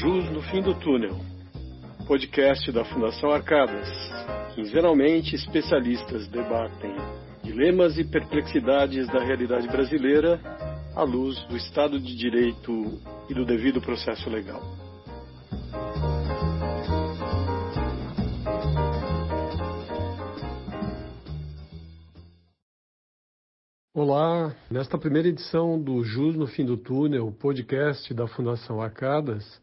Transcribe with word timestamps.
Jus 0.00 0.30
no 0.30 0.40
Fim 0.40 0.62
do 0.62 0.74
Túnel, 0.74 1.14
podcast 2.06 2.72
da 2.72 2.82
Fundação 2.86 3.30
Arcadas. 3.30 3.86
Quinzenalmente, 4.54 5.34
especialistas 5.34 6.26
debatem 6.26 6.94
dilemas 7.44 7.98
e 7.98 8.04
perplexidades 8.04 9.06
da 9.08 9.22
realidade 9.22 9.68
brasileira 9.68 10.40
à 10.96 11.02
luz 11.02 11.38
do 11.48 11.54
Estado 11.54 12.00
de 12.00 12.16
Direito 12.16 12.98
e 13.28 13.34
do 13.34 13.44
devido 13.44 13.78
processo 13.82 14.30
legal. 14.30 14.62
Olá, 23.92 24.56
nesta 24.70 24.96
primeira 24.96 25.28
edição 25.28 25.78
do 25.78 26.02
Jus 26.02 26.36
no 26.36 26.46
Fim 26.46 26.64
do 26.64 26.78
Túnel, 26.78 27.30
podcast 27.38 28.14
da 28.14 28.26
Fundação 28.26 28.80
Arcadas, 28.80 29.60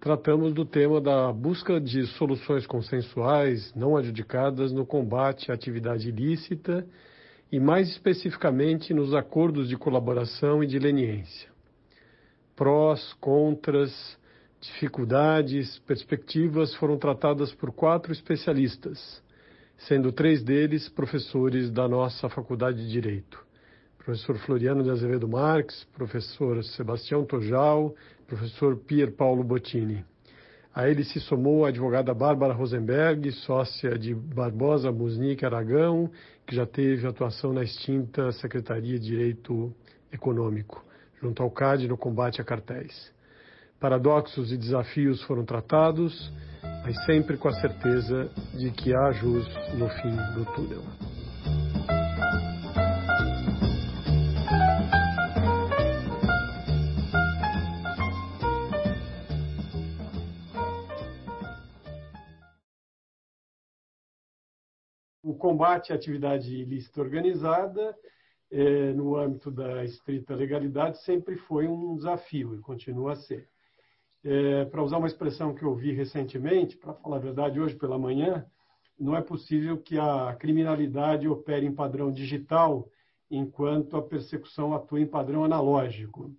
tratamos 0.00 0.54
do 0.54 0.64
tema 0.64 1.00
da 1.00 1.32
busca 1.32 1.80
de 1.80 2.06
soluções 2.06 2.66
consensuais 2.66 3.72
não 3.74 3.96
adjudicadas 3.96 4.72
no 4.72 4.86
combate 4.86 5.50
à 5.50 5.54
atividade 5.54 6.08
ilícita 6.08 6.86
e, 7.52 7.60
mais 7.60 7.88
especificamente, 7.90 8.94
nos 8.94 9.14
acordos 9.14 9.68
de 9.68 9.76
colaboração 9.76 10.64
e 10.64 10.66
de 10.66 10.78
leniência. 10.78 11.50
Prós, 12.56 13.12
contras, 13.20 14.18
dificuldades, 14.60 15.78
perspectivas 15.80 16.74
foram 16.76 16.96
tratadas 16.96 17.52
por 17.52 17.70
quatro 17.70 18.12
especialistas 18.12 19.22
sendo 19.86 20.12
três 20.12 20.42
deles 20.42 20.88
professores 20.88 21.70
da 21.70 21.88
nossa 21.88 22.28
Faculdade 22.28 22.78
de 22.78 22.90
Direito. 22.90 23.42
Professor 23.96 24.36
Floriano 24.38 24.82
de 24.82 24.90
Azevedo 24.90 25.28
Marques, 25.28 25.84
professor 25.94 26.62
Sebastião 26.64 27.24
Tojal, 27.24 27.94
professor 28.30 28.76
Pier 28.76 29.10
Paulo 29.10 29.42
Bottini. 29.42 30.04
A 30.72 30.88
ele 30.88 31.02
se 31.02 31.18
somou 31.18 31.66
a 31.66 31.68
advogada 31.68 32.14
Bárbara 32.14 32.54
Rosenberg, 32.54 33.32
sócia 33.32 33.98
de 33.98 34.14
Barbosa 34.14 34.92
Musnick 34.92 35.44
Aragão, 35.44 36.08
que 36.46 36.54
já 36.54 36.64
teve 36.64 37.04
atuação 37.06 37.52
na 37.52 37.64
extinta 37.64 38.30
Secretaria 38.30 39.00
de 39.00 39.04
Direito 39.04 39.74
Econômico, 40.12 40.84
junto 41.20 41.42
ao 41.42 41.50
CAD 41.50 41.88
no 41.88 41.98
combate 41.98 42.40
a 42.40 42.44
cartéis. 42.44 43.12
Paradoxos 43.80 44.52
e 44.52 44.56
desafios 44.56 45.20
foram 45.24 45.44
tratados 45.44 46.32
mas 46.84 47.04
sempre 47.04 47.36
com 47.36 47.48
a 47.48 47.52
certeza 47.52 48.30
de 48.54 48.70
que 48.70 48.94
há 48.94 49.12
jus 49.12 49.46
no 49.74 49.88
fim 49.88 50.16
do 50.34 50.44
túnel. 50.54 51.09
Combate 65.40 65.92
à 65.92 65.96
atividade 65.96 66.54
ilícita 66.54 67.00
organizada, 67.00 67.96
eh, 68.52 68.92
no 68.92 69.16
âmbito 69.16 69.50
da 69.50 69.84
estrita 69.84 70.34
legalidade, 70.34 71.02
sempre 71.02 71.36
foi 71.36 71.66
um 71.66 71.96
desafio 71.96 72.54
e 72.54 72.60
continua 72.60 73.14
a 73.14 73.16
ser. 73.16 73.48
É, 74.22 74.66
para 74.66 74.82
usar 74.82 74.98
uma 74.98 75.06
expressão 75.06 75.54
que 75.54 75.62
eu 75.62 75.74
vi 75.74 75.92
recentemente, 75.92 76.76
para 76.76 76.92
falar 76.92 77.16
a 77.16 77.20
verdade, 77.20 77.58
hoje 77.58 77.74
pela 77.74 77.98
manhã, 77.98 78.46
não 78.98 79.16
é 79.16 79.22
possível 79.22 79.78
que 79.78 79.98
a 79.98 80.36
criminalidade 80.38 81.26
opere 81.26 81.64
em 81.64 81.74
padrão 81.74 82.12
digital 82.12 82.86
enquanto 83.30 83.96
a 83.96 84.02
persecução 84.02 84.74
atua 84.74 85.00
em 85.00 85.06
padrão 85.06 85.42
analógico. 85.42 86.30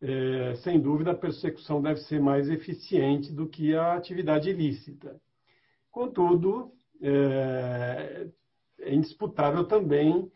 É, 0.00 0.56
sem 0.56 0.80
dúvida, 0.80 1.12
a 1.12 1.16
persecução 1.16 1.80
deve 1.80 2.00
ser 2.00 2.20
mais 2.20 2.50
eficiente 2.50 3.32
do 3.32 3.48
que 3.48 3.72
a 3.72 3.94
atividade 3.94 4.50
ilícita. 4.50 5.20
Contudo, 5.92 6.72
é, 7.00 8.26
é 8.82 8.94
indisputável 8.94 9.64
também 9.64 10.30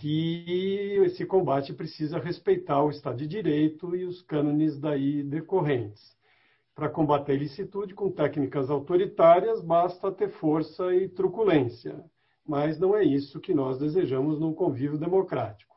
que 0.00 0.98
esse 1.04 1.24
combate 1.26 1.72
precisa 1.72 2.18
respeitar 2.18 2.82
o 2.82 2.90
Estado 2.90 3.18
de 3.18 3.26
Direito 3.26 3.94
e 3.94 4.04
os 4.04 4.22
cânones 4.22 4.78
daí 4.78 5.22
decorrentes. 5.22 6.16
Para 6.74 6.88
combater 6.88 7.32
a 7.32 7.34
ilicitude 7.34 7.94
com 7.94 8.10
técnicas 8.10 8.70
autoritárias, 8.70 9.62
basta 9.62 10.10
ter 10.10 10.30
força 10.30 10.94
e 10.94 11.08
truculência. 11.08 12.02
Mas 12.46 12.78
não 12.78 12.96
é 12.96 13.04
isso 13.04 13.40
que 13.40 13.52
nós 13.52 13.78
desejamos 13.78 14.40
num 14.40 14.54
convívio 14.54 14.98
democrático. 14.98 15.76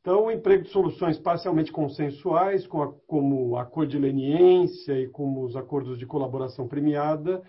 Então, 0.00 0.26
o 0.26 0.30
emprego 0.30 0.64
de 0.64 0.70
soluções 0.70 1.18
parcialmente 1.18 1.72
consensuais, 1.72 2.66
como, 2.66 2.82
a, 2.82 2.92
como 3.06 3.56
acordo 3.56 3.92
de 3.92 3.98
leniência 3.98 5.00
e 5.00 5.08
como 5.08 5.44
os 5.44 5.56
acordos 5.56 5.98
de 5.98 6.04
colaboração 6.04 6.68
premiada, 6.68 7.42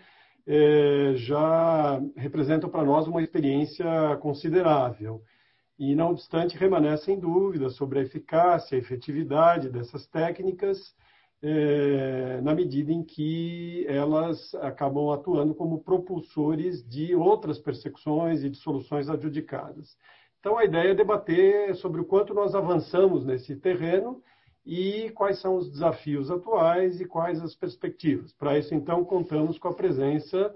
é, 0.47 1.13
já 1.15 1.99
representam 2.15 2.69
para 2.69 2.83
nós 2.83 3.07
uma 3.07 3.21
experiência 3.21 3.85
considerável. 4.21 5.21
E, 5.77 5.95
não 5.95 6.11
obstante, 6.11 6.57
remanescem 6.57 7.19
dúvidas 7.19 7.75
sobre 7.75 7.99
a 7.99 8.01
eficácia 8.03 8.75
e 8.75 8.79
efetividade 8.79 9.69
dessas 9.69 10.07
técnicas 10.07 10.95
é, 11.41 12.39
na 12.41 12.55
medida 12.55 12.91
em 12.91 13.03
que 13.03 13.85
elas 13.87 14.55
acabam 14.55 15.11
atuando 15.11 15.53
como 15.53 15.83
propulsores 15.83 16.87
de 16.87 17.13
outras 17.13 17.59
persecuções 17.59 18.43
e 18.43 18.49
de 18.49 18.57
soluções 18.57 19.09
adjudicadas. 19.09 19.97
Então, 20.39 20.57
a 20.57 20.63
ideia 20.63 20.91
é 20.91 20.95
debater 20.95 21.75
sobre 21.75 21.99
o 21.99 22.05
quanto 22.05 22.33
nós 22.33 22.55
avançamos 22.55 23.25
nesse 23.25 23.55
terreno 23.55 24.23
e 24.65 25.11
quais 25.11 25.39
são 25.39 25.55
os 25.55 25.69
desafios 25.69 26.31
atuais 26.31 26.99
e 26.99 27.05
quais 27.05 27.41
as 27.41 27.55
perspectivas. 27.55 28.33
Para 28.33 28.57
isso, 28.57 28.73
então, 28.73 29.05
contamos 29.05 29.59
com 29.59 29.67
a 29.67 29.73
presença 29.73 30.53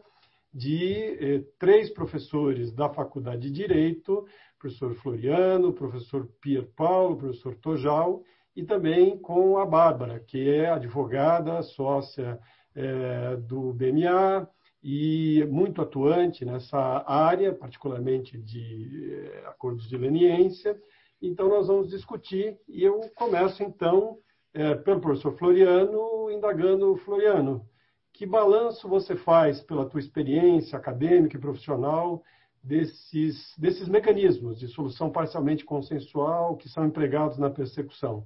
de 0.51 0.93
eh, 0.95 1.43
três 1.59 1.91
professores 1.91 2.71
da 2.71 2.89
Faculdade 2.89 3.41
de 3.43 3.51
Direito, 3.51 4.25
professor 4.57 4.95
Floriano, 4.95 5.73
professor 5.73 6.27
Pier 6.41 6.67
Paulo, 6.75 7.17
professor 7.17 7.55
Tojal, 7.55 8.23
e 8.55 8.63
também 8.63 9.17
com 9.17 9.57
a 9.57 9.65
Bárbara, 9.65 10.19
que 10.19 10.49
é 10.49 10.69
advogada, 10.69 11.61
sócia 11.61 12.39
é, 12.75 13.37
do 13.37 13.73
BMA 13.73 14.49
e 14.83 15.45
muito 15.49 15.81
atuante 15.81 16.43
nessa 16.43 17.03
área, 17.07 17.53
particularmente 17.53 18.37
de 18.37 19.13
é, 19.13 19.47
acordos 19.47 19.87
de 19.87 19.97
leniência. 19.97 20.77
Então, 21.22 21.50
nós 21.50 21.68
vamos 21.68 21.90
discutir 21.90 22.57
e 22.68 22.84
eu 22.84 23.00
começo, 23.16 23.62
então, 23.63 24.18
é, 24.53 24.75
pelo 24.75 25.02
professor 25.02 25.38
Floriano, 25.38 26.31
indagando, 26.31 26.96
Floriano, 26.97 27.66
que 28.13 28.25
balanço 28.25 28.88
você 28.88 29.16
faz 29.16 29.62
pela 29.62 29.90
tua 29.90 30.00
experiência 30.00 30.78
acadêmica 30.78 31.38
e 31.38 31.41
profissional 31.41 32.24
desses, 32.63 33.53
desses 33.57 33.88
mecanismos 33.88 34.59
de 34.59 34.68
solução 34.68 35.12
parcialmente 35.12 35.63
consensual 35.66 36.57
que 36.57 36.69
são 36.69 36.85
empregados 36.85 37.38
na 37.38 37.50
persecução? 37.50 38.25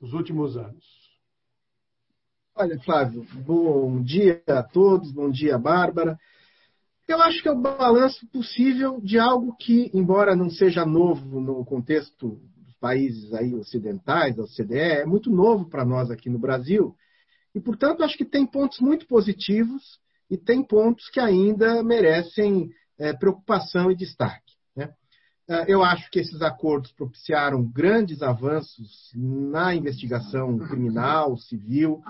dos 0.00 0.12
últimos 0.12 0.56
anos? 0.56 0.84
Olha, 2.54 2.78
Flávio, 2.80 3.26
bom 3.44 4.02
dia 4.02 4.42
a 4.46 4.62
todos, 4.62 5.12
bom 5.12 5.30
dia, 5.30 5.58
Bárbara. 5.58 6.18
Eu 7.08 7.22
acho 7.22 7.40
que 7.40 7.48
é 7.48 7.52
o 7.52 7.60
balanço 7.60 8.26
possível 8.28 9.00
de 9.00 9.18
algo 9.18 9.56
que, 9.56 9.90
embora 9.94 10.34
não 10.34 10.50
seja 10.50 10.84
novo 10.84 11.40
no 11.40 11.64
contexto 11.64 12.40
dos 12.56 12.74
países 12.80 13.32
aí 13.32 13.54
ocidentais, 13.54 14.34
da 14.36 14.42
OCDE, 14.42 14.78
é 14.78 15.06
muito 15.06 15.30
novo 15.30 15.68
para 15.68 15.84
nós 15.84 16.10
aqui 16.10 16.28
no 16.28 16.38
Brasil. 16.38 16.94
E, 17.54 17.60
portanto, 17.60 18.02
acho 18.02 18.18
que 18.18 18.24
tem 18.24 18.44
pontos 18.44 18.80
muito 18.80 19.06
positivos 19.06 20.00
e 20.28 20.36
tem 20.36 20.62
pontos 20.62 21.08
que 21.10 21.20
ainda 21.20 21.82
merecem 21.82 22.70
é, 22.98 23.12
preocupação 23.12 23.90
e 23.90 23.96
destaque. 23.96 24.56
Ah, 25.48 25.64
eu 25.68 25.84
acho 25.84 26.10
que 26.10 26.18
esses 26.18 26.42
acordos 26.42 26.90
propiciaram 26.92 27.62
grandes 27.62 28.20
avanços 28.20 29.12
na 29.14 29.74
investigação 29.74 30.58
criminal, 30.58 31.36
civil, 31.36 32.00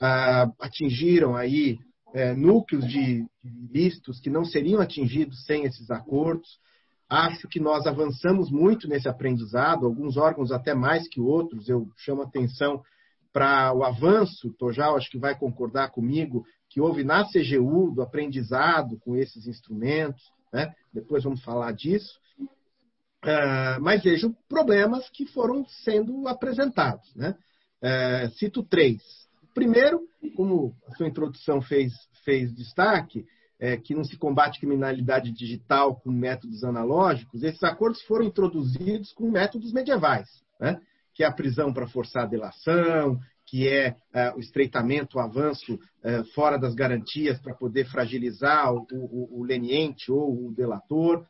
ah, 0.00 0.48
atingiram 0.60 1.34
aí 1.34 1.78
é, 2.14 2.32
núcleos 2.32 2.86
de 2.86 3.26
ilícitos 3.44 4.20
que 4.20 4.30
não 4.30 4.44
seriam 4.44 4.80
atingidos 4.80 5.44
sem 5.44 5.64
esses 5.64 5.90
acordos. 5.90 6.48
Acho 7.10 7.48
que 7.48 7.58
nós 7.58 7.86
avançamos 7.86 8.50
muito 8.50 8.88
nesse 8.88 9.08
aprendizado, 9.08 9.84
alguns 9.84 10.16
órgãos 10.16 10.52
até 10.52 10.74
mais 10.74 11.08
que 11.08 11.20
outros. 11.20 11.68
Eu 11.68 11.88
chamo 11.96 12.22
atenção 12.22 12.80
para 13.32 13.74
o 13.74 13.82
avanço, 13.82 14.54
Tojal 14.56 14.96
acho 14.96 15.10
que 15.10 15.18
vai 15.18 15.36
concordar 15.36 15.90
comigo, 15.90 16.46
que 16.70 16.80
houve 16.80 17.02
na 17.02 17.24
CGU 17.24 17.92
do 17.92 18.00
aprendizado 18.00 18.96
com 19.00 19.16
esses 19.16 19.48
instrumentos. 19.48 20.22
Né? 20.52 20.72
Depois 20.92 21.24
vamos 21.24 21.42
falar 21.42 21.72
disso. 21.72 22.16
Uh, 23.24 23.80
mas 23.80 24.04
vejo 24.04 24.36
problemas 24.48 25.08
que 25.10 25.26
foram 25.26 25.66
sendo 25.66 26.28
apresentados. 26.28 27.12
Né? 27.16 27.34
Uh, 27.82 28.30
cito 28.34 28.62
três. 28.62 29.02
Primeiro, 29.54 30.00
como 30.36 30.74
a 30.88 30.94
sua 30.96 31.06
introdução 31.06 31.62
fez, 31.62 31.92
fez 32.24 32.52
destaque, 32.52 33.24
é, 33.58 33.76
que 33.76 33.94
não 33.94 34.04
se 34.04 34.16
combate 34.16 34.58
criminalidade 34.58 35.30
digital 35.30 35.94
com 36.00 36.10
métodos 36.10 36.64
analógicos, 36.64 37.42
esses 37.42 37.62
acordos 37.62 38.02
foram 38.02 38.24
introduzidos 38.24 39.12
com 39.12 39.30
métodos 39.30 39.72
medievais, 39.72 40.28
né? 40.60 40.80
que 41.14 41.22
é 41.22 41.26
a 41.26 41.32
prisão 41.32 41.72
para 41.72 41.86
forçar 41.86 42.24
a 42.24 42.28
delação, 42.28 43.18
que 43.46 43.68
é 43.68 43.94
o 44.34 44.40
estreitamento, 44.40 45.16
o 45.16 45.20
avanço 45.20 45.78
fora 46.34 46.58
das 46.58 46.74
garantias 46.74 47.38
para 47.38 47.54
poder 47.54 47.86
fragilizar 47.86 48.74
o, 48.74 48.84
o, 48.90 49.40
o 49.40 49.44
leniente 49.44 50.10
ou 50.10 50.46
o 50.46 50.52
delator. 50.52 51.24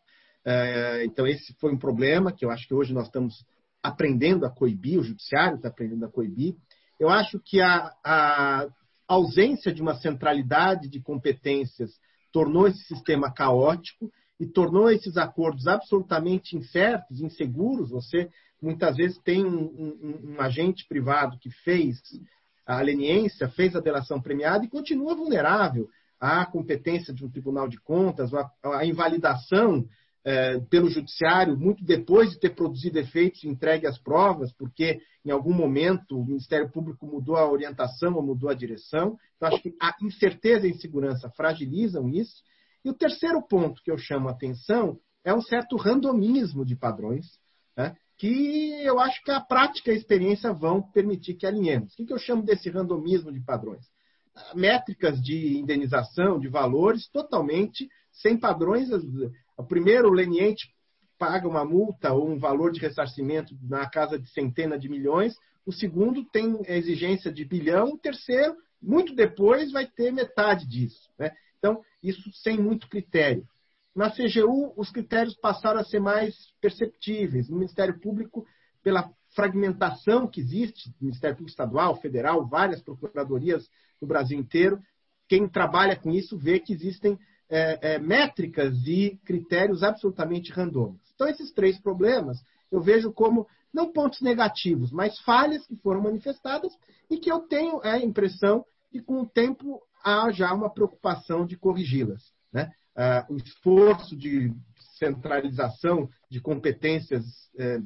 Então, 1.05 1.27
esse 1.27 1.53
foi 1.61 1.73
um 1.73 1.79
problema 1.79 2.33
que 2.33 2.45
eu 2.45 2.51
acho 2.51 2.67
que 2.67 2.73
hoje 2.73 2.95
nós 2.95 3.07
estamos 3.07 3.45
aprendendo 3.83 4.47
a 4.47 4.51
coibir, 4.51 4.99
o 4.99 5.03
judiciário 5.03 5.57
está 5.57 5.69
aprendendo 5.69 6.07
a 6.07 6.11
coibir. 6.11 6.55
Eu 6.99 7.09
acho 7.09 7.41
que 7.41 7.61
a, 7.61 7.93
a 8.05 8.67
ausência 9.07 9.73
de 9.73 9.83
uma 9.83 9.95
centralidade 9.95 10.89
de 10.89 11.01
competências 11.01 11.93
tornou 12.33 12.67
esse 12.67 12.83
sistema 12.85 13.33
caótico 13.33 14.11
e 14.39 14.47
tornou 14.47 14.91
esses 14.91 15.17
acordos 15.17 15.67
absolutamente 15.67 16.57
incertos, 16.57 17.21
inseguros. 17.21 17.91
Você 17.91 18.31
muitas 18.61 18.97
vezes 18.97 19.19
tem 19.19 19.45
um, 19.45 19.65
um, 19.65 20.35
um 20.35 20.41
agente 20.41 20.87
privado 20.89 21.39
que 21.39 21.51
fez 21.51 22.01
a 22.67 22.81
leniência, 22.81 23.49
fez 23.49 23.77
a 23.77 23.81
delação 23.81 24.21
premiada 24.21 24.65
e 24.65 24.71
continua 24.71 25.15
vulnerável 25.15 25.89
à 26.19 26.47
competência 26.47 27.13
de 27.13 27.25
um 27.25 27.31
tribunal 27.31 27.69
de 27.69 27.79
contas, 27.79 28.33
à, 28.33 28.51
à 28.65 28.87
invalidação 28.87 29.87
é, 30.25 30.59
pelo 30.71 30.89
judiciário, 30.89 31.59
muito 31.59 31.85
depois 31.85 32.31
de 32.31 32.41
ter 32.41 32.55
produzido 32.55 32.99
efeitos 32.99 33.45
e 33.45 33.49
entregue 33.49 33.87
as 33.87 33.99
provas, 33.99 34.53
porque 34.53 35.01
em 35.25 35.31
algum 35.31 35.53
momento 35.53 36.19
o 36.19 36.25
Ministério 36.25 36.71
Público 36.71 37.07
mudou 37.07 37.37
a 37.37 37.51
orientação 37.51 38.15
ou 38.15 38.23
mudou 38.23 38.49
a 38.49 38.55
direção. 38.55 39.19
Então, 39.37 39.49
acho 39.49 39.63
que 39.63 39.75
a 39.81 39.95
incerteza 40.03 40.67
e 40.67 40.71
a 40.71 40.75
insegurança 40.75 41.29
fragilizam 41.31 42.09
isso. 42.09 42.43
E 42.83 42.89
o 42.89 42.95
terceiro 42.95 43.43
ponto 43.47 43.83
que 43.83 43.91
eu 43.91 43.99
chamo 43.99 44.29
a 44.29 44.33
atenção 44.33 44.99
é 45.25 45.33
um 45.33 45.43
certo 45.43 45.77
randomismo 45.77 46.65
de 46.65 46.77
padrões, 46.77 47.27
né, 47.77 47.97
que 48.17 48.83
eu 48.83 49.01
acho 49.01 49.23
que 49.25 49.31
a 49.31 49.41
prática 49.41 49.91
e 49.91 49.95
a 49.95 49.97
experiência 49.97 50.53
vão 50.53 50.81
permitir 50.81 51.35
que 51.35 51.47
alinhemos. 51.47 51.93
O 51.99 52.07
que 52.07 52.13
eu 52.13 52.19
chamo 52.19 52.43
desse 52.43 52.71
randomismo 52.71 53.33
de 53.33 53.41
padrões? 53.41 53.85
Métricas 54.55 55.21
de 55.23 55.59
indenização, 55.59 56.39
de 56.39 56.49
valores 56.49 57.09
totalmente 57.09 57.89
sem 58.13 58.39
padrões 58.39 58.91
o 59.57 59.65
primeiro, 59.65 60.09
o 60.09 60.13
leniente 60.13 60.69
paga 61.19 61.49
uma 61.49 61.65
multa 61.65 62.13
ou 62.13 62.29
um 62.29 62.39
valor 62.39 62.73
de 62.73 62.81
ressarcimento 62.81 63.57
na 63.63 63.89
casa 63.89 64.19
de 64.19 64.29
centenas 64.31 64.81
de 64.81 64.89
milhões. 64.89 65.37
O 65.65 65.73
segundo 65.73 66.25
tem 66.25 66.61
exigência 66.67 67.33
de 67.33 67.45
bilhão. 67.45 67.93
O 67.93 67.99
terceiro, 67.99 68.57
muito 68.83 69.15
depois, 69.15 69.73
vai 69.73 69.87
ter 69.87 70.13
metade 70.13 70.67
disso. 70.67 71.09
Né? 71.19 71.33
Então, 71.59 71.83
isso 72.03 72.31
sem 72.33 72.59
muito 72.59 72.89
critério. 72.89 73.47
Na 73.95 74.11
CGU, 74.11 74.75
os 74.77 74.91
critérios 74.91 75.37
passaram 75.37 75.81
a 75.81 75.85
ser 75.85 76.01
mais 76.01 76.35
perceptíveis. 76.61 77.49
No 77.49 77.57
Ministério 77.57 77.99
Público, 78.01 78.45
pela 78.83 79.09
fragmentação 79.35 80.27
que 80.27 80.41
existe, 80.41 80.93
Ministério 81.01 81.37
Público 81.37 81.51
Estadual, 81.51 81.97
Federal, 82.01 82.47
várias 82.47 82.83
procuradorias 82.83 83.69
no 84.01 84.07
Brasil 84.07 84.39
inteiro, 84.39 84.81
quem 85.29 85.49
trabalha 85.49 85.97
com 85.97 86.11
isso 86.11 86.37
vê 86.37 86.59
que 86.59 86.73
existem 86.73 87.19
é, 87.49 87.95
é, 87.95 87.99
métricas 87.99 88.75
e 88.87 89.19
critérios 89.25 89.83
absolutamente 89.83 90.51
randômicos. 90.53 91.11
Então, 91.15 91.29
esses 91.29 91.53
três 91.53 91.79
problemas 91.79 92.39
eu 92.71 92.81
vejo 92.81 93.13
como 93.13 93.47
não 93.73 93.93
pontos 93.93 94.21
negativos, 94.21 94.91
mas 94.91 95.19
falhas 95.21 95.67
que 95.67 95.77
foram 95.77 96.03
manifestadas 96.03 96.73
e 97.11 97.19
que 97.19 97.31
eu 97.31 97.41
tenho 97.41 97.81
a 97.83 97.99
impressão 97.99 98.65
que, 98.91 99.01
com 99.01 99.23
o 99.23 99.29
tempo, 99.29 99.81
há 100.03 100.31
já 100.33 100.53
uma 100.53 100.71
preocupação 100.71 101.47
de 101.47 101.57
corrigi-las. 101.57 102.23
Né? 102.53 102.73
Ah, 102.97 103.27
o 103.29 103.37
esforço 103.37 104.17
de 104.17 104.53
centralização 104.99 106.09
de 106.31 106.41
competências 106.41 107.25
é, 107.59 107.79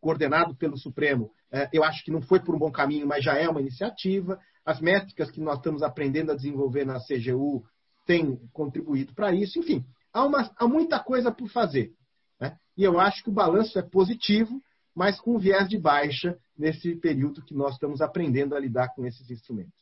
coordenado 0.00 0.54
pelo 0.56 0.76
Supremo, 0.76 1.30
é, 1.50 1.68
eu 1.72 1.84
acho 1.84 2.04
que 2.04 2.10
não 2.10 2.20
foi 2.20 2.40
por 2.40 2.54
um 2.54 2.58
bom 2.58 2.70
caminho, 2.70 3.06
mas 3.06 3.24
já 3.24 3.34
é 3.34 3.48
uma 3.48 3.60
iniciativa. 3.60 4.38
As 4.64 4.80
métricas 4.80 5.30
que 5.30 5.40
nós 5.40 5.58
estamos 5.58 5.82
aprendendo 5.82 6.32
a 6.32 6.36
desenvolver 6.36 6.84
na 6.84 6.98
CGU 6.98 7.64
tem 8.04 8.36
contribuído 8.52 9.14
para 9.14 9.32
isso. 9.32 9.58
Enfim, 9.58 9.84
há, 10.12 10.24
uma, 10.24 10.50
há, 10.56 10.68
muita 10.68 10.98
coisa 11.00 11.30
por 11.32 11.48
fazer. 11.48 11.92
Né? 12.40 12.56
E 12.76 12.84
eu 12.84 12.98
acho 12.98 13.22
que 13.22 13.30
o 13.30 13.34
balanço 13.34 13.78
é 13.78 13.82
positivo, 13.82 14.60
mas 14.94 15.20
com 15.20 15.38
viés 15.38 15.68
de 15.68 15.78
baixa 15.78 16.38
nesse 16.56 16.94
período 16.96 17.42
que 17.42 17.54
nós 17.54 17.74
estamos 17.74 18.00
aprendendo 18.00 18.54
a 18.54 18.60
lidar 18.60 18.94
com 18.94 19.04
esses 19.04 19.30
instrumentos. 19.30 19.72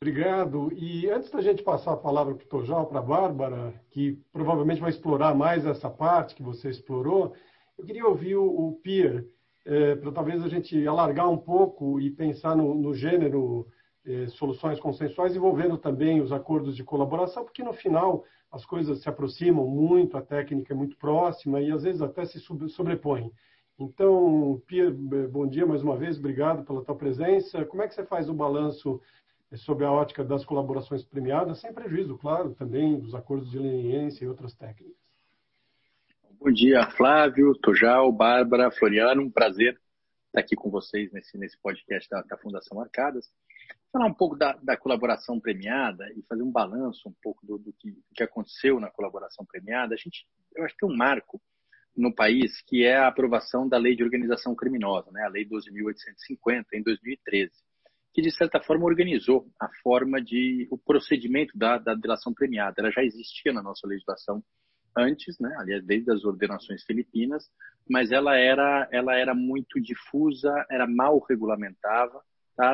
Obrigado. 0.00 0.70
E 0.74 1.08
antes 1.08 1.30
da 1.30 1.40
gente 1.40 1.62
passar 1.62 1.92
a 1.92 1.96
palavra 1.96 2.34
para 2.34 2.44
o 2.44 2.48
Tojal, 2.48 2.86
para 2.86 2.98
a 2.98 3.02
Bárbara, 3.02 3.80
que 3.90 4.18
provavelmente 4.32 4.80
vai 4.80 4.90
explorar 4.90 5.34
mais 5.34 5.64
essa 5.64 5.88
parte 5.88 6.34
que 6.34 6.42
você 6.42 6.68
explorou, 6.68 7.34
eu 7.78 7.84
queria 7.84 8.06
ouvir 8.06 8.36
o, 8.36 8.44
o 8.44 8.80
Pierre, 8.82 9.26
é, 9.64 9.96
para 9.96 10.12
talvez 10.12 10.42
a 10.42 10.48
gente 10.48 10.86
alargar 10.86 11.28
um 11.28 11.38
pouco 11.38 12.00
e 12.00 12.10
pensar 12.10 12.54
no, 12.54 12.74
no 12.74 12.94
gênero 12.94 13.66
eh, 13.66 13.75
soluções 14.30 14.78
consensuais, 14.78 15.34
envolvendo 15.34 15.76
também 15.76 16.20
os 16.20 16.32
acordos 16.32 16.76
de 16.76 16.84
colaboração, 16.84 17.44
porque 17.44 17.62
no 17.62 17.72
final 17.72 18.24
as 18.50 18.64
coisas 18.64 19.02
se 19.02 19.08
aproximam 19.08 19.66
muito, 19.66 20.16
a 20.16 20.22
técnica 20.22 20.72
é 20.72 20.76
muito 20.76 20.96
próxima 20.96 21.60
e 21.60 21.70
às 21.70 21.82
vezes 21.82 22.00
até 22.00 22.24
se 22.24 22.38
sobrepõem. 22.40 23.32
Então, 23.78 24.62
Pia, 24.66 24.86
eh, 24.86 25.26
bom 25.26 25.46
dia 25.46 25.66
mais 25.66 25.82
uma 25.82 25.96
vez, 25.96 26.18
obrigado 26.18 26.64
pela 26.64 26.82
tua 26.82 26.96
presença. 26.96 27.64
Como 27.66 27.82
é 27.82 27.88
que 27.88 27.94
você 27.94 28.04
faz 28.06 28.28
o 28.28 28.34
balanço 28.34 29.02
eh, 29.50 29.56
sobre 29.56 29.84
a 29.84 29.92
ótica 29.92 30.24
das 30.24 30.44
colaborações 30.44 31.04
premiadas, 31.04 31.60
sem 31.60 31.72
prejuízo, 31.74 32.16
claro, 32.16 32.54
também 32.54 32.98
dos 32.98 33.14
acordos 33.14 33.50
de 33.50 33.58
leniência 33.58 34.24
e 34.24 34.28
outras 34.28 34.54
técnicas? 34.54 34.96
Bom 36.40 36.50
dia, 36.50 36.86
Flávio, 36.96 37.54
Tojal, 37.56 38.10
Bárbara, 38.12 38.70
Floriano, 38.70 39.22
um 39.22 39.30
prazer 39.30 39.78
estar 40.28 40.40
aqui 40.40 40.54
com 40.54 40.70
vocês 40.70 41.12
nesse, 41.12 41.36
nesse 41.36 41.58
podcast 41.60 42.08
da, 42.08 42.22
da 42.22 42.38
Fundação 42.38 42.80
Arcadas 42.80 43.26
falar 43.96 44.06
um 44.06 44.14
pouco 44.14 44.36
da, 44.36 44.52
da, 44.62 44.76
colaboração 44.76 45.40
premiada 45.40 46.06
e 46.14 46.22
fazer 46.28 46.42
um 46.42 46.52
balanço 46.52 47.08
um 47.08 47.14
pouco 47.22 47.44
do, 47.46 47.56
do, 47.56 47.72
que, 47.72 47.90
do, 47.90 48.02
que, 48.14 48.22
aconteceu 48.22 48.78
na 48.78 48.90
colaboração 48.90 49.44
premiada. 49.46 49.94
A 49.94 49.96
gente, 49.96 50.26
eu 50.54 50.64
acho 50.64 50.74
que 50.74 50.86
tem 50.86 50.94
um 50.94 50.96
marco 50.96 51.40
no 51.96 52.14
país 52.14 52.60
que 52.66 52.84
é 52.84 52.96
a 52.96 53.08
aprovação 53.08 53.66
da 53.66 53.78
Lei 53.78 53.96
de 53.96 54.04
Organização 54.04 54.54
Criminosa, 54.54 55.10
né, 55.10 55.22
a 55.22 55.28
Lei 55.28 55.48
12.850, 55.48 56.64
em 56.74 56.82
2013, 56.82 57.50
que 58.12 58.20
de 58.20 58.30
certa 58.30 58.60
forma 58.60 58.84
organizou 58.84 59.46
a 59.58 59.68
forma 59.82 60.20
de 60.20 60.68
o 60.70 60.76
procedimento 60.76 61.56
da, 61.56 61.78
da 61.78 61.94
delação 61.94 62.34
premiada. 62.34 62.74
Ela 62.78 62.90
já 62.90 63.02
existia 63.02 63.50
na 63.50 63.62
nossa 63.62 63.86
legislação 63.86 64.44
antes, 64.94 65.38
né, 65.40 65.54
aliás, 65.58 65.82
desde 65.86 66.12
as 66.12 66.22
ordenações 66.22 66.84
filipinas, 66.84 67.48
mas 67.88 68.12
ela 68.12 68.36
era, 68.36 68.88
ela 68.92 69.14
era 69.16 69.34
muito 69.34 69.80
difusa, 69.80 70.52
era 70.70 70.86
mal 70.86 71.18
regulamentada 71.26 72.20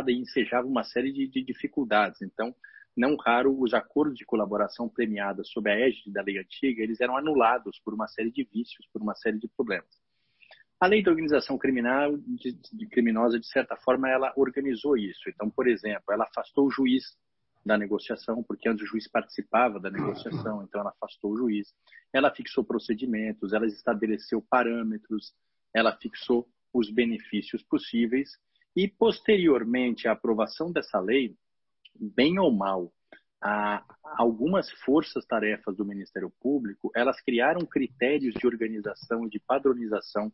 e 0.08 0.18
ensejava 0.18 0.66
uma 0.66 0.84
série 0.84 1.12
de, 1.12 1.26
de 1.26 1.42
dificuldades. 1.42 2.22
Então, 2.22 2.54
não 2.96 3.16
raro, 3.16 3.58
os 3.58 3.72
acordos 3.72 4.16
de 4.16 4.24
colaboração 4.24 4.88
premiada 4.88 5.42
sob 5.44 5.70
a 5.70 5.74
égide 5.74 6.12
da 6.12 6.22
lei 6.22 6.38
antiga, 6.38 6.82
eles 6.82 7.00
eram 7.00 7.16
anulados 7.16 7.80
por 7.84 7.94
uma 7.94 8.06
série 8.06 8.30
de 8.30 8.44
vícios, 8.44 8.86
por 8.92 9.00
uma 9.00 9.14
série 9.14 9.38
de 9.38 9.48
problemas. 9.48 9.88
A 10.78 10.86
lei 10.86 11.02
da 11.02 11.10
organização 11.10 11.56
criminal, 11.56 12.16
de, 12.16 12.52
de, 12.72 12.86
criminosa, 12.88 13.38
de 13.38 13.46
certa 13.46 13.76
forma, 13.76 14.10
ela 14.10 14.32
organizou 14.36 14.96
isso. 14.96 15.28
Então, 15.28 15.48
por 15.48 15.68
exemplo, 15.68 16.04
ela 16.10 16.24
afastou 16.24 16.66
o 16.66 16.70
juiz 16.70 17.16
da 17.64 17.78
negociação, 17.78 18.42
porque 18.42 18.68
antes 18.68 18.84
o 18.84 18.86
juiz 18.88 19.08
participava 19.08 19.78
da 19.78 19.90
negociação, 19.90 20.64
então 20.64 20.80
ela 20.80 20.90
afastou 20.90 21.32
o 21.32 21.36
juiz. 21.36 21.72
Ela 22.12 22.34
fixou 22.34 22.64
procedimentos, 22.64 23.52
ela 23.52 23.66
estabeleceu 23.66 24.42
parâmetros, 24.50 25.32
ela 25.72 25.96
fixou 25.96 26.48
os 26.74 26.90
benefícios 26.90 27.62
possíveis 27.62 28.36
e, 28.74 28.88
posteriormente 28.88 30.08
à 30.08 30.12
aprovação 30.12 30.72
dessa 30.72 30.98
lei, 30.98 31.36
bem 31.94 32.38
ou 32.38 32.50
mal, 32.50 32.92
algumas 34.02 34.70
forças-tarefas 34.70 35.76
do 35.76 35.84
Ministério 35.84 36.32
Público, 36.40 36.90
elas 36.94 37.20
criaram 37.20 37.66
critérios 37.66 38.34
de 38.34 38.46
organização 38.46 39.26
e 39.26 39.30
de 39.30 39.40
padronização 39.40 40.32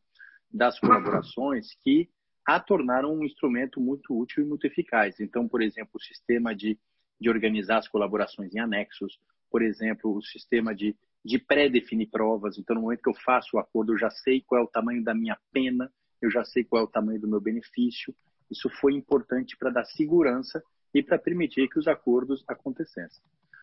das 0.51 0.79
colaborações 0.79 1.75
que 1.83 2.09
a 2.47 2.59
tornaram 2.59 3.15
um 3.15 3.25
instrumento 3.25 3.81
muito 3.81 4.19
útil 4.19 4.43
e 4.43 4.47
muito 4.47 4.67
eficaz. 4.67 5.21
Então, 5.21 5.49
por 5.49 5.63
exemplo, 5.63 5.93
o 5.95 6.01
sistema 6.01 6.55
de, 6.55 6.79
de 7.21 7.29
organizar 7.29 7.79
as 7.79 7.89
colaborações 7.89 8.55
em 8.55 8.59
anexos, 8.59 9.19
por 9.51 9.63
exemplo, 9.63 10.15
o 10.17 10.23
sistema 10.23 10.75
de, 10.75 10.97
de 11.25 11.39
pré-definir 11.39 12.09
provas. 12.11 12.59
Então, 12.59 12.77
no 12.77 12.83
momento 12.83 13.03
que 13.03 13.11
eu 13.11 13.15
faço 13.15 13.57
o 13.57 13.61
acordo, 13.61 13.93
eu 13.93 13.99
já 13.99 14.11
sei 14.11 14.43
qual 14.43 14.63
é 14.63 14.65
o 14.65 14.69
tamanho 14.69 15.03
da 15.03 15.15
minha 15.15 15.39
pena, 15.53 15.91
eu 16.21 16.31
já 16.31 16.45
sei 16.45 16.65
qual 16.65 16.83
é 16.83 16.85
o 16.85 16.91
tamanho 16.91 17.21
do 17.21 17.29
meu 17.29 17.41
benefício, 17.41 18.15
isso 18.51 18.69
foi 18.81 18.95
importante 18.95 19.57
para 19.57 19.71
dar 19.71 19.85
segurança 19.85 20.63
e 20.95 21.03
para 21.03 21.19
permitir 21.19 21.69
que 21.69 21.79
os 21.79 21.87
acordos 21.87 22.45
acontecessem. 22.49 23.23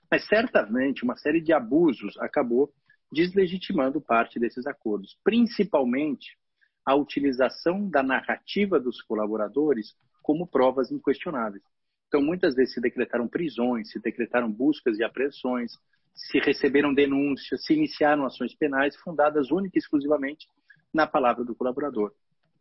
Mas 0.10 0.28
certamente 0.28 1.04
uma 1.04 1.18
série 1.18 1.42
de 1.42 1.52
abusos 1.52 2.18
acabou 2.20 2.72
deslegitimando 3.12 4.00
parte 4.00 4.40
desses 4.40 4.66
acordos, 4.68 5.18
principalmente 5.24 6.38
a 6.86 6.96
utilização 6.96 7.90
da 7.90 8.04
narrativa 8.04 8.80
dos 8.80 9.02
colaboradores 9.02 9.96
como 10.22 10.48
provas 10.48 10.92
inquestionáveis. 10.92 11.64
Então, 12.08 12.22
muitas 12.22 12.56
vezes 12.56 12.74
se 12.74 12.82
decretaram 12.82 13.28
prisões, 13.28 13.92
se 13.92 14.00
decretaram 14.00 14.52
buscas 14.52 14.98
e 15.00 15.04
apreensões, 15.04 15.72
se 16.14 16.40
receberam 16.40 16.94
denúncias, 16.94 17.66
se 17.66 17.74
iniciaram 17.74 18.26
ações 18.26 18.56
penais 18.56 18.96
fundadas 18.98 19.52
única 19.52 19.78
e 19.78 19.80
exclusivamente 19.80 20.48
na 20.94 21.08
palavra 21.08 21.44
do 21.44 21.56
colaborador 21.56 22.14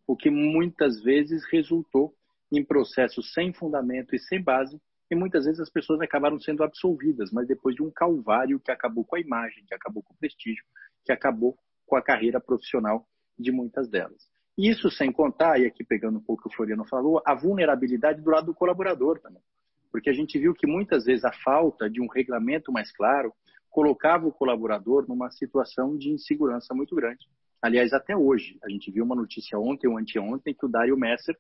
o 0.07 0.17
que 0.17 0.31
muitas 0.31 1.03
vezes 1.03 1.45
resultou 1.51 2.15
em 2.53 2.65
processos 2.65 3.33
sem 3.33 3.53
fundamento 3.53 4.15
e 4.15 4.19
sem 4.19 4.43
base, 4.43 4.81
e 5.11 5.15
muitas 5.15 5.45
vezes 5.45 5.61
as 5.61 5.71
pessoas 5.71 6.01
acabaram 6.01 6.39
sendo 6.39 6.63
absolvidas, 6.63 7.31
mas 7.31 7.47
depois 7.47 7.75
de 7.75 7.83
um 7.83 7.91
calvário 7.91 8.61
que 8.61 8.71
acabou 8.71 9.05
com 9.05 9.17
a 9.17 9.21
imagem, 9.21 9.65
que 9.67 9.75
acabou 9.75 10.03
com 10.03 10.15
o 10.15 10.17
prestígio, 10.17 10.65
que 11.05 11.13
acabou 11.13 11.57
com 11.87 11.97
a 11.97 12.03
carreira 12.03 12.41
profissional 12.41 13.07
de 13.39 13.53
muitas 13.53 13.89
delas. 13.89 14.29
Isso 14.57 14.91
sem 14.91 15.11
contar, 15.11 15.61
e 15.61 15.67
aqui 15.67 15.85
pegando 15.85 16.19
um 16.19 16.23
pouco 16.23 16.41
o 16.41 16.49
que 16.49 16.55
o 16.55 16.57
Floriano 16.57 16.85
falou, 16.87 17.21
a 17.27 17.35
vulnerabilidade 17.35 18.23
do 18.23 18.31
lado 18.31 18.47
do 18.47 18.55
colaborador 18.55 19.19
também. 19.19 19.43
Porque 19.91 20.09
a 20.09 20.13
gente 20.13 20.39
viu 20.39 20.55
que 20.55 20.67
muitas 20.67 21.05
vezes 21.05 21.25
a 21.25 21.33
falta 21.33 21.91
de 21.91 22.01
um 22.01 22.07
regulamento 22.07 22.73
mais 22.73 22.93
claro 22.93 23.33
colocava 23.69 24.27
o 24.27 24.33
colaborador 24.33 25.07
numa 25.09 25.31
situação 25.31 25.97
de 25.99 26.11
insegurança 26.11 26.73
muito 26.73 26.95
grande. 26.95 27.27
Aliás, 27.65 27.95
até 27.95 28.15
hoje, 28.15 28.59
a 28.63 28.69
gente 28.69 28.91
viu 28.91 29.03
uma 29.07 29.17
notícia 29.17 29.59
ontem 29.59 29.89
ou 29.89 29.97
anteontem 29.97 30.53
que 30.53 30.67
o 30.67 30.69
Dario 30.69 30.99
Messer, 30.99 31.35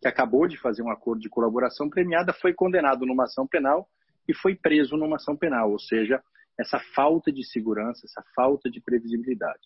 que 0.00 0.08
acabou 0.08 0.48
de 0.48 0.56
fazer 0.56 0.82
um 0.82 0.90
acordo 0.90 1.20
de 1.20 1.28
colaboração 1.28 1.90
premiada, 1.90 2.32
foi 2.32 2.54
condenado 2.54 3.04
numa 3.04 3.24
ação 3.24 3.46
penal 3.46 3.86
e 4.26 4.32
foi 4.32 4.56
preso 4.56 4.96
numa 4.96 5.16
ação 5.16 5.36
penal, 5.36 5.70
ou 5.70 5.78
seja, 5.78 6.22
essa 6.58 6.80
falta 6.94 7.30
de 7.30 7.44
segurança, 7.44 8.06
essa 8.06 8.24
falta 8.34 8.70
de 8.70 8.80
previsibilidade. 8.80 9.60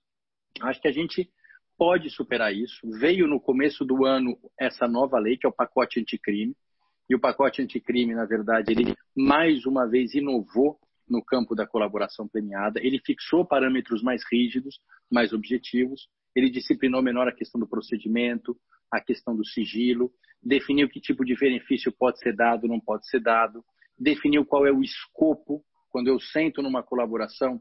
Acho 0.63 0.81
que 0.81 0.89
a 0.89 0.93
gente 0.93 1.31
pode 1.79 2.11
superar 2.11 2.53
isso. 2.53 2.81
Veio 2.99 3.29
no 3.29 3.39
começo 3.39 3.85
do 3.85 4.05
ano 4.05 4.37
essa 4.59 4.89
nova 4.89 5.21
lei, 5.21 5.37
que 5.37 5.47
é 5.47 5.49
o 5.49 5.55
pacote 5.55 6.01
anticrime, 6.01 6.57
e 7.09 7.15
o 7.15 7.21
pacote 7.21 7.63
anticrime, 7.63 8.13
na 8.13 8.25
verdade, 8.25 8.73
ele 8.73 8.97
mais 9.17 9.67
uma 9.67 9.87
vez 9.89 10.15
inovou 10.15 10.81
no 11.13 11.23
campo 11.23 11.55
da 11.55 11.67
colaboração 11.67 12.27
premiada. 12.27 12.81
Ele 12.83 12.99
fixou 12.99 13.47
parâmetros 13.47 14.03
mais 14.03 14.23
rígidos, 14.33 14.81
mais 15.11 15.35
objetivos. 15.35 16.09
Ele 16.35 16.49
disciplinou 16.49 17.03
menor 17.03 17.29
a 17.29 17.35
questão 17.35 17.61
do 17.61 17.69
procedimento, 17.69 18.57
a 18.91 18.99
questão 18.99 19.37
do 19.37 19.45
sigilo, 19.45 20.11
definiu 20.43 20.89
que 20.89 21.01
tipo 21.01 21.25
de 21.25 21.37
benefício 21.37 21.93
pode 21.93 22.19
ser 22.19 22.35
dado, 22.35 22.67
não 22.67 22.81
pode 22.81 23.07
ser 23.09 23.21
dado, 23.21 23.63
definiu 23.99 24.45
qual 24.45 24.67
é 24.67 24.73
o 24.73 24.83
escopo. 24.83 25.63
Quando 25.91 26.09
eu 26.09 26.19
sento 26.19 26.63
numa 26.63 26.83
colaboração, 26.83 27.61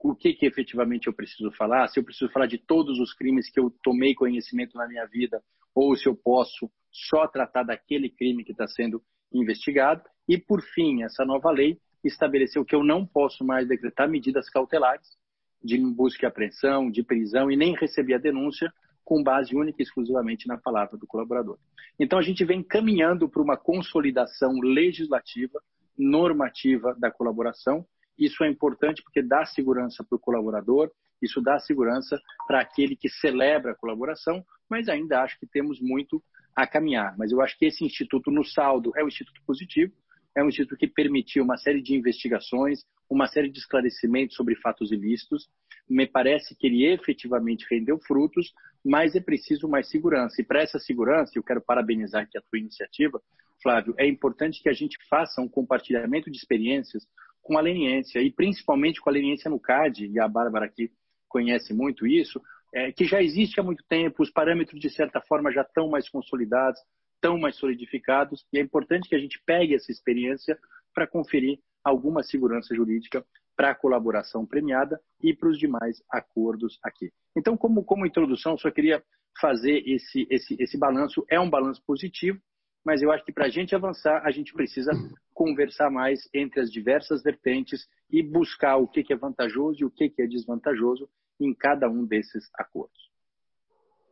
o 0.00 0.14
que, 0.14 0.32
que 0.32 0.46
efetivamente 0.46 1.06
eu 1.06 1.12
preciso 1.12 1.52
falar, 1.52 1.88
se 1.88 2.00
eu 2.00 2.04
preciso 2.04 2.30
falar 2.32 2.46
de 2.46 2.56
todos 2.56 2.98
os 2.98 3.12
crimes 3.12 3.50
que 3.50 3.60
eu 3.60 3.70
tomei 3.82 4.14
conhecimento 4.14 4.78
na 4.78 4.88
minha 4.88 5.04
vida, 5.06 5.42
ou 5.74 5.94
se 5.94 6.08
eu 6.08 6.16
posso 6.16 6.70
só 6.90 7.26
tratar 7.28 7.64
daquele 7.64 8.08
crime 8.08 8.44
que 8.44 8.52
está 8.52 8.66
sendo 8.66 9.02
investigado. 9.32 10.02
E, 10.26 10.38
por 10.38 10.62
fim, 10.62 11.02
essa 11.02 11.24
nova 11.24 11.50
lei 11.50 11.78
estabeleceu 12.04 12.64
que 12.64 12.74
eu 12.74 12.84
não 12.84 13.04
posso 13.06 13.44
mais 13.44 13.66
decretar 13.66 14.08
medidas 14.08 14.48
cautelares 14.48 15.16
de 15.62 15.78
busca 15.78 16.24
e 16.24 16.28
apreensão, 16.28 16.90
de 16.90 17.02
prisão 17.02 17.50
e 17.50 17.56
nem 17.56 17.74
receber 17.74 18.14
a 18.14 18.18
denúncia 18.18 18.72
com 19.04 19.22
base 19.22 19.56
única 19.56 19.80
e 19.80 19.84
exclusivamente 19.84 20.46
na 20.46 20.58
palavra 20.58 20.96
do 20.96 21.06
colaborador. 21.06 21.58
Então 21.98 22.18
a 22.18 22.22
gente 22.22 22.44
vem 22.44 22.62
caminhando 22.62 23.28
para 23.28 23.42
uma 23.42 23.56
consolidação 23.56 24.52
legislativa, 24.60 25.60
normativa 25.96 26.94
da 26.98 27.10
colaboração. 27.10 27.84
Isso 28.16 28.44
é 28.44 28.48
importante 28.48 29.02
porque 29.02 29.22
dá 29.22 29.44
segurança 29.46 30.04
para 30.04 30.16
o 30.16 30.20
colaborador, 30.20 30.90
isso 31.20 31.40
dá 31.40 31.58
segurança 31.58 32.20
para 32.46 32.60
aquele 32.60 32.94
que 32.94 33.08
celebra 33.08 33.72
a 33.72 33.74
colaboração, 33.74 34.44
mas 34.68 34.88
ainda 34.88 35.22
acho 35.22 35.38
que 35.40 35.46
temos 35.46 35.80
muito 35.80 36.22
a 36.54 36.66
caminhar. 36.66 37.16
Mas 37.16 37.32
eu 37.32 37.40
acho 37.40 37.58
que 37.58 37.66
esse 37.66 37.84
instituto 37.84 38.30
no 38.30 38.44
saldo 38.44 38.92
é 38.96 39.02
um 39.02 39.08
instituto 39.08 39.40
positivo, 39.46 39.92
é 40.38 40.42
um 40.44 40.48
instituto 40.48 40.78
que 40.78 40.86
permitiu 40.86 41.42
uma 41.42 41.56
série 41.56 41.82
de 41.82 41.94
investigações, 41.94 42.84
uma 43.10 43.26
série 43.26 43.50
de 43.50 43.58
esclarecimentos 43.58 44.36
sobre 44.36 44.54
fatos 44.56 44.92
ilícitos. 44.92 45.48
Me 45.88 46.06
parece 46.06 46.54
que 46.56 46.66
ele 46.66 46.86
efetivamente 46.86 47.66
rendeu 47.68 47.98
frutos, 48.06 48.52
mas 48.84 49.16
é 49.16 49.20
preciso 49.20 49.68
mais 49.68 49.88
segurança. 49.90 50.40
E 50.40 50.44
para 50.44 50.62
essa 50.62 50.78
segurança, 50.78 51.32
eu 51.34 51.42
quero 51.42 51.60
parabenizar 51.60 52.22
aqui 52.22 52.38
a 52.38 52.42
tua 52.42 52.58
iniciativa, 52.58 53.20
Flávio, 53.60 53.94
é 53.98 54.06
importante 54.06 54.62
que 54.62 54.68
a 54.68 54.72
gente 54.72 54.96
faça 55.10 55.40
um 55.40 55.48
compartilhamento 55.48 56.30
de 56.30 56.36
experiências 56.36 57.04
com 57.42 57.58
a 57.58 57.60
leniência, 57.60 58.20
e 58.20 58.30
principalmente 58.30 59.00
com 59.00 59.10
a 59.10 59.12
leniência 59.12 59.50
no 59.50 59.58
CAD, 59.58 60.06
e 60.06 60.20
a 60.20 60.28
Bárbara 60.28 60.66
aqui 60.66 60.92
conhece 61.28 61.74
muito 61.74 62.06
isso, 62.06 62.40
é, 62.72 62.92
que 62.92 63.04
já 63.04 63.20
existe 63.20 63.58
há 63.58 63.62
muito 63.62 63.82
tempo, 63.88 64.22
os 64.22 64.30
parâmetros, 64.30 64.80
de 64.80 64.90
certa 64.90 65.20
forma, 65.22 65.50
já 65.50 65.62
estão 65.62 65.88
mais 65.88 66.08
consolidados, 66.08 66.80
tão 67.20 67.38
mais 67.38 67.56
solidificados 67.56 68.44
e 68.52 68.58
é 68.58 68.62
importante 68.62 69.08
que 69.08 69.14
a 69.14 69.18
gente 69.18 69.40
pegue 69.44 69.74
essa 69.74 69.90
experiência 69.90 70.58
para 70.94 71.06
conferir 71.06 71.58
alguma 71.84 72.22
segurança 72.22 72.74
jurídica 72.74 73.24
para 73.56 73.70
a 73.70 73.74
colaboração 73.74 74.46
premiada 74.46 75.00
e 75.20 75.34
para 75.34 75.48
os 75.48 75.58
demais 75.58 76.02
acordos 76.10 76.78
aqui. 76.82 77.10
Então, 77.36 77.56
como, 77.56 77.84
como 77.84 78.06
introdução, 78.06 78.56
só 78.56 78.70
queria 78.70 79.02
fazer 79.40 79.82
esse, 79.86 80.26
esse, 80.30 80.56
esse 80.60 80.78
balanço. 80.78 81.24
É 81.28 81.40
um 81.40 81.50
balanço 81.50 81.82
positivo, 81.84 82.40
mas 82.84 83.02
eu 83.02 83.10
acho 83.10 83.24
que 83.24 83.32
para 83.32 83.46
a 83.46 83.50
gente 83.50 83.74
avançar, 83.74 84.22
a 84.24 84.30
gente 84.30 84.52
precisa 84.52 84.92
conversar 85.34 85.90
mais 85.90 86.28
entre 86.32 86.60
as 86.60 86.70
diversas 86.70 87.22
vertentes 87.22 87.88
e 88.10 88.22
buscar 88.22 88.76
o 88.76 88.88
que, 88.88 89.12
é 89.12 89.16
vantajoso 89.16 89.82
e 89.82 89.84
o 89.84 89.90
que 89.90 90.12
é 90.18 90.26
desvantajoso 90.26 91.08
em 91.40 91.54
cada 91.54 91.88
um 91.88 92.04
desses 92.04 92.48
acordos. 92.54 93.07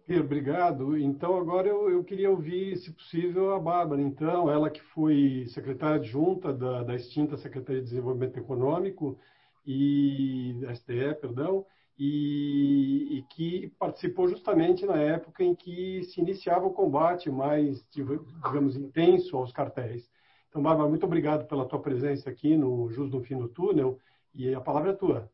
Obrigado. 0.08 0.96
Então, 0.96 1.36
agora 1.36 1.66
eu, 1.66 1.90
eu, 1.90 2.04
queria 2.04 2.30
ouvir, 2.30 2.76
se 2.76 2.92
possível, 2.92 3.52
a 3.52 3.58
Bárbara. 3.58 4.00
Então, 4.00 4.48
ela 4.48 4.70
que 4.70 4.80
foi 4.80 5.46
secretária 5.48 5.96
adjunta 5.96 6.52
da, 6.52 6.84
da 6.84 6.94
extinta 6.94 7.36
Secretaria 7.36 7.82
de 7.82 7.88
Desenvolvimento 7.88 8.38
Econômico 8.38 9.18
e 9.66 10.60
SDE, 10.72 11.12
perdão, 11.20 11.66
e, 11.98 13.18
e, 13.18 13.22
que 13.30 13.68
participou 13.80 14.28
justamente 14.28 14.86
na 14.86 14.96
época 14.96 15.42
em 15.42 15.56
que 15.56 16.04
se 16.04 16.20
iniciava 16.20 16.66
o 16.66 16.72
combate 16.72 17.28
mais, 17.28 17.84
digamos, 17.90 18.76
intenso 18.76 19.36
aos 19.36 19.50
cartéis. 19.50 20.08
Então, 20.48 20.62
Bárbara, 20.62 20.88
muito 20.88 21.04
obrigado 21.04 21.48
pela 21.48 21.66
tua 21.66 21.80
presença 21.80 22.30
aqui 22.30 22.56
no 22.56 22.88
Jus 22.90 23.10
no 23.10 23.22
Fim 23.22 23.38
do 23.38 23.48
Túnel 23.48 23.98
e 24.32 24.54
a 24.54 24.60
palavra 24.60 24.90
é 24.90 24.94
tua. 24.94 25.30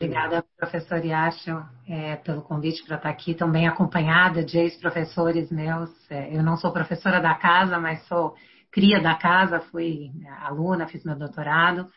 Obrigada, 0.00 0.44
professor 0.62 1.04
Yasha, 1.04 1.66
é, 1.88 2.14
pelo 2.14 2.40
convite 2.40 2.84
para 2.84 2.94
estar 2.94 3.08
aqui, 3.08 3.34
também 3.34 3.66
acompanhada 3.66 4.44
de 4.44 4.58
ex-professores 4.58 5.50
meus. 5.50 5.90
É, 6.08 6.36
eu 6.36 6.40
não 6.40 6.56
sou 6.56 6.72
professora 6.72 7.20
da 7.20 7.34
casa, 7.34 7.80
mas 7.80 8.06
sou 8.06 8.36
cria 8.70 9.02
da 9.02 9.16
casa, 9.16 9.58
fui 9.72 10.12
aluna, 10.42 10.86
fiz 10.86 11.04
meu 11.04 11.16
doutorado, 11.16 11.90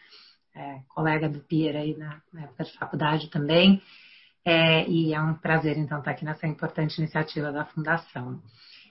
é, 0.55 0.79
colega 0.89 1.29
do 1.29 1.41
Pierre 1.41 1.77
aí 1.77 1.95
na, 1.95 2.19
na, 2.33 2.41
época 2.41 2.63
de 2.63 2.73
faculdade 2.79 3.29
também. 3.29 3.79
É, 4.43 4.89
e 4.89 5.13
é 5.13 5.21
um 5.21 5.35
prazer, 5.35 5.77
então, 5.77 5.99
estar 5.99 6.09
aqui 6.09 6.25
nessa 6.25 6.47
importante 6.47 6.97
iniciativa 6.97 7.51
da 7.51 7.65
Fundação. 7.65 8.41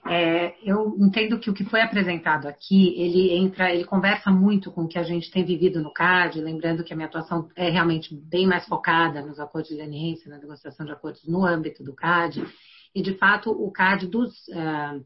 É, 0.07 0.53
eu 0.63 0.95
entendo 0.99 1.39
que 1.39 1.49
o 1.49 1.53
que 1.53 1.65
foi 1.65 1.81
apresentado 1.81 2.47
aqui, 2.47 2.93
ele 2.95 3.33
entra, 3.33 3.73
ele 3.73 3.85
conversa 3.85 4.29
muito 4.29 4.71
com 4.71 4.83
o 4.83 4.87
que 4.87 4.99
a 4.99 5.03
gente 5.03 5.31
tem 5.31 5.43
vivido 5.43 5.81
no 5.81 5.91
CAD, 5.91 6.41
lembrando 6.41 6.83
que 6.83 6.93
a 6.93 6.95
minha 6.95 7.07
atuação 7.07 7.49
é 7.55 7.69
realmente 7.69 8.15
bem 8.15 8.45
mais 8.45 8.65
focada 8.65 9.23
nos 9.23 9.39
acordos 9.39 9.69
de 9.71 9.77
leniência, 9.77 10.29
na 10.29 10.37
negociação 10.37 10.85
de 10.85 10.91
acordos 10.91 11.27
no 11.27 11.43
âmbito 11.43 11.83
do 11.83 11.95
CAD, 11.95 12.45
e 12.93 13.01
de 13.01 13.17
fato 13.17 13.49
o 13.49 13.71
CAD 13.71 14.07
dos 14.07 14.31
uh, 14.49 15.03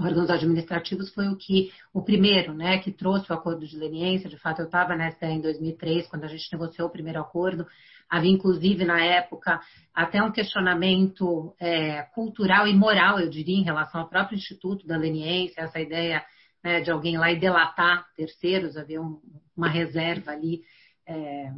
órgãos 0.00 0.30
administrativos 0.30 1.12
foi 1.12 1.28
o 1.28 1.36
que 1.36 1.72
o 1.92 2.02
primeiro, 2.02 2.54
né, 2.54 2.78
que 2.78 2.92
trouxe 2.92 3.30
o 3.30 3.34
acordo 3.34 3.66
de 3.66 3.76
leniência. 3.76 4.28
De 4.28 4.38
fato, 4.38 4.60
eu 4.60 4.66
estava 4.66 4.94
nessa 4.94 5.26
em 5.26 5.40
2003 5.40 6.06
quando 6.08 6.24
a 6.24 6.28
gente 6.28 6.52
negociou 6.52 6.88
o 6.88 6.92
primeiro 6.92 7.20
acordo. 7.20 7.66
Havia, 8.08 8.30
inclusive, 8.30 8.84
na 8.84 9.02
época, 9.04 9.60
até 9.94 10.22
um 10.22 10.32
questionamento 10.32 11.54
é, 11.60 12.02
cultural 12.14 12.66
e 12.66 12.74
moral, 12.74 13.20
eu 13.20 13.28
diria, 13.28 13.58
em 13.58 13.64
relação 13.64 14.00
ao 14.00 14.08
próprio 14.08 14.36
Instituto 14.36 14.86
da 14.86 14.96
Leniência, 14.96 15.60
essa 15.60 15.78
ideia 15.78 16.24
né, 16.64 16.80
de 16.80 16.90
alguém 16.90 17.18
lá 17.18 17.30
e 17.30 17.38
delatar 17.38 18.06
terceiros, 18.16 18.76
havia 18.76 19.00
um, 19.00 19.20
uma 19.56 19.68
reserva 19.68 20.30
ali 20.30 20.62
é, 21.06 21.52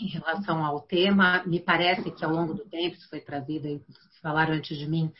em 0.00 0.08
relação 0.08 0.64
ao 0.64 0.80
tema. 0.80 1.44
Me 1.46 1.60
parece 1.60 2.10
que 2.10 2.24
ao 2.24 2.32
longo 2.32 2.54
do 2.54 2.64
tempo, 2.64 2.96
isso 2.96 3.08
foi 3.08 3.20
trazido, 3.20 3.68
aí, 3.68 3.80
falaram 4.20 4.54
antes 4.54 4.76
de 4.76 4.88
mim, 4.88 5.12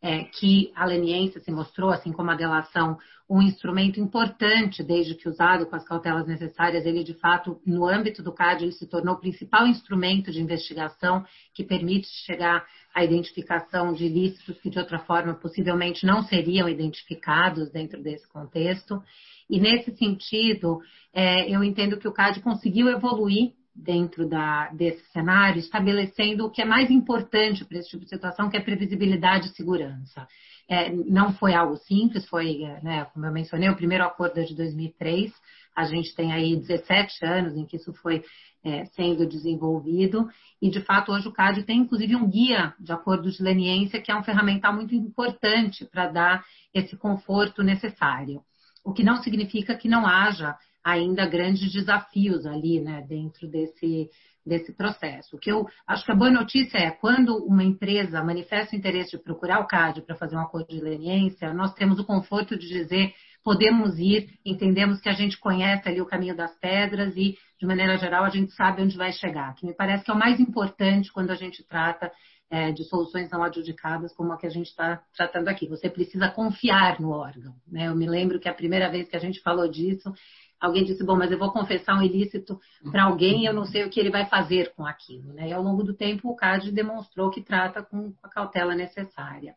é, 0.00 0.24
que 0.24 0.70
a 0.74 0.84
leniência 0.84 1.40
se 1.40 1.50
mostrou, 1.50 1.90
assim 1.90 2.12
como 2.12 2.30
a 2.30 2.36
delação, 2.36 2.98
um 3.28 3.42
instrumento 3.42 4.00
importante, 4.00 4.82
desde 4.82 5.14
que 5.14 5.28
usado 5.28 5.66
com 5.66 5.76
as 5.76 5.84
cautelas 5.84 6.26
necessárias, 6.26 6.86
ele 6.86 7.04
de 7.04 7.14
fato, 7.14 7.60
no 7.66 7.86
âmbito 7.86 8.22
do 8.22 8.32
CAD, 8.32 8.64
ele 8.64 8.72
se 8.72 8.86
tornou 8.86 9.14
o 9.14 9.20
principal 9.20 9.66
instrumento 9.66 10.30
de 10.30 10.40
investigação 10.40 11.24
que 11.52 11.62
permite 11.62 12.08
chegar 12.24 12.64
à 12.94 13.04
identificação 13.04 13.92
de 13.92 14.06
ilícitos 14.06 14.58
que 14.60 14.70
de 14.70 14.78
outra 14.78 14.98
forma 15.00 15.34
possivelmente 15.34 16.06
não 16.06 16.22
seriam 16.22 16.68
identificados 16.68 17.70
dentro 17.70 18.02
desse 18.02 18.26
contexto. 18.28 19.02
E 19.50 19.60
nesse 19.60 19.94
sentido, 19.96 20.80
é, 21.12 21.50
eu 21.50 21.62
entendo 21.62 21.98
que 21.98 22.08
o 22.08 22.12
CAD 22.12 22.40
conseguiu 22.40 22.88
evoluir 22.88 23.52
dentro 23.78 24.28
da, 24.28 24.68
desse 24.70 25.04
cenário, 25.12 25.60
estabelecendo 25.60 26.44
o 26.44 26.50
que 26.50 26.60
é 26.60 26.64
mais 26.64 26.90
importante 26.90 27.64
para 27.64 27.78
esse 27.78 27.90
tipo 27.90 28.04
de 28.04 28.10
situação, 28.10 28.50
que 28.50 28.56
é 28.56 28.60
previsibilidade 28.60 29.48
e 29.48 29.54
segurança. 29.54 30.26
É, 30.68 30.90
não 30.90 31.32
foi 31.32 31.54
algo 31.54 31.76
simples, 31.76 32.26
foi, 32.26 32.58
né, 32.82 33.06
como 33.14 33.24
eu 33.24 33.32
mencionei, 33.32 33.68
o 33.68 33.76
primeiro 33.76 34.04
acordo 34.04 34.38
é 34.40 34.44
de 34.44 34.54
2003, 34.54 35.32
a 35.74 35.84
gente 35.84 36.14
tem 36.14 36.32
aí 36.32 36.56
17 36.56 37.24
anos 37.24 37.56
em 37.56 37.64
que 37.64 37.76
isso 37.76 37.92
foi 37.94 38.24
é, 38.64 38.84
sendo 38.86 39.26
desenvolvido. 39.26 40.28
E, 40.60 40.68
de 40.68 40.80
fato, 40.80 41.12
hoje 41.12 41.28
o 41.28 41.32
CAD 41.32 41.62
tem, 41.62 41.78
inclusive, 41.78 42.16
um 42.16 42.28
guia 42.28 42.74
de 42.80 42.92
acordo 42.92 43.30
de 43.30 43.42
leniência, 43.42 44.02
que 44.02 44.10
é 44.10 44.16
um 44.16 44.24
ferramental 44.24 44.74
muito 44.74 44.94
importante 44.94 45.84
para 45.84 46.08
dar 46.08 46.44
esse 46.74 46.96
conforto 46.96 47.62
necessário. 47.62 48.42
O 48.84 48.92
que 48.92 49.04
não 49.04 49.22
significa 49.22 49.76
que 49.76 49.88
não 49.88 50.06
haja 50.06 50.56
ainda 50.84 51.26
grandes 51.26 51.72
desafios 51.72 52.46
ali, 52.46 52.80
né, 52.80 53.04
dentro 53.06 53.48
desse, 53.48 54.08
desse 54.44 54.72
processo. 54.72 55.36
O 55.36 55.38
que 55.38 55.50
eu 55.50 55.66
acho 55.86 56.04
que 56.04 56.12
a 56.12 56.16
boa 56.16 56.30
notícia 56.30 56.78
é 56.78 56.90
quando 56.90 57.36
uma 57.44 57.62
empresa 57.62 58.22
manifesta 58.22 58.74
o 58.74 58.78
interesse 58.78 59.16
de 59.16 59.22
procurar 59.22 59.60
o 59.60 59.66
CAD 59.66 60.02
para 60.02 60.16
fazer 60.16 60.36
um 60.36 60.40
acordo 60.40 60.68
de 60.68 60.80
leniência, 60.80 61.52
nós 61.52 61.74
temos 61.74 61.98
o 61.98 62.04
conforto 62.04 62.58
de 62.58 62.66
dizer 62.66 63.14
podemos 63.44 63.98
ir, 63.98 64.28
entendemos 64.44 65.00
que 65.00 65.08
a 65.08 65.14
gente 65.14 65.38
conhece 65.38 65.88
ali 65.88 66.00
o 66.02 66.06
caminho 66.06 66.36
das 66.36 66.54
pedras 66.58 67.16
e, 67.16 67.38
de 67.58 67.66
maneira 67.66 67.96
geral, 67.96 68.24
a 68.24 68.28
gente 68.28 68.52
sabe 68.52 68.82
onde 68.82 68.96
vai 68.96 69.12
chegar, 69.12 69.54
que 69.54 69.64
me 69.64 69.74
parece 69.74 70.04
que 70.04 70.10
é 70.10 70.14
o 70.14 70.18
mais 70.18 70.38
importante 70.38 71.10
quando 71.10 71.30
a 71.30 71.34
gente 71.34 71.64
trata 71.66 72.12
é, 72.50 72.72
de 72.72 72.84
soluções 72.84 73.30
não 73.30 73.42
adjudicadas 73.42 74.14
como 74.14 74.32
a 74.32 74.38
que 74.38 74.46
a 74.46 74.50
gente 74.50 74.68
está 74.68 75.02
tratando 75.14 75.48
aqui. 75.48 75.66
Você 75.68 75.88
precisa 75.88 76.30
confiar 76.30 77.00
no 77.00 77.10
órgão. 77.10 77.54
Né? 77.66 77.88
Eu 77.88 77.94
me 77.94 78.06
lembro 78.06 78.40
que 78.40 78.48
a 78.48 78.54
primeira 78.54 78.90
vez 78.90 79.08
que 79.08 79.16
a 79.16 79.20
gente 79.20 79.40
falou 79.40 79.68
disso, 79.68 80.12
alguém 80.60 80.84
disse, 80.84 81.04
bom, 81.04 81.16
mas 81.16 81.30
eu 81.30 81.38
vou 81.38 81.52
confessar 81.52 81.98
um 81.98 82.02
ilícito 82.02 82.58
para 82.90 83.04
alguém 83.04 83.42
e 83.42 83.46
eu 83.46 83.52
não 83.52 83.64
sei 83.64 83.84
o 83.84 83.90
que 83.90 84.00
ele 84.00 84.10
vai 84.10 84.26
fazer 84.26 84.72
com 84.74 84.84
aquilo. 84.84 85.32
Né? 85.32 85.48
E 85.48 85.52
ao 85.52 85.62
longo 85.62 85.82
do 85.82 85.94
tempo 85.94 86.30
o 86.30 86.36
CAD 86.36 86.72
demonstrou 86.72 87.30
que 87.30 87.42
trata 87.42 87.82
com 87.82 88.12
a 88.22 88.28
cautela 88.28 88.74
necessária. 88.74 89.54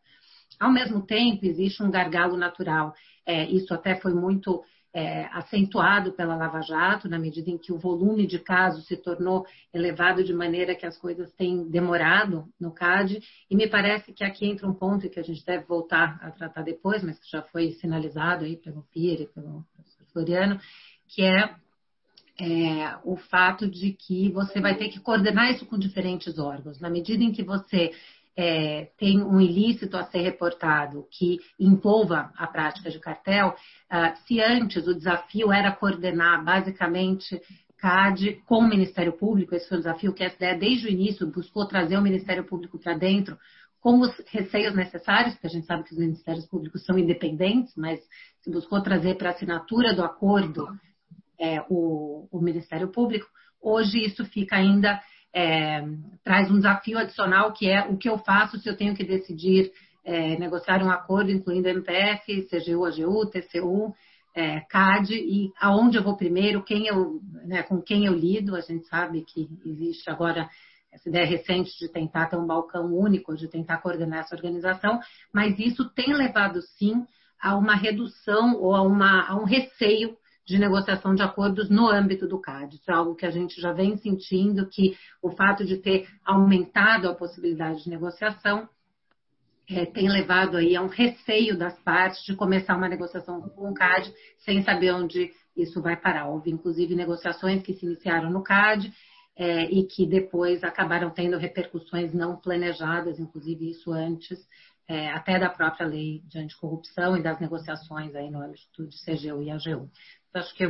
Ao 0.60 0.70
mesmo 0.70 1.04
tempo, 1.04 1.44
existe 1.44 1.82
um 1.82 1.90
gargalo 1.90 2.36
natural. 2.36 2.94
É, 3.26 3.44
isso 3.46 3.72
até 3.74 3.96
foi 3.96 4.14
muito 4.14 4.62
é, 4.94 5.24
acentuado 5.32 6.12
pela 6.12 6.36
Lava 6.36 6.60
Jato, 6.60 7.08
na 7.08 7.18
medida 7.18 7.50
em 7.50 7.56
que 7.56 7.72
o 7.72 7.78
volume 7.78 8.26
de 8.26 8.38
casos 8.38 8.86
se 8.86 8.96
tornou 8.96 9.46
elevado 9.72 10.22
de 10.22 10.34
maneira 10.34 10.74
que 10.74 10.84
as 10.84 10.98
coisas 10.98 11.32
têm 11.32 11.68
demorado 11.68 12.44
no 12.60 12.72
CAD, 12.72 13.20
e 13.50 13.56
me 13.56 13.66
parece 13.66 14.12
que 14.12 14.22
aqui 14.22 14.46
entra 14.46 14.68
um 14.68 14.74
ponto 14.74 15.08
que 15.08 15.18
a 15.18 15.22
gente 15.22 15.44
deve 15.44 15.64
voltar 15.64 16.18
a 16.22 16.30
tratar 16.30 16.62
depois, 16.62 17.02
mas 17.02 17.18
que 17.18 17.30
já 17.30 17.42
foi 17.42 17.72
sinalizado 17.72 18.44
aí 18.44 18.56
pelo 18.56 18.82
Pierre 18.92 19.24
e 19.24 19.28
pelo 19.28 19.64
professor 19.74 20.06
Floriano, 20.12 20.60
que 21.14 21.22
é, 21.22 21.54
é 22.40 22.96
o 23.04 23.16
fato 23.16 23.68
de 23.68 23.92
que 23.92 24.30
você 24.30 24.60
vai 24.60 24.76
ter 24.76 24.88
que 24.88 25.00
coordenar 25.00 25.50
isso 25.50 25.66
com 25.66 25.78
diferentes 25.78 26.38
órgãos. 26.38 26.80
Na 26.80 26.88
medida 26.88 27.22
em 27.22 27.32
que 27.32 27.42
você 27.42 27.92
é, 28.36 28.88
tem 28.98 29.22
um 29.22 29.40
ilícito 29.40 29.96
a 29.96 30.04
ser 30.04 30.20
reportado 30.20 31.06
que 31.10 31.38
envolva 31.60 32.32
a 32.36 32.46
prática 32.46 32.90
de 32.90 32.98
cartel, 32.98 33.48
uh, 33.50 34.26
se 34.26 34.40
antes 34.40 34.86
o 34.86 34.94
desafio 34.94 35.52
era 35.52 35.70
coordenar 35.70 36.42
basicamente 36.42 37.40
CAD 37.76 38.40
com 38.46 38.58
o 38.58 38.68
Ministério 38.68 39.12
Público, 39.12 39.54
esse 39.54 39.68
foi 39.68 39.78
o 39.78 39.80
desafio 39.80 40.14
que 40.14 40.24
a 40.24 40.28
SDE 40.28 40.58
desde 40.58 40.86
o 40.86 40.90
início 40.90 41.26
buscou 41.26 41.66
trazer 41.66 41.98
o 41.98 42.02
Ministério 42.02 42.44
Público 42.44 42.78
para 42.78 42.94
dentro, 42.94 43.36
com 43.80 44.00
os 44.00 44.16
receios 44.28 44.74
necessários, 44.76 45.34
porque 45.34 45.48
a 45.48 45.50
gente 45.50 45.66
sabe 45.66 45.82
que 45.82 45.92
os 45.92 45.98
Ministérios 45.98 46.46
Públicos 46.46 46.84
são 46.84 46.96
independentes, 46.96 47.74
mas 47.76 48.00
se 48.40 48.50
buscou 48.50 48.80
trazer 48.80 49.16
para 49.16 49.30
a 49.30 49.32
assinatura 49.32 49.92
do 49.92 50.04
acordo 50.04 50.68
é, 51.42 51.60
o, 51.68 52.28
o 52.30 52.40
Ministério 52.40 52.86
Público, 52.92 53.26
hoje 53.60 53.98
isso 53.98 54.24
fica 54.24 54.54
ainda 54.54 55.02
é, 55.34 55.82
traz 56.22 56.48
um 56.48 56.56
desafio 56.56 56.98
adicional 56.98 57.52
que 57.52 57.68
é 57.68 57.84
o 57.86 57.96
que 57.96 58.08
eu 58.08 58.16
faço 58.18 58.58
se 58.58 58.68
eu 58.68 58.76
tenho 58.76 58.94
que 58.94 59.02
decidir 59.02 59.72
é, 60.04 60.38
negociar 60.38 60.82
um 60.84 60.90
acordo 60.90 61.32
incluindo 61.32 61.68
MPF, 61.68 62.46
CGU, 62.48 62.84
AGU, 62.84 63.26
TCU, 63.26 63.92
é, 64.34 64.60
CAD 64.60 65.14
e 65.14 65.52
aonde 65.60 65.98
eu 65.98 66.02
vou 66.02 66.16
primeiro, 66.16 66.62
quem 66.62 66.86
eu, 66.86 67.20
né, 67.44 67.62
com 67.64 67.80
quem 67.82 68.06
eu 68.06 68.14
lido. 68.14 68.54
A 68.54 68.60
gente 68.60 68.86
sabe 68.86 69.24
que 69.24 69.48
existe 69.64 70.08
agora 70.10 70.48
essa 70.92 71.08
ideia 71.08 71.26
recente 71.26 71.70
de 71.78 71.90
tentar 71.90 72.26
ter 72.26 72.36
um 72.36 72.46
balcão 72.46 72.94
único, 72.94 73.34
de 73.34 73.48
tentar 73.48 73.78
coordenar 73.78 74.20
essa 74.20 74.34
organização, 74.36 75.00
mas 75.32 75.58
isso 75.58 75.88
tem 75.90 76.12
levado 76.12 76.60
sim 76.78 77.04
a 77.40 77.56
uma 77.56 77.74
redução 77.74 78.54
ou 78.60 78.74
a, 78.74 78.82
uma, 78.82 79.26
a 79.28 79.36
um 79.36 79.44
receio 79.44 80.16
de 80.44 80.58
negociação 80.58 81.14
de 81.14 81.22
acordos 81.22 81.70
no 81.70 81.88
âmbito 81.88 82.26
do 82.26 82.40
CAD. 82.40 82.76
Isso 82.76 82.90
é 82.90 82.94
algo 82.94 83.14
que 83.14 83.26
a 83.26 83.30
gente 83.30 83.60
já 83.60 83.72
vem 83.72 83.96
sentindo 83.96 84.68
que 84.68 84.96
o 85.22 85.30
fato 85.30 85.64
de 85.64 85.76
ter 85.76 86.08
aumentado 86.24 87.08
a 87.08 87.14
possibilidade 87.14 87.84
de 87.84 87.90
negociação 87.90 88.68
é, 89.70 89.86
tem 89.86 90.08
levado 90.08 90.56
aí 90.56 90.74
a 90.74 90.82
um 90.82 90.88
receio 90.88 91.56
das 91.56 91.78
partes 91.80 92.24
de 92.24 92.34
começar 92.34 92.76
uma 92.76 92.88
negociação 92.88 93.40
com 93.40 93.70
o 93.70 93.74
CAD 93.74 94.12
sem 94.38 94.62
saber 94.62 94.92
onde 94.92 95.30
isso 95.56 95.80
vai 95.80 95.96
parar. 95.96 96.28
Houve, 96.28 96.50
inclusive, 96.50 96.94
negociações 96.94 97.62
que 97.62 97.74
se 97.74 97.86
iniciaram 97.86 98.30
no 98.30 98.42
CAD 98.42 98.92
é, 99.36 99.64
e 99.64 99.84
que 99.86 100.06
depois 100.06 100.62
acabaram 100.64 101.10
tendo 101.10 101.38
repercussões 101.38 102.12
não 102.12 102.36
planejadas, 102.36 103.18
inclusive 103.18 103.70
isso 103.70 103.92
antes 103.92 104.38
é, 104.88 105.10
até 105.10 105.38
da 105.38 105.48
própria 105.48 105.86
lei 105.86 106.20
de 106.26 106.38
anticorrupção 106.38 107.16
e 107.16 107.22
das 107.22 107.40
negociações 107.40 108.14
aí 108.14 108.30
no 108.30 108.42
âmbito 108.42 108.86
de 108.86 108.96
CGU 109.04 109.42
e 109.42 109.50
AGU. 109.50 109.88
Acho 110.34 110.54
que 110.54 110.64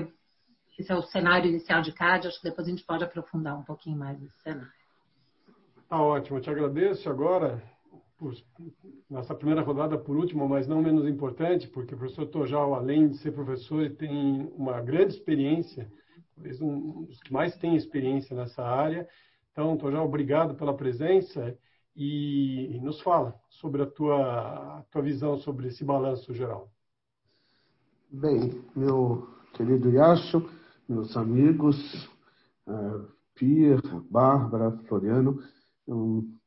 esse 0.78 0.90
é 0.90 0.96
o 0.96 1.02
cenário 1.02 1.48
inicial 1.48 1.82
de 1.82 1.92
CAD, 1.92 2.28
acho 2.28 2.40
que 2.40 2.48
depois 2.48 2.66
a 2.66 2.70
gente 2.70 2.84
pode 2.84 3.04
aprofundar 3.04 3.58
um 3.58 3.62
pouquinho 3.62 3.96
mais 3.96 4.20
esse 4.22 4.36
cenário. 4.42 4.72
Tá 5.88 6.00
ótimo, 6.00 6.38
eu 6.38 6.42
te 6.42 6.50
agradeço 6.50 7.08
agora, 7.08 7.62
por, 8.16 8.34
nessa 9.10 9.34
primeira 9.34 9.62
rodada, 9.62 9.98
por 9.98 10.16
último, 10.16 10.48
mas 10.48 10.66
não 10.66 10.82
menos 10.82 11.06
importante, 11.06 11.68
porque 11.68 11.94
o 11.94 11.98
professor 11.98 12.26
Tojal, 12.26 12.74
além 12.74 13.08
de 13.08 13.18
ser 13.18 13.32
professor, 13.32 13.88
tem 13.90 14.50
uma 14.56 14.80
grande 14.80 15.14
experiência, 15.14 15.92
talvez 16.34 16.60
um 16.60 17.04
dos 17.04 17.20
que 17.20 17.32
mais 17.32 17.54
tem 17.56 17.76
experiência 17.76 18.34
nessa 18.34 18.62
área. 18.64 19.06
Então, 19.52 19.76
Tojal, 19.76 20.06
obrigado 20.06 20.54
pela 20.54 20.74
presença 20.74 21.56
e 21.94 22.80
nos 22.82 23.00
fala 23.02 23.38
sobre 23.50 23.82
a 23.82 23.86
tua, 23.86 24.78
a 24.78 24.82
tua 24.90 25.02
visão 25.02 25.36
sobre 25.38 25.68
esse 25.68 25.84
balanço 25.84 26.32
geral. 26.32 26.70
Bem, 28.10 28.64
meu 28.74 29.28
querido 29.52 29.90
Yacho, 29.90 30.48
meus 30.88 31.16
amigos, 31.16 31.76
uh, 32.66 33.06
Pierre, 33.34 33.82
Bárbara, 34.10 34.72
Floriano, 34.88 35.38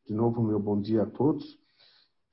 de 0.06 0.14
novo 0.14 0.44
meu 0.44 0.60
bom 0.60 0.80
dia 0.80 1.04
a 1.04 1.06
todos. 1.06 1.46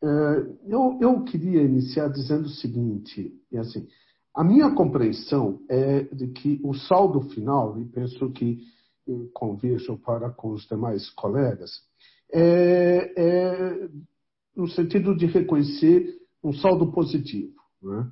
Uh, 0.03 0.59
eu, 0.67 0.99
eu 1.01 1.25
queria 1.25 1.63
iniciar 1.63 2.09
dizendo 2.09 2.47
o 2.47 2.51
seguinte, 2.51 3.33
e 3.51 3.59
assim, 3.59 3.87
a 4.35 4.43
minha 4.43 4.75
compreensão 4.75 5.61
é 5.69 6.03
de 6.05 6.29
que 6.29 6.61
o 6.65 6.75
saldo 6.75 7.21
final, 7.31 7.79
e 7.79 7.85
penso 7.85 8.31
que 8.33 8.67
converso 9.35 9.99
para 9.99 10.31
com 10.31 10.53
os 10.53 10.67
demais 10.67 11.11
colegas, 11.11 11.71
é, 12.33 13.13
é 13.17 13.89
no 14.57 14.69
sentido 14.69 15.15
de 15.15 15.27
reconhecer 15.27 16.19
um 16.43 16.53
saldo 16.53 16.93
positivo. 16.93 17.55
Né? 17.83 18.11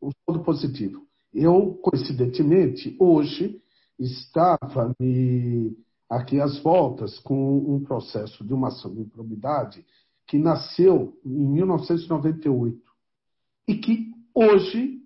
Um 0.00 0.10
saldo 0.24 0.44
positivo. 0.44 1.06
Eu, 1.32 1.74
coincidentemente, 1.82 2.96
hoje 2.98 3.60
estava 3.98 4.94
me, 4.98 5.76
aqui 6.08 6.40
às 6.40 6.58
voltas 6.60 7.18
com 7.20 7.58
um 7.58 7.82
processo 7.82 8.44
de 8.44 8.52
uma 8.52 8.68
ação 8.68 8.94
de 8.94 9.00
improbidade 9.00 9.84
que 10.26 10.38
nasceu 10.38 11.18
em 11.24 11.46
1998 11.46 12.80
e 13.68 13.76
que 13.76 14.12
hoje 14.34 15.00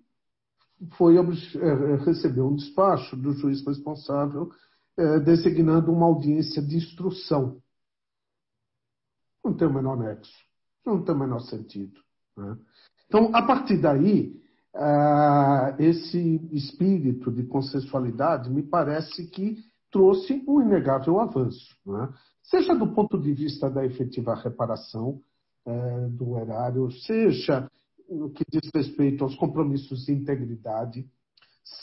foi 0.97 1.15
é, 1.17 1.95
recebeu 2.05 2.47
um 2.47 2.55
despacho 2.55 3.15
do 3.15 3.33
juiz 3.33 3.65
responsável 3.65 4.51
eh, 4.99 5.19
designando 5.19 5.91
uma 5.91 6.07
audiência 6.07 6.59
de 6.59 6.75
instrução. 6.75 7.61
Não 9.43 9.53
tem 9.53 9.67
o 9.67 9.73
menor 9.73 9.95
nexo, 9.95 10.33
não 10.83 11.03
tem 11.03 11.13
o 11.13 11.19
menor 11.19 11.39
sentido. 11.41 11.99
Né? 12.35 12.57
Então, 13.05 13.29
a 13.35 13.45
partir 13.45 13.77
daí, 13.77 14.41
ah, 14.79 15.75
esse 15.79 16.39
espírito 16.51 17.31
de 17.31 17.43
consensualidade 17.43 18.49
me 18.49 18.61
parece 18.61 19.27
que 19.27 19.57
trouxe 19.91 20.43
um 20.47 20.61
inegável 20.61 21.19
avanço, 21.19 21.75
né? 21.85 22.13
seja 22.43 22.75
do 22.75 22.93
ponto 22.93 23.19
de 23.19 23.33
vista 23.33 23.69
da 23.69 23.85
efetiva 23.85 24.35
reparação 24.35 25.19
eh, 25.65 26.07
do 26.11 26.37
erário, 26.37 26.91
seja 26.91 27.69
no 28.09 28.29
que 28.29 28.43
diz 28.49 28.69
respeito 28.73 29.23
aos 29.23 29.35
compromissos 29.35 30.05
de 30.05 30.13
integridade, 30.13 31.05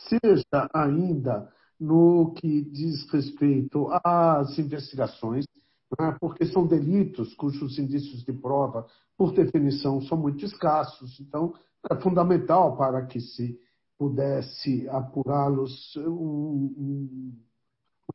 seja 0.08 0.68
ainda 0.72 1.50
no 1.78 2.32
que 2.34 2.62
diz 2.62 3.10
respeito 3.10 3.88
às 4.04 4.58
investigações, 4.58 5.44
né? 5.98 6.16
porque 6.20 6.46
são 6.46 6.66
delitos 6.66 7.34
cujos 7.34 7.78
indícios 7.78 8.22
de 8.24 8.32
prova, 8.32 8.86
por 9.16 9.32
definição, 9.32 10.00
são 10.02 10.16
muito 10.16 10.44
escassos. 10.44 11.18
Então, 11.20 11.54
é 11.90 11.96
fundamental 11.96 12.76
para 12.76 13.04
que 13.06 13.20
se 13.20 13.58
pudesse 13.98 14.88
apurá-los 14.88 15.94
um, 15.96 16.74
um, 16.76 17.32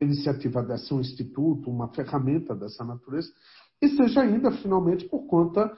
uma 0.00 0.08
iniciativa 0.08 0.62
dessa, 0.62 0.94
um 0.94 1.00
instituto, 1.00 1.70
uma 1.70 1.88
ferramenta 1.88 2.54
dessa 2.54 2.84
natureza, 2.84 3.32
e 3.80 3.88
seja 3.88 4.20
ainda, 4.20 4.50
finalmente, 4.50 5.08
por 5.08 5.26
conta 5.26 5.74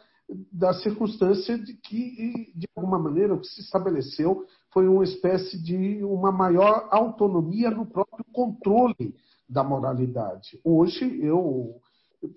da 0.51 0.73
circunstância 0.75 1.59
de 1.59 1.75
que, 1.75 2.53
de 2.55 2.67
alguma 2.75 2.99
maneira, 2.99 3.35
o 3.35 3.41
que 3.41 3.47
se 3.47 3.61
estabeleceu 3.61 4.45
foi 4.71 4.89
uma 4.89 5.05
espécie 5.05 5.63
de 5.63 6.03
uma 6.05 6.33
maior 6.33 6.89
autonomia 6.91 7.71
no 7.71 7.87
próprio 7.87 8.25
controle 8.33 9.15
da 9.49 9.63
moralidade. 9.63 10.59
Hoje 10.65 11.21
eu 11.23 11.77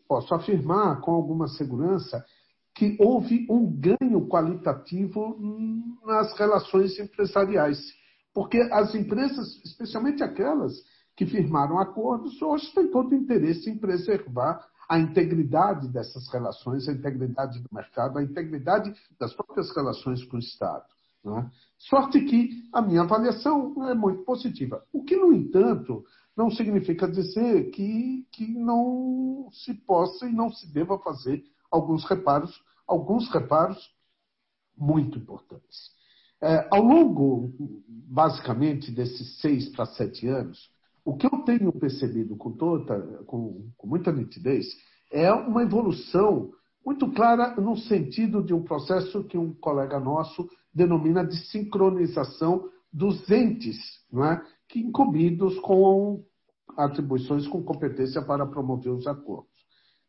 posso 0.08 0.34
afirmar 0.34 1.00
com 1.02 1.12
alguma 1.12 1.48
segurança 1.48 2.24
que 2.76 2.98
houve 3.00 3.48
um 3.50 3.72
ganho 3.72 4.28
qualitativo 4.28 5.40
nas 6.06 6.38
relações 6.38 7.00
empresariais. 7.00 7.80
Porque 8.34 8.58
as 8.72 8.94
empresas, 8.94 9.64
especialmente 9.64 10.22
aquelas 10.22 10.74
que 11.16 11.26
firmaram 11.26 11.80
acordos, 11.80 12.42
hoje 12.42 12.70
têm 12.76 12.92
todo 12.92 13.16
interesse 13.16 13.70
em 13.70 13.78
preservar 13.78 14.68
a 14.90 15.00
integridade 15.00 15.88
dessas 15.88 16.28
relações, 16.28 16.88
a 16.88 16.92
integridade 16.92 17.60
do 17.60 17.70
mercado, 17.72 18.20
a 18.20 18.24
integridade 18.24 18.94
das 19.18 19.34
próprias 19.34 19.74
relações 19.74 20.24
com 20.26 20.36
o 20.36 20.40
Estado. 20.40 20.84
É? 21.26 21.46
Sorte 21.80 22.22
que 22.22 22.50
a 22.72 22.82
minha 22.82 23.02
avaliação 23.02 23.90
é 23.90 23.96
muito 23.96 24.24
positiva. 24.24 24.84
O 24.94 25.04
que, 25.04 25.16
no 25.16 25.34
entanto, 25.34 26.04
não 26.38 26.52
significa 26.52 27.08
dizer 27.08 27.72
que, 27.72 28.28
que 28.32 28.46
não 28.54 29.48
se 29.52 29.74
possa 29.74 30.28
e 30.28 30.34
não 30.34 30.52
se 30.52 30.72
deva 30.72 31.00
fazer 31.00 31.42
alguns 31.76 32.06
reparos, 32.06 32.62
alguns 32.88 33.30
reparos 33.30 33.78
muito 34.78 35.20
importantes. 35.20 35.94
É, 36.42 36.68
ao 36.72 36.82
longo, 36.82 37.54
basicamente, 37.88 38.92
desses 38.92 39.40
seis 39.40 39.70
para 39.70 39.86
sete 39.86 40.28
anos, 40.28 40.70
o 41.04 41.16
que 41.16 41.26
eu 41.26 41.44
tenho 41.44 41.72
percebido 41.72 42.36
com, 42.36 42.52
toda, 42.52 43.24
com, 43.26 43.70
com 43.78 43.88
muita 43.88 44.12
nitidez 44.12 44.66
é 45.12 45.32
uma 45.32 45.64
evolução 45.64 46.52
muito 46.86 47.12
clara 47.12 47.56
no 47.60 47.78
sentido 47.78 48.44
de 48.44 48.54
um 48.54 48.64
processo 48.64 49.24
que 49.24 49.38
um 49.38 49.54
colega 49.54 50.00
nosso 50.00 50.48
denomina 50.74 51.26
de 51.26 51.38
sincronização 51.48 52.70
dos 52.92 53.30
entes, 53.30 53.78
não 54.12 54.26
é? 54.26 54.42
que 54.68 54.80
incumbidos 54.80 55.60
com 55.60 56.24
atribuições 56.78 57.48
com 57.48 57.64
competência 57.64 58.22
para 58.22 58.46
promover 58.46 58.92
os 58.92 59.08
acordos. 59.08 59.55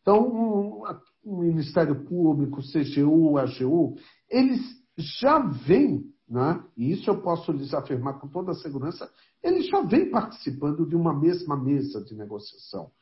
Então, 0.07 0.85
o 1.25 1.41
Ministério 1.41 2.05
Público, 2.05 2.61
CGU, 2.63 3.39
AGU, 3.39 3.97
eles 4.31 4.61
já 4.97 5.41
vêm, 5.41 6.05
né, 6.29 6.63
e 6.77 6.93
isso 6.93 7.11
eu 7.11 7.21
posso 7.21 7.51
lhes 7.51 7.75
afirmar 7.75 8.21
com 8.21 8.29
toda 8.29 8.53
a 8.53 8.55
segurança, 8.55 9.11
eles 9.43 9.67
já 9.67 9.81
vêm 9.83 10.09
participando 10.09 10.87
de 10.87 10.95
uma 10.95 11.13
mesma 11.13 11.57
mesa 11.57 12.05
de 12.05 12.15
negociação. 12.15 12.93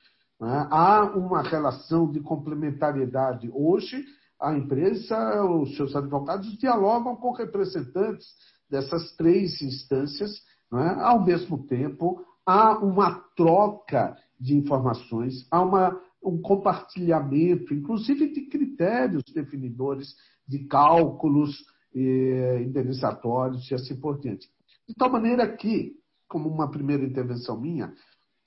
Né? 0.40 0.66
Há 0.70 1.02
uma 1.14 1.42
relação 1.42 2.10
de 2.10 2.20
complementariedade. 2.20 3.50
Hoje, 3.52 4.02
a 4.40 4.54
empresa, 4.54 5.44
os 5.44 5.76
seus 5.76 5.94
advogados 5.94 6.56
dialogam 6.56 7.16
com 7.16 7.32
representantes 7.32 8.26
dessas 8.70 9.14
três 9.14 9.60
instâncias, 9.60 10.40
né? 10.72 10.96
ao 11.00 11.22
mesmo 11.22 11.66
tempo, 11.66 12.24
há 12.46 12.78
uma 12.78 13.22
troca 13.36 14.16
de 14.40 14.56
informações, 14.56 15.46
há 15.50 15.62
uma, 15.62 16.00
um 16.24 16.40
compartilhamento, 16.40 17.74
inclusive 17.74 18.32
de 18.32 18.42
critérios 18.42 19.24
definidores 19.32 20.14
de 20.46 20.60
cálculos 20.66 21.64
eh, 21.94 22.62
indenizatórios 22.62 23.70
e 23.70 23.74
assim 23.74 23.96
por 23.96 24.18
diante. 24.18 24.48
De 24.88 24.94
tal 24.94 25.10
maneira 25.10 25.46
que, 25.56 25.96
como 26.28 26.48
uma 26.48 26.70
primeira 26.70 27.04
intervenção 27.04 27.60
minha, 27.60 27.92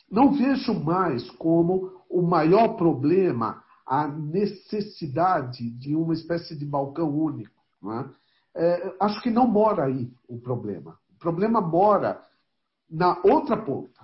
não 0.09 0.33
vejo 0.33 0.73
mais 0.73 1.29
como 1.31 1.91
o 2.09 2.21
maior 2.21 2.75
problema 2.75 3.63
a 3.85 4.07
necessidade 4.07 5.69
de 5.69 5.95
uma 5.95 6.13
espécie 6.13 6.55
de 6.55 6.65
balcão 6.65 7.09
único. 7.09 7.55
É? 7.85 8.27
É, 8.59 8.95
acho 8.99 9.21
que 9.21 9.29
não 9.29 9.47
mora 9.47 9.85
aí 9.85 10.11
o 10.27 10.37
problema. 10.39 10.97
O 11.15 11.19
problema 11.19 11.61
mora 11.61 12.21
na 12.89 13.19
outra 13.23 13.55
ponta, 13.57 13.96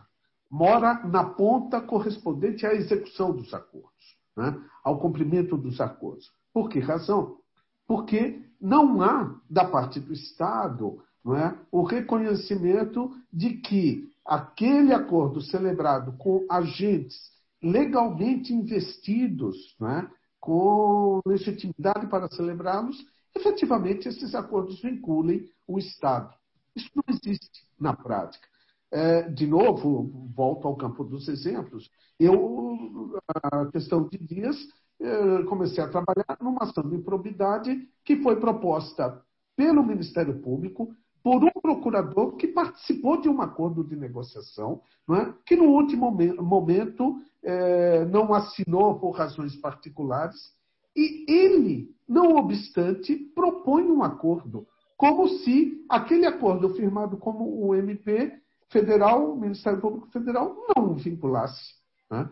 mora 0.53 1.01
na 1.07 1.23
ponta 1.23 1.81
correspondente 1.81 2.63
à 2.63 2.75
execução 2.75 3.35
dos 3.35 3.51
acordos, 3.55 4.15
né? 4.37 4.55
ao 4.83 4.99
cumprimento 4.99 5.57
dos 5.57 5.81
acordos. 5.81 6.31
Por 6.53 6.69
que 6.69 6.79
razão? 6.79 7.39
Porque 7.87 8.39
não 8.61 9.01
há, 9.01 9.35
da 9.49 9.65
parte 9.65 9.99
do 9.99 10.13
Estado, 10.13 11.01
não 11.25 11.35
é, 11.35 11.57
o 11.71 11.81
reconhecimento 11.81 13.09
de 13.33 13.55
que 13.55 14.07
aquele 14.23 14.93
acordo 14.93 15.41
celebrado 15.41 16.15
com 16.19 16.45
agentes 16.47 17.31
legalmente 17.59 18.53
investidos, 18.53 19.57
é, 19.81 20.07
com 20.39 21.19
legitimidade 21.25 22.05
para 22.05 22.29
celebrá-los, 22.29 23.03
efetivamente 23.35 24.07
esses 24.07 24.35
acordos 24.35 24.79
vinculem 24.79 25.49
o 25.67 25.79
Estado. 25.79 26.31
Isso 26.75 26.91
não 26.95 27.03
existe 27.07 27.65
na 27.79 27.95
prática. 27.95 28.52
É, 28.95 29.23
de 29.23 29.47
novo, 29.47 30.29
volto 30.35 30.67
ao 30.67 30.75
campo 30.75 31.03
dos 31.03 31.27
exemplos. 31.27 31.89
Eu, 32.19 33.17
a 33.51 33.65
questão 33.65 34.07
de 34.07 34.19
dias, 34.19 34.55
é, 35.01 35.43
comecei 35.45 35.83
a 35.83 35.89
trabalhar 35.89 36.37
numa 36.39 36.61
ação 36.61 36.87
de 36.87 36.95
improbidade 36.97 37.89
que 38.05 38.17
foi 38.17 38.35
proposta 38.35 39.19
pelo 39.55 39.83
Ministério 39.83 40.39
Público, 40.41 40.95
por 41.23 41.43
um 41.43 41.49
procurador 41.59 42.35
que 42.35 42.47
participou 42.47 43.19
de 43.19 43.27
um 43.27 43.41
acordo 43.41 43.83
de 43.83 43.95
negociação, 43.95 44.81
é? 45.09 45.33
que 45.43 45.55
no 45.55 45.69
último 45.71 46.11
momento 46.11 47.15
é, 47.41 48.05
não 48.05 48.31
assinou 48.31 48.99
por 48.99 49.11
razões 49.11 49.55
particulares, 49.55 50.53
e 50.95 51.25
ele, 51.27 51.89
não 52.07 52.35
obstante, 52.35 53.15
propõe 53.33 53.85
um 53.85 54.03
acordo, 54.03 54.67
como 54.95 55.27
se 55.27 55.83
aquele 55.89 56.27
acordo 56.27 56.75
firmado 56.75 57.17
como 57.17 57.65
o 57.65 57.73
MP 57.73 58.42
federal, 58.69 59.33
o 59.33 59.39
Ministério 59.39 59.79
Público 59.79 60.07
Federal, 60.11 60.55
não 60.75 60.95
vinculasse. 60.95 61.73
Né? 62.09 62.29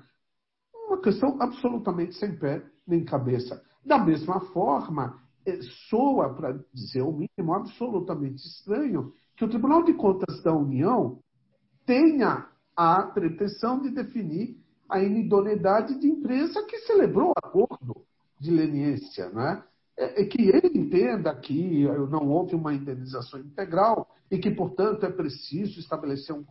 Uma 0.87 1.01
questão 1.01 1.37
absolutamente 1.41 2.15
sem 2.15 2.37
pé 2.37 2.63
nem 2.87 3.03
cabeça. 3.03 3.63
Da 3.85 3.97
mesma 3.97 4.39
forma, 4.51 5.19
é, 5.45 5.59
soa, 5.89 6.33
para 6.33 6.59
dizer 6.73 7.01
o 7.01 7.11
mínimo, 7.11 7.53
absolutamente 7.53 8.45
estranho 8.45 9.13
que 9.35 9.45
o 9.45 9.49
Tribunal 9.49 9.83
de 9.83 9.93
Contas 9.93 10.41
da 10.43 10.53
União 10.53 11.19
tenha 11.85 12.47
a 12.75 13.03
pretensão 13.03 13.81
de 13.81 13.89
definir 13.89 14.57
a 14.89 15.01
inidoneidade 15.01 15.99
de 15.99 16.07
empresa 16.07 16.63
que 16.65 16.77
celebrou 16.79 17.29
o 17.29 17.33
acordo 17.37 18.05
de 18.39 18.51
leniência, 18.51 19.29
né? 19.29 19.63
É, 20.01 20.23
é 20.23 20.25
que 20.25 20.41
ele 20.49 20.79
entenda 20.79 21.33
que 21.35 21.83
não 22.09 22.27
houve 22.27 22.55
uma 22.55 22.73
indenização 22.73 23.39
integral 23.39 24.09
e 24.31 24.39
que, 24.39 24.49
portanto, 24.49 25.05
é 25.05 25.11
preciso 25.11 25.79
estabelecer 25.79 26.35
um, 26.35 26.43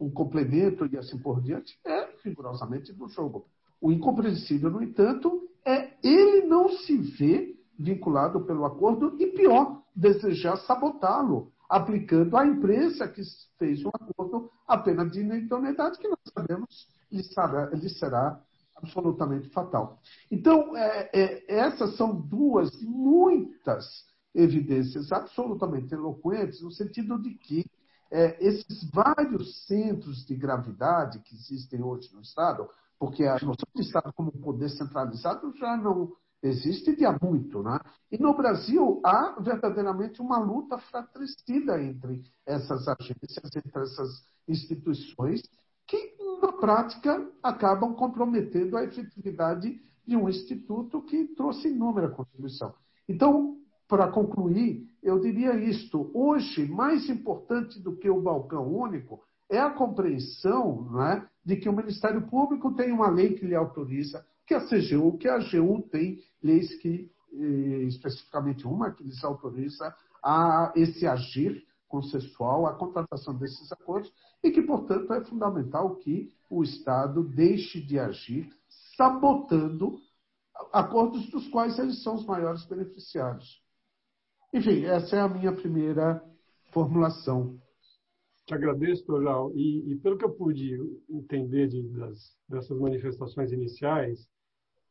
um 0.00 0.10
complemento 0.10 0.84
e 0.86 0.98
assim 0.98 1.16
por 1.16 1.40
diante, 1.40 1.78
é 1.86 2.08
rigorosamente 2.24 2.92
do 2.92 3.06
jogo. 3.08 3.46
O 3.80 3.92
incompreensível, 3.92 4.70
no 4.70 4.82
entanto, 4.82 5.48
é 5.64 5.92
ele 6.02 6.46
não 6.46 6.68
se 6.68 6.96
ver 6.96 7.56
vinculado 7.78 8.40
pelo 8.40 8.64
acordo 8.64 9.16
e, 9.20 9.28
pior, 9.28 9.82
desejar 9.94 10.56
sabotá-lo, 10.56 11.52
aplicando 11.68 12.36
à 12.36 12.44
empresa 12.44 13.06
que 13.06 13.22
fez 13.56 13.84
um 13.84 13.90
acordo 13.94 14.50
a 14.66 14.76
pena 14.76 15.08
de 15.08 15.20
idoneidade, 15.20 15.96
que 15.98 16.08
nós 16.08 16.18
sabemos 16.34 16.88
lhe 17.10 17.22
será, 17.22 17.70
lhe 17.70 17.88
será 17.88 18.42
absolutamente 18.82 19.48
fatal. 19.50 20.00
Então, 20.30 20.76
é, 20.76 21.10
é, 21.12 21.54
essas 21.58 21.96
são 21.96 22.14
duas 22.14 22.70
muitas 22.82 24.04
evidências 24.34 25.10
absolutamente 25.10 25.92
eloquentes, 25.92 26.62
no 26.62 26.70
sentido 26.70 27.20
de 27.20 27.34
que 27.34 27.64
é, 28.10 28.36
esses 28.44 28.88
vários 28.90 29.66
centros 29.66 30.24
de 30.24 30.34
gravidade 30.34 31.20
que 31.20 31.34
existem 31.34 31.82
hoje 31.82 32.12
no 32.12 32.20
Estado, 32.20 32.68
porque 32.98 33.24
a 33.24 33.34
noção 33.34 33.68
de 33.74 33.82
Estado 33.82 34.12
como 34.12 34.32
poder 34.32 34.68
centralizado 34.70 35.52
já 35.56 35.76
não 35.76 36.12
existe 36.42 36.94
de 36.96 37.04
há 37.04 37.16
muito. 37.20 37.62
Né? 37.62 37.78
E 38.10 38.18
no 38.18 38.36
Brasil 38.36 39.00
há 39.04 39.40
verdadeiramente 39.40 40.20
uma 40.20 40.38
luta 40.38 40.78
fratricida 40.78 41.80
entre 41.82 42.22
essas 42.44 42.86
agências, 42.88 43.56
entre 43.56 43.82
essas 43.82 44.24
instituições, 44.48 45.42
na 46.40 46.52
prática 46.52 47.28
acabam 47.42 47.94
comprometendo 47.94 48.76
a 48.76 48.84
efetividade 48.84 49.80
de 50.06 50.16
um 50.16 50.28
instituto 50.28 51.02
que 51.02 51.24
trouxe 51.34 51.68
inúmera 51.68 52.08
contribuição. 52.08 52.74
Então, 53.08 53.56
para 53.88 54.08
concluir, 54.08 54.88
eu 55.02 55.18
diria 55.18 55.54
isto: 55.54 56.10
hoje, 56.14 56.66
mais 56.66 57.08
importante 57.08 57.80
do 57.80 57.96
que 57.96 58.08
o 58.08 58.20
balcão 58.20 58.72
único 58.72 59.20
é 59.48 59.58
a 59.58 59.70
compreensão 59.70 60.88
é, 61.02 61.26
de 61.44 61.56
que 61.56 61.68
o 61.68 61.72
Ministério 61.72 62.22
Público 62.28 62.72
tem 62.74 62.92
uma 62.92 63.10
lei 63.10 63.34
que 63.34 63.46
lhe 63.46 63.54
autoriza 63.54 64.24
que 64.46 64.54
a 64.54 64.60
CGU, 64.60 65.16
que 65.16 65.28
a 65.28 65.36
AGU 65.36 65.82
tem 65.90 66.18
leis 66.42 66.74
que, 66.76 67.08
eh, 67.32 67.84
especificamente 67.84 68.66
uma, 68.66 68.90
que 68.90 69.04
lhes 69.04 69.22
autoriza 69.22 69.94
a 70.24 70.72
esse 70.74 71.06
agir 71.06 71.64
consensual, 71.90 72.66
a 72.66 72.74
contratação 72.74 73.36
desses 73.36 73.70
acordos, 73.72 74.10
e 74.42 74.50
que, 74.50 74.62
portanto, 74.62 75.12
é 75.12 75.24
fundamental 75.24 75.96
que 75.96 76.32
o 76.48 76.62
Estado 76.62 77.22
deixe 77.22 77.80
de 77.80 77.98
agir 77.98 78.48
sabotando 78.96 79.98
acordos 80.72 81.28
dos 81.30 81.48
quais 81.48 81.78
eles 81.78 82.02
são 82.02 82.14
os 82.14 82.24
maiores 82.24 82.64
beneficiários. 82.66 83.60
Enfim, 84.54 84.84
essa 84.84 85.16
é 85.16 85.20
a 85.20 85.28
minha 85.28 85.52
primeira 85.52 86.22
formulação. 86.72 87.58
Te 88.46 88.54
agradeço, 88.54 89.04
Tojal, 89.04 89.52
e, 89.54 89.92
e, 89.92 89.96
pelo 89.98 90.16
que 90.16 90.24
eu 90.24 90.34
pude 90.34 90.76
entender 91.08 91.68
de, 91.68 91.88
das, 91.90 92.18
dessas 92.48 92.78
manifestações 92.78 93.52
iniciais, 93.52 94.26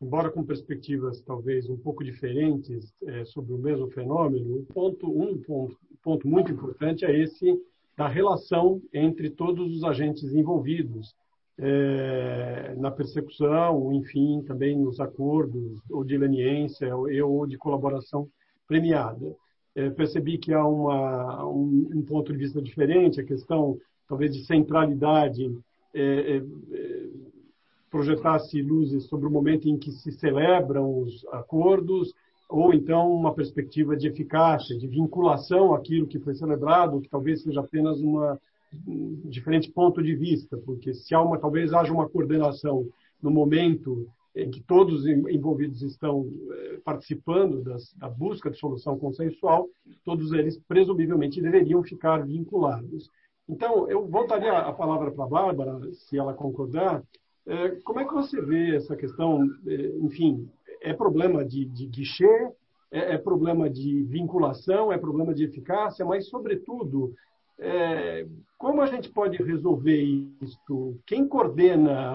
embora 0.01 0.29
com 0.29 0.43
perspectivas 0.43 1.21
talvez 1.21 1.69
um 1.69 1.77
pouco 1.77 2.03
diferentes 2.03 2.93
é, 3.05 3.25
sobre 3.25 3.53
o 3.53 3.57
mesmo 3.57 3.89
fenômeno, 3.89 4.65
ponto, 4.73 5.07
um 5.07 5.37
ponto, 5.37 5.77
ponto 6.01 6.27
muito 6.27 6.51
importante 6.51 7.05
é 7.05 7.17
esse 7.17 7.59
da 7.97 8.07
relação 8.07 8.81
entre 8.93 9.29
todos 9.29 9.75
os 9.75 9.83
agentes 9.83 10.33
envolvidos 10.33 11.13
é, 11.57 12.73
na 12.77 12.89
persecução, 12.89 13.93
enfim, 13.93 14.41
também 14.47 14.77
nos 14.77 15.01
acordos 15.01 15.81
ou 15.89 16.05
de 16.05 16.17
leniência 16.17 16.95
ou, 16.95 17.09
ou 17.29 17.45
de 17.45 17.57
colaboração 17.57 18.29
premiada. 18.65 19.35
É, 19.75 19.89
percebi 19.89 20.37
que 20.37 20.53
há 20.53 20.65
uma, 20.65 21.45
um, 21.45 21.89
um, 21.93 22.01
ponto 22.01 22.31
de 22.31 22.37
vista 22.37 22.61
diferente, 22.61 23.19
a 23.19 23.25
questão 23.25 23.77
talvez 24.07 24.33
de 24.33 24.45
centralidade 24.45 25.53
é, 25.93 26.01
é, 26.01 26.37
é 26.37 27.09
projetasse 27.89 28.61
luzes 28.61 29.05
sobre 29.05 29.27
o 29.27 29.31
momento 29.31 29.67
em 29.67 29.77
que 29.77 29.91
se 29.91 30.11
celebram 30.11 31.01
os 31.01 31.25
acordos, 31.31 32.13
ou 32.49 32.73
então 32.73 33.11
uma 33.11 33.33
perspectiva 33.33 33.95
de 33.95 34.07
eficácia, 34.07 34.77
de 34.77 34.87
vinculação 34.87 35.73
àquilo 35.73 36.07
que 36.07 36.19
foi 36.19 36.33
celebrado, 36.33 37.01
que 37.01 37.09
talvez 37.09 37.43
seja 37.43 37.59
apenas 37.59 37.99
uma, 38.01 38.39
um 38.87 39.21
diferente 39.25 39.71
ponto 39.71 40.01
de 40.01 40.15
vista, 40.15 40.57
porque 40.57 40.93
se 40.93 41.13
há 41.13 41.21
uma, 41.21 41.37
talvez 41.37 41.73
haja 41.73 41.93
uma 41.93 42.09
coordenação 42.09 42.87
no 43.21 43.29
momento 43.29 44.07
em 44.35 44.49
que 44.49 44.61
todos 44.61 45.05
envolvidos 45.05 45.81
estão 45.81 46.27
eh, 46.51 46.79
participando 46.85 47.61
das, 47.61 47.93
da 47.95 48.07
busca 48.07 48.49
de 48.49 48.57
solução 48.57 48.97
consensual, 48.97 49.67
todos 50.05 50.31
eles 50.31 50.57
presumivelmente 50.67 51.41
deveriam 51.41 51.83
ficar 51.83 52.25
vinculados. 52.25 53.09
Então, 53.47 53.89
eu 53.89 54.07
voltaria 54.07 54.57
a 54.57 54.71
palavra 54.71 55.11
para 55.11 55.23
a 55.23 55.27
Bárbara, 55.27 55.91
se 55.93 56.17
ela 56.17 56.33
concordar, 56.33 57.03
como 57.83 57.99
é 57.99 58.05
que 58.05 58.13
você 58.13 58.41
vê 58.41 58.75
essa 58.75 58.95
questão? 58.95 59.43
É, 59.67 59.73
enfim, 59.97 60.49
é 60.81 60.93
problema 60.93 61.43
de, 61.43 61.65
de 61.65 61.87
guichê, 61.87 62.51
é, 62.91 63.13
é, 63.13 63.17
problema 63.17 63.69
de 63.69 64.03
vinculação, 64.03 64.91
é 64.91 64.97
problema 64.97 65.33
de 65.33 65.45
eficácia, 65.45 66.05
mas, 66.05 66.27
sobretudo, 66.27 67.13
é, 67.59 68.25
como 68.57 68.81
a 68.81 68.87
gente 68.87 69.09
pode 69.09 69.41
resolver 69.43 70.01
isso? 70.41 70.97
Quem 71.05 71.27
coordena 71.27 72.13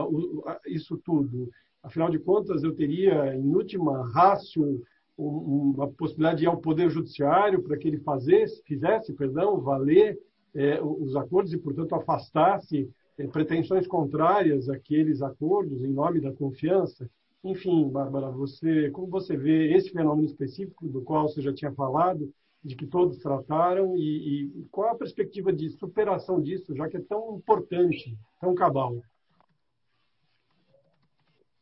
isso 0.66 0.96
tudo? 1.04 1.50
Afinal 1.82 2.10
de 2.10 2.18
contas, 2.18 2.62
eu 2.62 2.74
teria, 2.74 3.34
em 3.36 3.54
última 3.54 4.10
rácio, 4.12 4.82
uma 5.16 5.86
possibilidade 5.92 6.38
de 6.38 6.44
ir 6.44 6.48
ao 6.48 6.56
Poder 6.56 6.90
Judiciário 6.90 7.62
para 7.62 7.76
que 7.76 7.86
ele 7.86 7.98
fazesse, 7.98 8.62
fizesse 8.64 9.12
perdão, 9.12 9.60
valer 9.60 10.18
é, 10.54 10.82
os 10.82 11.14
acordos 11.14 11.52
e, 11.52 11.58
portanto, 11.58 11.94
afastasse 11.94 12.90
pretensões 13.32 13.86
contrárias 13.86 14.68
àqueles 14.68 15.22
acordos 15.22 15.84
em 15.84 15.92
nome 15.92 16.20
da 16.20 16.32
confiança. 16.32 17.08
Enfim, 17.42 17.88
Bárbara, 17.88 18.30
você, 18.30 18.90
como 18.90 19.06
você 19.08 19.36
vê 19.36 19.74
esse 19.74 19.90
fenômeno 19.90 20.26
específico 20.26 20.88
do 20.88 21.02
qual 21.02 21.28
você 21.28 21.42
já 21.42 21.52
tinha 21.52 21.72
falado, 21.72 22.32
de 22.64 22.74
que 22.74 22.86
todos 22.86 23.18
trataram, 23.18 23.94
e, 23.96 24.46
e 24.46 24.68
qual 24.70 24.90
a 24.90 24.98
perspectiva 24.98 25.52
de 25.52 25.68
superação 25.70 26.40
disso, 26.40 26.74
já 26.74 26.88
que 26.88 26.96
é 26.96 27.00
tão 27.00 27.36
importante, 27.36 28.16
tão 28.40 28.54
cabal? 28.54 29.02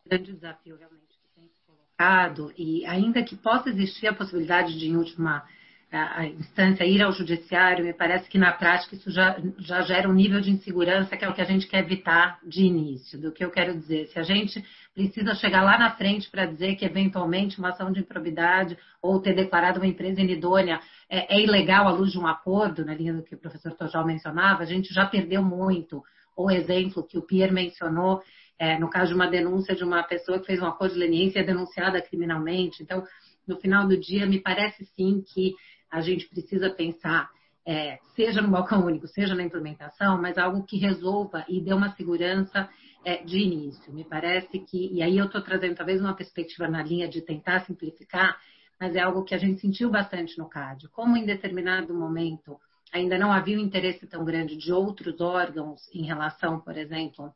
Grande 0.06 0.32
desafio, 0.32 0.76
realmente, 0.76 1.18
que 1.20 1.28
tem 1.34 1.48
se 1.48 1.60
colocado, 1.66 2.52
e 2.56 2.86
ainda 2.86 3.22
que 3.24 3.36
possa 3.36 3.70
existir 3.70 4.06
a 4.06 4.14
possibilidade 4.14 4.78
de, 4.78 4.86
em 4.86 4.96
última 4.96 5.44
a 5.92 6.24
instância 6.26 6.84
ir 6.84 7.02
ao 7.02 7.12
judiciário, 7.12 7.84
me 7.84 7.92
parece 7.92 8.28
que 8.28 8.38
na 8.38 8.50
prática 8.50 8.94
isso 8.94 9.10
já, 9.10 9.36
já 9.58 9.82
gera 9.82 10.08
um 10.08 10.14
nível 10.14 10.40
de 10.40 10.50
insegurança 10.50 11.16
que 11.16 11.24
é 11.24 11.28
o 11.28 11.34
que 11.34 11.40
a 11.42 11.44
gente 11.44 11.66
quer 11.66 11.80
evitar 11.80 12.38
de 12.42 12.62
início. 12.62 13.20
Do 13.20 13.30
que 13.30 13.44
eu 13.44 13.50
quero 13.50 13.78
dizer, 13.78 14.06
se 14.06 14.18
a 14.18 14.22
gente 14.22 14.64
precisa 14.94 15.34
chegar 15.34 15.62
lá 15.62 15.78
na 15.78 15.90
frente 15.90 16.30
para 16.30 16.46
dizer 16.46 16.76
que 16.76 16.84
eventualmente 16.84 17.58
uma 17.58 17.70
ação 17.70 17.92
de 17.92 18.00
improbidade 18.00 18.76
ou 19.02 19.20
ter 19.20 19.34
declarado 19.34 19.80
uma 19.80 19.86
empresa 19.86 20.20
inidônea 20.20 20.80
é, 21.10 21.36
é 21.36 21.40
ilegal 21.40 21.86
à 21.86 21.90
luz 21.90 22.12
de 22.12 22.18
um 22.18 22.26
acordo, 22.26 22.84
na 22.84 22.94
linha 22.94 23.12
do 23.12 23.22
que 23.22 23.34
o 23.34 23.38
professor 23.38 23.72
Tojal 23.74 24.06
mencionava, 24.06 24.62
a 24.62 24.66
gente 24.66 24.94
já 24.94 25.04
perdeu 25.04 25.42
muito. 25.42 26.02
O 26.34 26.50
exemplo 26.50 27.06
que 27.06 27.18
o 27.18 27.22
Pierre 27.22 27.52
mencionou, 27.52 28.22
é, 28.58 28.78
no 28.78 28.88
caso 28.88 29.08
de 29.08 29.14
uma 29.14 29.26
denúncia 29.26 29.74
de 29.74 29.84
uma 29.84 30.02
pessoa 30.02 30.38
que 30.38 30.46
fez 30.46 30.62
um 30.62 30.66
acordo 30.66 30.94
de 30.94 31.00
leniência 31.00 31.38
e 31.38 31.42
é 31.42 31.44
denunciada 31.44 32.00
criminalmente. 32.00 32.82
Então, 32.82 33.02
no 33.46 33.56
final 33.58 33.86
do 33.86 33.96
dia, 33.98 34.26
me 34.26 34.38
parece 34.40 34.84
sim 34.96 35.22
que 35.34 35.54
a 35.92 36.00
gente 36.00 36.26
precisa 36.26 36.70
pensar, 36.70 37.30
é, 37.66 37.98
seja 38.16 38.40
no 38.40 38.48
balcão 38.48 38.86
único, 38.86 39.06
seja 39.06 39.34
na 39.34 39.42
implementação, 39.42 40.20
mas 40.20 40.38
algo 40.38 40.64
que 40.64 40.78
resolva 40.78 41.44
e 41.46 41.60
dê 41.60 41.74
uma 41.74 41.94
segurança 41.94 42.66
é, 43.04 43.22
de 43.22 43.38
início. 43.38 43.92
Me 43.92 44.02
parece 44.02 44.58
que, 44.58 44.90
e 44.90 45.02
aí 45.02 45.18
eu 45.18 45.26
estou 45.26 45.42
trazendo 45.42 45.76
talvez 45.76 46.00
uma 46.00 46.14
perspectiva 46.14 46.66
na 46.66 46.82
linha 46.82 47.06
de 47.06 47.20
tentar 47.20 47.60
simplificar, 47.66 48.40
mas 48.80 48.96
é 48.96 49.00
algo 49.00 49.22
que 49.22 49.34
a 49.34 49.38
gente 49.38 49.60
sentiu 49.60 49.90
bastante 49.90 50.38
no 50.38 50.48
CAD. 50.48 50.88
Como 50.88 51.14
em 51.14 51.26
determinado 51.26 51.94
momento 51.94 52.58
ainda 52.90 53.18
não 53.18 53.30
havia 53.30 53.58
um 53.58 53.62
interesse 53.62 54.06
tão 54.06 54.24
grande 54.24 54.56
de 54.56 54.72
outros 54.72 55.20
órgãos 55.20 55.88
em 55.94 56.04
relação, 56.04 56.58
por 56.58 56.76
exemplo, 56.76 57.34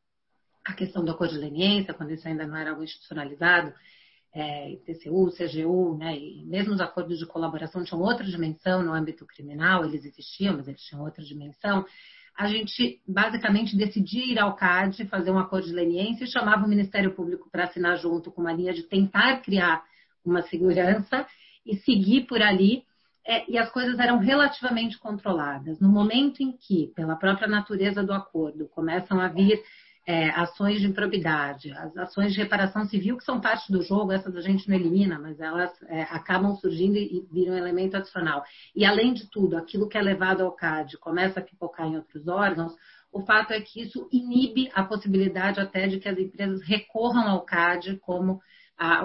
à 0.65 0.73
questão 0.73 1.05
da 1.05 1.15
codileniência, 1.15 1.95
quando 1.95 2.13
isso 2.13 2.27
ainda 2.27 2.47
não 2.47 2.57
era 2.57 2.71
algo 2.71 2.83
institucionalizado, 2.83 3.73
é, 4.35 4.77
TCU, 4.85 5.31
CGU, 5.33 5.97
né, 5.97 6.17
e 6.17 6.45
mesmo 6.45 6.75
os 6.75 6.81
acordos 6.81 7.19
de 7.19 7.27
colaboração 7.27 7.83
tinham 7.85 8.03
outra 8.03 8.25
dimensão 8.25 8.83
no 8.83 8.93
âmbito 8.93 9.25
criminal, 9.27 9.85
eles 9.85 10.05
existiam, 10.05 10.57
mas 10.57 10.69
eles 10.69 10.83
tinham 10.83 11.03
outra 11.03 11.25
dimensão. 11.25 11.85
A 12.37 12.49
gente 12.49 13.01
basicamente 13.09 13.75
decidia 13.75 14.27
ir 14.27 14.39
ao 14.39 14.55
CAD, 14.55 15.07
fazer 15.07 15.31
um 15.31 15.39
acordo 15.39 15.67
de 15.67 15.73
leniência 15.73 16.25
e 16.25 16.31
chamava 16.31 16.67
o 16.67 16.69
Ministério 16.69 17.15
Público 17.15 17.49
para 17.51 17.65
assinar 17.65 17.97
junto 17.97 18.31
com 18.31 18.43
uma 18.43 18.53
linha 18.53 18.75
de 18.75 18.83
tentar 18.83 19.41
criar 19.41 19.83
uma 20.23 20.43
segurança 20.43 21.27
e 21.65 21.77
seguir 21.77 22.27
por 22.27 22.43
ali. 22.43 22.85
É, 23.29 23.51
e 23.51 23.59
as 23.59 23.71
coisas 23.73 23.99
eram 23.99 24.19
relativamente 24.19 24.99
controladas. 24.99 25.81
No 25.81 25.89
momento 25.89 26.43
em 26.43 26.53
que, 26.53 26.93
pela 26.95 27.17
própria 27.17 27.49
natureza 27.49 28.05
do 28.05 28.13
acordo, 28.13 28.69
começam 28.69 29.19
a 29.19 29.27
vir 29.27 29.61
é, 30.07 30.31
ações 30.31 30.81
de 30.81 30.87
improbidade, 30.87 31.73
as 31.73 31.97
ações 31.97 32.33
de 32.33 32.39
reparação 32.39 32.87
civil, 32.87 33.17
que 33.17 33.25
são 33.25 33.41
parte 33.41 33.73
do 33.73 33.83
jogo, 33.83 34.13
essas 34.13 34.37
a 34.37 34.41
gente 34.41 34.69
não 34.69 34.77
elimina, 34.77 35.19
mas 35.19 35.41
elas 35.41 35.73
é, 35.89 36.03
acabam 36.03 36.55
surgindo 36.57 36.97
e 36.97 37.27
viram 37.33 37.57
elemento 37.57 37.97
adicional. 37.97 38.45
E, 38.75 38.85
além 38.85 39.13
de 39.13 39.29
tudo, 39.29 39.57
aquilo 39.57 39.89
que 39.89 39.99
é 39.99 40.03
levado 40.03 40.43
ao 40.43 40.53
CAD 40.53 40.97
começa 40.99 41.41
a 41.41 41.43
pipocar 41.43 41.89
em 41.89 41.97
outros 41.97 42.29
órgãos, 42.29 42.73
o 43.13 43.23
fato 43.23 43.53
é 43.53 43.61
que 43.61 43.83
isso 43.83 44.09
inibe 44.13 44.71
a 44.75 44.85
possibilidade 44.85 45.59
até 45.59 45.89
de 45.89 45.99
que 45.99 46.09
as 46.09 46.19
empresas 46.19 46.63
recorram 46.63 47.29
ao 47.29 47.45
CAD 47.45 47.99
como 47.99 48.41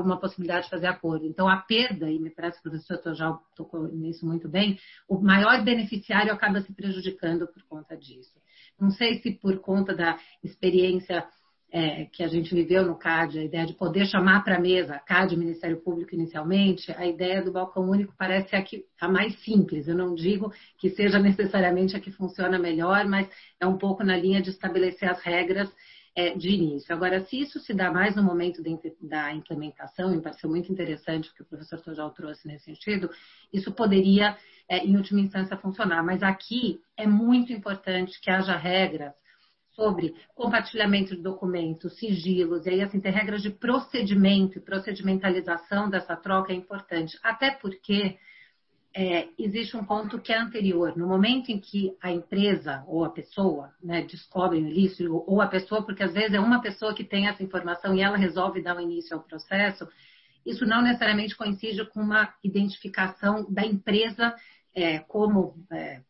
uma 0.03 0.19
possibilidade 0.19 0.65
de 0.65 0.69
fazer 0.69 0.87
acordo. 0.87 1.25
Então, 1.25 1.47
a 1.47 1.57
perda, 1.57 2.11
e 2.11 2.19
me 2.19 2.29
parece 2.29 2.61
que 2.61 2.67
o 2.67 2.71
professor 2.71 3.15
já 3.15 3.31
tocou 3.55 3.87
nisso 3.87 4.25
muito 4.25 4.49
bem, 4.49 4.77
o 5.07 5.19
maior 5.19 5.63
beneficiário 5.63 6.33
acaba 6.33 6.61
se 6.61 6.73
prejudicando 6.73 7.47
por 7.47 7.63
conta 7.63 7.95
disso. 7.95 8.37
Não 8.81 8.89
sei 8.89 9.21
se 9.21 9.31
por 9.31 9.59
conta 9.59 9.95
da 9.95 10.17
experiência 10.43 11.23
é, 11.71 12.05
que 12.05 12.23
a 12.23 12.27
gente 12.27 12.53
viveu 12.53 12.83
no 12.83 12.97
CAD, 12.97 13.39
a 13.39 13.43
ideia 13.43 13.65
de 13.65 13.73
poder 13.73 14.05
chamar 14.07 14.43
para 14.43 14.57
a 14.57 14.59
mesa, 14.59 14.99
CAD 14.99 15.37
Ministério 15.37 15.77
Público 15.77 16.15
inicialmente, 16.15 16.91
a 16.91 17.05
ideia 17.05 17.43
do 17.43 17.51
balcão 17.51 17.89
único 17.89 18.13
parece 18.17 18.55
a, 18.55 18.61
que, 18.61 18.83
a 18.99 19.07
mais 19.07 19.39
simples. 19.41 19.87
Eu 19.87 19.95
não 19.95 20.13
digo 20.15 20.51
que 20.79 20.89
seja 20.89 21.19
necessariamente 21.19 21.95
a 21.95 21.99
que 21.99 22.11
funciona 22.11 22.57
melhor, 22.57 23.05
mas 23.05 23.29
é 23.59 23.67
um 23.67 23.77
pouco 23.77 24.03
na 24.03 24.17
linha 24.17 24.41
de 24.41 24.49
estabelecer 24.49 25.09
as 25.09 25.21
regras 25.21 25.71
é, 26.15 26.35
de 26.35 26.49
início. 26.49 26.93
Agora, 26.93 27.23
se 27.25 27.39
isso 27.39 27.59
se 27.59 27.73
dá 27.73 27.91
mais 27.91 28.15
no 28.15 28.23
momento 28.23 28.61
de, 28.61 28.77
da 29.01 29.33
implementação, 29.33 30.11
me 30.11 30.21
pareceu 30.21 30.49
muito 30.49 30.71
interessante 30.71 31.29
o 31.29 31.33
que 31.33 31.41
o 31.41 31.45
professor 31.45 31.79
Tojal 31.79 32.11
trouxe 32.11 32.47
nesse 32.47 32.65
sentido, 32.65 33.09
isso 33.53 33.71
poderia 33.71 34.37
é, 34.67 34.79
em 34.79 34.95
última 34.95 35.19
instância, 35.19 35.57
funcionar. 35.57 36.03
Mas 36.03 36.23
aqui 36.23 36.79
é 36.97 37.05
muito 37.05 37.51
importante 37.51 38.19
que 38.21 38.31
haja 38.31 38.55
regras 38.55 39.13
sobre 39.71 40.13
compartilhamento 40.35 41.15
de 41.15 41.21
documentos, 41.21 41.97
sigilos, 41.97 42.65
e 42.65 42.69
aí 42.69 42.81
assim, 42.81 42.99
ter 42.99 43.11
regras 43.11 43.41
de 43.41 43.49
procedimento 43.49 44.57
e 44.57 44.61
procedimentalização 44.61 45.89
dessa 45.89 46.15
troca 46.15 46.51
é 46.51 46.55
importante. 46.55 47.17
Até 47.23 47.51
porque 47.51 48.17
é, 48.93 49.29
existe 49.39 49.77
um 49.77 49.85
ponto 49.85 50.19
que 50.19 50.33
é 50.33 50.37
anterior. 50.37 50.97
No 50.97 51.07
momento 51.07 51.49
em 51.49 51.59
que 51.59 51.95
a 52.01 52.11
empresa 52.11 52.83
ou 52.87 53.05
a 53.05 53.09
pessoa 53.09 53.73
né, 53.81 54.01
descobre 54.01 54.59
o 54.59 54.67
ilícito, 54.67 55.23
ou 55.25 55.41
a 55.41 55.47
pessoa, 55.47 55.83
porque 55.83 56.03
às 56.03 56.13
vezes 56.13 56.33
é 56.33 56.39
uma 56.39 56.61
pessoa 56.61 56.93
que 56.93 57.03
tem 57.03 57.27
essa 57.27 57.41
informação 57.41 57.95
e 57.95 58.01
ela 58.01 58.17
resolve 58.17 58.61
dar 58.61 58.75
o 58.75 58.81
início 58.81 59.15
ao 59.15 59.23
processo, 59.23 59.87
isso 60.45 60.65
não 60.65 60.81
necessariamente 60.81 61.35
coincide 61.35 61.85
com 61.85 62.01
uma 62.01 62.33
identificação 62.43 63.45
da 63.49 63.65
empresa 63.65 64.35
é, 64.75 64.99
como 64.99 65.55
é, 65.71 66.01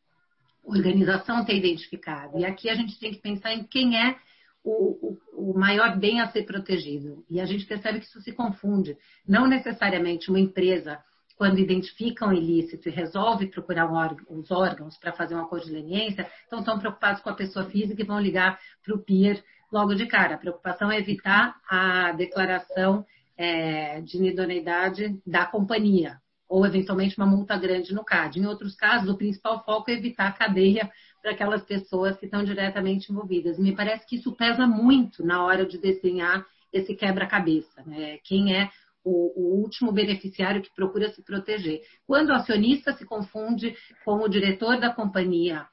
organização 0.63 1.45
ter 1.45 1.55
identificado. 1.55 2.39
E 2.39 2.45
aqui 2.45 2.69
a 2.69 2.75
gente 2.75 2.99
tem 2.99 3.11
que 3.11 3.19
pensar 3.19 3.53
em 3.53 3.63
quem 3.63 3.97
é 3.99 4.15
o, 4.63 5.17
o, 5.33 5.51
o, 5.51 5.59
maior 5.59 5.97
bem 5.97 6.21
a 6.21 6.27
ser 6.31 6.43
protegido. 6.43 7.25
E 7.29 7.41
a 7.41 7.45
gente 7.45 7.65
percebe 7.65 7.99
que 7.99 8.05
isso 8.05 8.21
se 8.21 8.31
confunde. 8.31 8.95
Não 9.27 9.47
necessariamente 9.47 10.29
uma 10.29 10.39
empresa 10.39 11.03
quando 11.41 11.57
identificam 11.57 12.31
ilícito 12.31 12.87
e 12.87 12.91
resolvem 12.91 13.47
procurar 13.47 13.89
os 14.29 14.51
órgãos 14.51 14.95
para 14.99 15.11
fazer 15.11 15.33
um 15.33 15.39
acordo 15.39 15.65
de 15.65 15.71
leniência, 15.71 16.29
então 16.45 16.59
estão 16.59 16.77
preocupados 16.77 17.19
com 17.19 17.31
a 17.31 17.33
pessoa 17.33 17.65
física 17.65 17.99
e 17.99 18.05
vão 18.05 18.19
ligar 18.19 18.59
para 18.85 18.93
o 18.93 18.99
PIR 18.99 19.43
logo 19.71 19.95
de 19.95 20.05
cara. 20.05 20.35
A 20.35 20.37
preocupação 20.37 20.91
é 20.91 20.99
evitar 20.99 21.59
a 21.67 22.11
declaração 22.11 23.03
é, 23.35 24.01
de 24.01 24.17
inidoneidade 24.17 25.19
da 25.25 25.43
companhia, 25.43 26.21
ou 26.47 26.63
eventualmente 26.63 27.17
uma 27.17 27.25
multa 27.25 27.57
grande 27.57 27.91
no 27.91 28.05
CAD. 28.05 28.39
Em 28.39 28.45
outros 28.45 28.75
casos, 28.75 29.09
o 29.09 29.17
principal 29.17 29.65
foco 29.65 29.89
é 29.89 29.95
evitar 29.95 30.27
a 30.27 30.33
cadeia 30.33 30.91
para 31.23 31.31
aquelas 31.31 31.63
pessoas 31.63 32.15
que 32.17 32.25
estão 32.25 32.43
diretamente 32.43 33.11
envolvidas. 33.11 33.57
Me 33.57 33.75
parece 33.75 34.05
que 34.05 34.17
isso 34.17 34.31
pesa 34.33 34.67
muito 34.67 35.25
na 35.25 35.43
hora 35.43 35.65
de 35.65 35.79
desenhar 35.79 36.45
esse 36.71 36.93
quebra-cabeça. 36.93 37.81
Né? 37.83 38.19
Quem 38.23 38.55
é 38.55 38.69
o, 39.03 39.33
o, 39.39 39.61
último 39.61 39.91
beneficiário 39.91 40.61
que 40.61 40.73
procura 40.75 41.09
se 41.09 41.23
proteger. 41.23 41.81
Quando 42.05 42.29
o 42.29 42.33
acionista 42.33 42.93
se 42.93 43.05
confunde 43.05 43.75
com 44.05 44.17
o 44.17 44.27
diretor 44.27 44.79
da 44.79 44.93
companhia, 44.93 45.65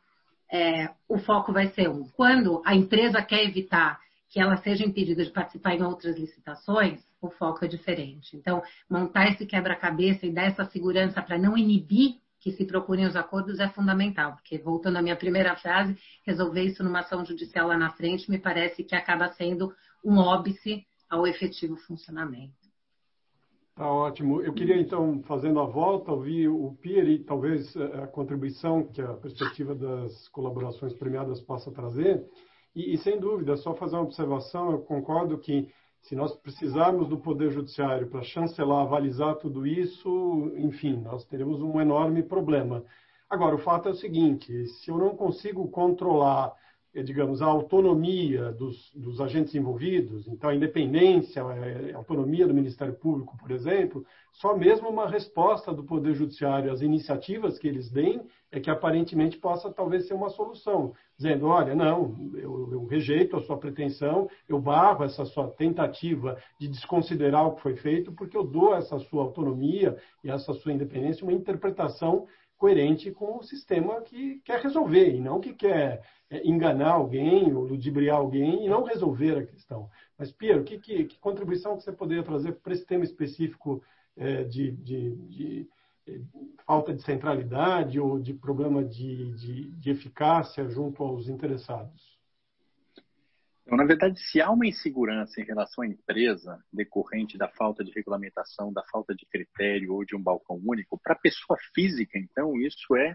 é, 0.51 0.91
o 1.09 1.19
foco 1.19 1.53
vai 1.53 1.69
ser 1.69 1.89
um. 1.89 2.09
Quando 2.11 2.63
a 2.65 2.75
empresa 2.75 3.23
quer 3.23 3.45
evitar 3.45 4.01
que 4.29 4.41
ela 4.41 4.57
seja 4.59 4.85
impedida 4.85 5.25
de 5.25 5.31
participar 5.31 5.75
em 5.75 5.83
outras 5.83 6.19
licitações, 6.19 7.01
o 7.21 7.31
foco 7.31 7.65
é 7.65 7.69
diferente. 7.69 8.37
Então, 8.37 8.63
montar 8.89 9.29
esse 9.29 9.47
quebra-cabeça 9.47 10.27
e 10.27 10.33
dar 10.33 10.45
essa 10.45 10.65
segurança 10.67 11.23
para 11.23 11.39
não 11.39 11.57
inibir 11.57 12.17
que 12.41 12.53
se 12.53 12.65
procurem 12.65 13.07
os 13.07 13.17
acordos 13.17 13.59
é 13.59 13.69
fundamental, 13.69 14.35
porque, 14.35 14.59
voltando 14.59 14.97
à 14.97 15.03
minha 15.03 15.17
primeira 15.17 15.57
frase, 15.57 15.99
resolver 16.25 16.63
isso 16.63 16.85
numa 16.85 17.01
ação 17.01 17.25
judicial 17.25 17.69
lá 17.69 17.77
na 17.77 17.91
frente 17.91 18.31
me 18.31 18.39
parece 18.39 18.85
que 18.85 18.95
acaba 18.95 19.29
sendo 19.33 19.75
um 20.05 20.19
óbice 20.19 20.87
ao 21.11 21.27
efetivo 21.27 21.77
funcionamento. 21.77 22.58
Tá 23.79 23.89
ótimo. 23.89 24.43
Eu 24.43 24.53
queria, 24.53 24.77
então, 24.77 25.23
fazendo 25.23 25.61
a 25.61 25.65
volta, 25.65 26.11
ouvir 26.11 26.49
o 26.49 26.77
Pierre 26.83 27.13
e 27.13 27.19
talvez 27.21 27.77
eh, 27.77 28.03
a 28.03 28.09
contribuição 28.09 28.83
que 28.83 29.01
a 29.01 29.15
perspectiva 29.15 29.73
das 29.73 30.27
colaborações 30.31 30.93
premiadas 30.95 31.41
possa 31.41 31.71
trazer. 31.71 32.27
E, 32.75 32.93
e, 32.93 32.99
sem 32.99 33.21
dúvida, 33.21 33.57
só 33.57 33.77
fazer 33.77 33.95
uma 33.95 34.03
observação, 34.03 34.73
eu 34.73 34.81
concordo 34.81 35.39
que 35.39 35.69
se 36.03 36.17
nós 36.17 36.35
precisarmos 36.39 37.09
do 37.09 37.19
Poder 37.19 37.53
Judiciário 37.53 38.09
para 38.09 38.23
chancelar, 38.23 38.83
avalizar 38.83 39.37
tudo 39.37 39.65
isso, 39.65 40.53
enfim, 40.57 40.97
nós 40.97 41.25
teremos 41.27 41.63
um 41.63 41.81
enorme 41.81 42.25
problema. 42.25 42.85
Agora, 43.31 43.55
o 43.55 43.61
fato 43.61 43.89
é 43.89 43.93
o 43.93 43.95
seguinte: 43.95 44.67
se 44.67 44.91
eu 44.91 44.99
não 44.99 45.15
consigo 45.15 45.69
controlar 45.69 46.53
digamos, 46.95 47.43
a 47.43 47.47
autonomia 47.47 48.51
dos, 48.53 48.91
dos, 48.95 49.21
agentes 49.21 49.55
envolvidos, 49.55 50.27
então 50.27 50.51
a 50.51 50.55
independência, 50.55 51.43
a 51.43 51.97
autonomia 51.97 52.47
do 52.47 52.55
Ministério 52.55 52.95
Público, 52.95 53.37
por 53.37 53.51
exemplo, 53.51 54.05
só 54.33 54.57
mesmo 54.57 54.89
uma 54.89 55.09
resposta 55.09 55.73
do 55.73 55.85
Poder 55.85 56.15
Judiciário 56.15 56.73
às 56.73 56.81
iniciativas 56.81 57.59
que 57.59 57.69
eles 57.69 57.91
deem 57.91 58.23
é 58.51 58.59
que 58.59 58.71
aparentemente 58.71 59.37
possa 59.37 59.71
talvez 59.71 60.07
ser 60.09 60.15
uma 60.15 60.31
solução, 60.31 60.95
dizendo, 61.17 61.47
olha, 61.47 61.75
não, 61.75 62.17
eu, 62.35 62.69
eu 62.73 62.87
rejeito 62.87 63.37
a 63.37 63.43
sua 63.43 63.59
pretensão, 63.59 64.29
eu 64.49 64.59
barro 64.59 65.05
essa 65.05 65.25
sua 65.27 65.49
tentativa 65.51 66.39
de 66.59 66.69
desconsiderar 66.69 67.47
o 67.47 67.57
que 67.57 67.63
foi 67.63 67.77
feito, 67.77 68.13
porque 68.13 68.37
eu 68.37 68.45
dou 68.45 68.75
essa 68.75 68.99
sua 68.99 69.25
autonomia 69.25 69.97
e 70.25 70.31
essa 70.31 70.55
sua 70.55 70.73
independência 70.73 71.25
uma 71.25 71.33
interpretação 71.33 72.27
coerente 72.59 73.11
com 73.13 73.39
o 73.39 73.43
sistema 73.43 74.03
que 74.03 74.41
quer 74.41 74.61
resolver 74.61 75.15
e 75.15 75.21
não 75.21 75.41
que 75.41 75.55
quer 75.55 76.03
é, 76.29 76.47
enganar 76.47 76.93
alguém 76.93 77.55
ou 77.55 77.63
ludibriar 77.63 78.19
alguém 78.19 78.67
e 78.67 78.69
não 78.69 78.83
resolver 78.83 79.39
a 79.39 79.47
questão. 79.47 79.89
Mas, 80.19 80.33
Piero, 80.33 80.65
que, 80.65 80.79
que, 80.79 81.05
que 81.05 81.19
contribuição 81.19 81.77
que 81.77 81.85
você 81.85 81.93
poderia 81.93 82.25
trazer 82.25 82.53
para 82.57 82.75
esse 82.75 82.85
tema 82.85 83.05
específico 83.05 83.83
é, 84.17 84.43
de, 84.43 84.73
de, 84.73 85.17
de, 85.17 85.69
de, 86.05 86.27
falta 86.67 86.93
de 86.93 87.03
centralidade 87.03 88.01
ou 88.01 88.19
de 88.19 88.35
problema 88.35 88.85
de 88.85 89.73
eficácia 89.87 90.69
junto 90.69 91.03
aos 91.03 91.29
interessados? 91.29 92.18
Então, 93.69 93.77
na 93.77 93.85
verdade, 93.85 94.19
se 94.19 94.41
há 94.41 94.51
uma 94.51 94.67
insegurança 94.67 95.43
em 95.43 95.45
relação 95.45 95.85
à 95.85 95.87
empresa 95.87 96.59
decorrente 96.73 97.37
da 97.37 97.49
falta 97.49 97.85
de 97.85 97.93
regulamentação, 97.93 98.73
da 98.73 98.83
falta 98.91 99.15
de 99.15 99.27
critério 99.27 99.93
ou 99.93 100.07
de 100.07 100.17
um 100.17 100.23
balcão 100.23 100.59
único, 100.65 100.99
para 100.99 101.13
a 101.13 101.19
pessoa 101.19 101.59
física, 101.75 102.19
então, 102.19 102.59
isso 102.63 102.97
é, 102.97 103.15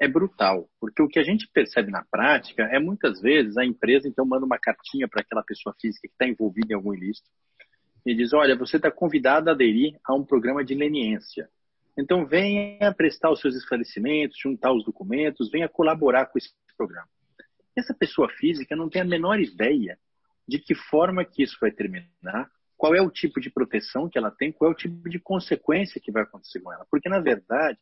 é 0.00 0.08
brutal. 0.08 0.68
Porque 0.80 1.00
o 1.00 1.06
que 1.06 1.20
a 1.20 1.22
gente 1.22 1.48
percebe 1.54 1.92
na 1.92 2.04
prática 2.10 2.64
é 2.64 2.80
muitas 2.80 3.20
vezes 3.20 3.56
a 3.56 3.64
empresa, 3.64 4.08
então, 4.08 4.26
manda 4.26 4.44
uma 4.44 4.58
cartinha 4.58 5.06
para 5.06 5.20
aquela 5.20 5.44
pessoa 5.44 5.72
física 5.80 6.08
que 6.08 6.14
está 6.14 6.26
envolvida 6.26 6.72
em 6.72 6.74
algum 6.74 6.92
ilícito 6.92 7.30
e 8.04 8.12
diz: 8.12 8.32
Olha, 8.32 8.58
você 8.58 8.78
está 8.78 8.90
convidado 8.90 9.50
a 9.50 9.52
aderir 9.52 9.96
a 10.04 10.16
um 10.16 10.24
programa 10.24 10.64
de 10.64 10.74
leniência. 10.74 11.48
Então, 11.96 12.26
venha 12.26 12.92
prestar 12.92 13.30
os 13.30 13.40
seus 13.40 13.54
esclarecimentos, 13.54 14.36
juntar 14.36 14.72
os 14.72 14.84
documentos, 14.84 15.48
venha 15.48 15.68
colaborar 15.68 16.26
com 16.26 16.38
esse 16.38 16.50
programa. 16.76 17.06
Essa 17.76 17.94
pessoa 17.94 18.28
física 18.30 18.74
não 18.74 18.88
tem 18.88 19.02
a 19.02 19.04
menor 19.04 19.38
ideia 19.38 19.98
de 20.48 20.58
que 20.58 20.74
forma 20.74 21.24
que 21.24 21.42
isso 21.42 21.58
vai 21.60 21.70
terminar, 21.70 22.50
qual 22.76 22.94
é 22.94 23.00
o 23.00 23.10
tipo 23.10 23.40
de 23.40 23.50
proteção 23.50 24.08
que 24.08 24.18
ela 24.18 24.30
tem, 24.30 24.52
qual 24.52 24.70
é 24.70 24.74
o 24.74 24.76
tipo 24.76 25.08
de 25.08 25.18
consequência 25.18 26.00
que 26.00 26.12
vai 26.12 26.22
acontecer 26.22 26.60
com 26.60 26.72
ela. 26.72 26.86
Porque, 26.90 27.08
na 27.08 27.20
verdade, 27.20 27.78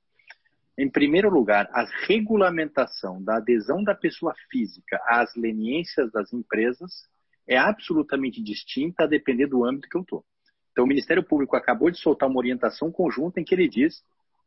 em 0.76 0.88
primeiro 0.88 1.30
lugar, 1.30 1.68
a 1.72 1.84
regulamentação 2.06 3.22
da 3.22 3.36
adesão 3.36 3.82
da 3.84 3.94
pessoa 3.94 4.34
física 4.50 5.00
às 5.06 5.34
leniências 5.36 6.10
das 6.10 6.32
empresas 6.32 7.08
é 7.46 7.56
absolutamente 7.56 8.42
distinta 8.42 9.04
a 9.04 9.06
depender 9.06 9.46
do 9.46 9.64
âmbito 9.64 9.88
que 9.88 9.96
eu 9.96 10.02
estou. 10.02 10.24
Então, 10.72 10.84
o 10.84 10.88
Ministério 10.88 11.22
Público 11.22 11.54
acabou 11.54 11.90
de 11.90 11.98
soltar 11.98 12.28
uma 12.28 12.38
orientação 12.38 12.90
conjunta 12.90 13.40
em 13.40 13.44
que 13.44 13.54
ele 13.54 13.68
diz, 13.68 14.02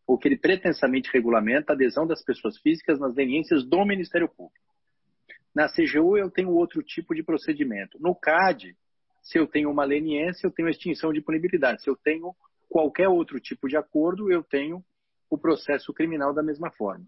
ou 0.06 0.18
que 0.18 0.28
ele 0.28 0.38
pretensamente 0.38 1.10
regulamenta 1.14 1.72
a 1.72 1.76
adesão 1.76 2.06
das 2.06 2.24
pessoas 2.24 2.58
físicas 2.58 3.00
nas 3.00 3.16
leniências 3.16 3.66
do 3.66 3.86
Ministério 3.86 4.28
Público. 4.28 4.67
Na 5.58 5.68
CGU 5.68 6.16
eu 6.16 6.30
tenho 6.30 6.52
outro 6.52 6.84
tipo 6.84 7.16
de 7.16 7.24
procedimento. 7.24 7.98
No 8.00 8.14
CAD, 8.14 8.78
se 9.24 9.40
eu 9.40 9.48
tenho 9.48 9.72
uma 9.72 9.86
leniência, 9.86 10.46
eu 10.46 10.52
tenho 10.52 10.70
extinção 10.70 11.12
de 11.12 11.20
punibilidade. 11.20 11.82
Se 11.82 11.90
eu 11.90 11.96
tenho 11.96 12.36
qualquer 12.70 13.08
outro 13.08 13.40
tipo 13.40 13.68
de 13.68 13.76
acordo, 13.76 14.32
eu 14.32 14.44
tenho 14.44 14.86
o 15.28 15.36
processo 15.36 15.92
criminal 15.92 16.32
da 16.32 16.44
mesma 16.44 16.70
forma. 16.70 17.04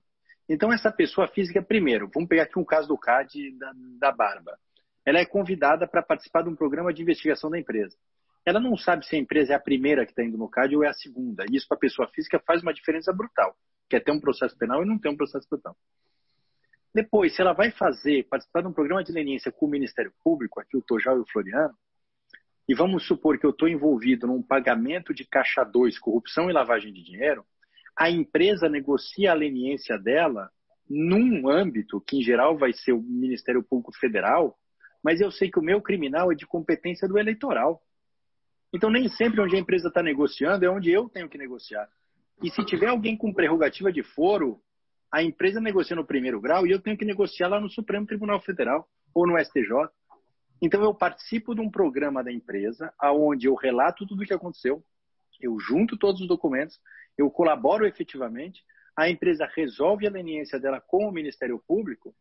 Então, 0.49 0.73
essa 0.73 0.91
pessoa 0.91 1.27
física, 1.27 1.61
primeiro, 1.61 2.09
vamos 2.11 2.27
pegar 2.27 2.41
aqui 2.41 2.57
um 2.57 2.65
caso 2.65 2.87
do 2.87 2.97
CAD 2.97 3.55
da, 3.55 3.71
da 3.99 4.11
Barba. 4.11 4.57
Ela 5.05 5.19
é 5.19 5.25
convidada 5.27 5.87
para 5.87 6.01
participar 6.01 6.41
de 6.41 6.49
um 6.49 6.55
programa 6.55 6.91
de 6.91 7.03
investigação 7.03 7.51
da 7.51 7.59
empresa. 7.59 7.95
Ela 8.43 8.59
não 8.59 8.75
sabe 8.75 9.05
se 9.05 9.15
a 9.15 9.19
empresa 9.19 9.53
é 9.53 9.55
a 9.55 9.61
primeira 9.61 10.05
que 10.05 10.11
está 10.11 10.23
indo 10.23 10.39
no 10.39 10.49
CAD 10.49 10.75
ou 10.75 10.83
é 10.83 10.87
a 10.87 10.93
segunda. 10.93 11.45
E 11.51 11.55
isso 11.55 11.67
para 11.67 11.77
a 11.77 11.81
pessoa 11.81 12.07
física 12.07 12.41
faz 12.47 12.63
uma 12.63 12.73
diferença 12.73 13.13
brutal, 13.13 13.55
que 13.87 13.95
é 13.95 13.99
ter 13.99 14.11
um 14.11 14.19
processo 14.19 14.57
penal 14.57 14.81
e 14.81 14.87
não 14.87 14.97
ter 14.97 15.09
um 15.09 15.15
processo 15.15 15.47
penal. 15.47 15.77
Depois, 16.93 17.35
se 17.35 17.41
ela 17.41 17.53
vai 17.53 17.71
fazer, 17.71 18.27
participar 18.27 18.61
de 18.61 18.67
um 18.67 18.73
programa 18.73 19.03
de 19.03 19.11
leniência 19.11 19.51
com 19.51 19.67
o 19.67 19.69
Ministério 19.69 20.11
Público, 20.23 20.59
aqui 20.59 20.75
o 20.75 20.81
Tojal 20.81 21.17
e 21.17 21.21
o 21.21 21.29
Floriano, 21.31 21.73
e 22.67 22.75
vamos 22.75 23.05
supor 23.05 23.37
que 23.39 23.45
eu 23.45 23.51
estou 23.51 23.67
envolvido 23.67 24.27
num 24.27 24.41
pagamento 24.41 25.13
de 25.13 25.25
caixa 25.25 25.63
2, 25.63 25.97
corrupção 25.99 26.49
e 26.49 26.53
lavagem 26.53 26.93
de 26.93 27.03
dinheiro, 27.03 27.45
a 27.95 28.09
empresa 28.09 28.69
negocia 28.69 29.31
a 29.31 29.35
leniência 29.35 29.97
dela 29.97 30.49
num 30.89 31.47
âmbito 31.49 32.01
que, 32.01 32.17
em 32.17 32.23
geral, 32.23 32.57
vai 32.57 32.73
ser 32.73 32.93
o 32.93 33.01
Ministério 33.01 33.63
Público 33.63 33.91
Federal, 33.99 34.57
mas 35.03 35.21
eu 35.21 35.31
sei 35.31 35.51
que 35.51 35.59
o 35.59 35.63
meu 35.63 35.81
criminal 35.81 36.31
é 36.31 36.35
de 36.35 36.47
competência 36.47 37.07
do 37.07 37.17
eleitoral. 37.17 37.81
Então, 38.73 38.89
nem 38.89 39.07
sempre 39.09 39.41
onde 39.41 39.55
a 39.55 39.59
empresa 39.59 39.87
está 39.87 40.01
negociando 40.01 40.65
é 40.65 40.69
onde 40.69 40.91
eu 40.91 41.09
tenho 41.09 41.29
que 41.29 41.37
negociar. 41.37 41.87
E 42.41 42.49
se 42.49 42.65
tiver 42.65 42.87
alguém 42.87 43.17
com 43.17 43.33
prerrogativa 43.33 43.91
de 43.91 44.01
foro, 44.01 44.61
a 45.11 45.23
empresa 45.23 45.59
negocia 45.59 45.95
no 45.95 46.05
primeiro 46.05 46.39
grau 46.39 46.65
e 46.67 46.71
eu 46.71 46.81
tenho 46.81 46.97
que 46.97 47.05
negociar 47.05 47.47
lá 47.47 47.59
no 47.59 47.69
Supremo 47.69 48.05
Tribunal 48.05 48.39
Federal 48.41 48.87
ou 49.13 49.27
no 49.27 49.39
STJ. 49.39 49.89
Então 50.61 50.83
eu 50.83 50.93
participo 50.93 51.55
de 51.55 51.61
um 51.61 51.69
programa 51.69 52.23
da 52.23 52.31
empresa 52.31 52.93
aonde 52.99 53.47
eu 53.47 53.55
relato 53.55 54.05
tudo 54.05 54.23
o 54.23 54.25
que 54.25 54.33
aconteceu, 54.33 54.83
eu 55.41 55.57
junto 55.59 55.97
todos 55.97 56.21
os 56.21 56.27
documentos, 56.27 56.79
eu 57.17 57.29
colaboro 57.31 57.85
efetivamente, 57.85 58.61
a 58.95 59.09
empresa 59.09 59.49
resolve 59.55 60.05
a 60.05 60.11
leniência 60.11 60.59
dela 60.59 60.81
com 60.81 61.07
o 61.07 61.11
Ministério 61.11 61.61
Público 61.65 62.13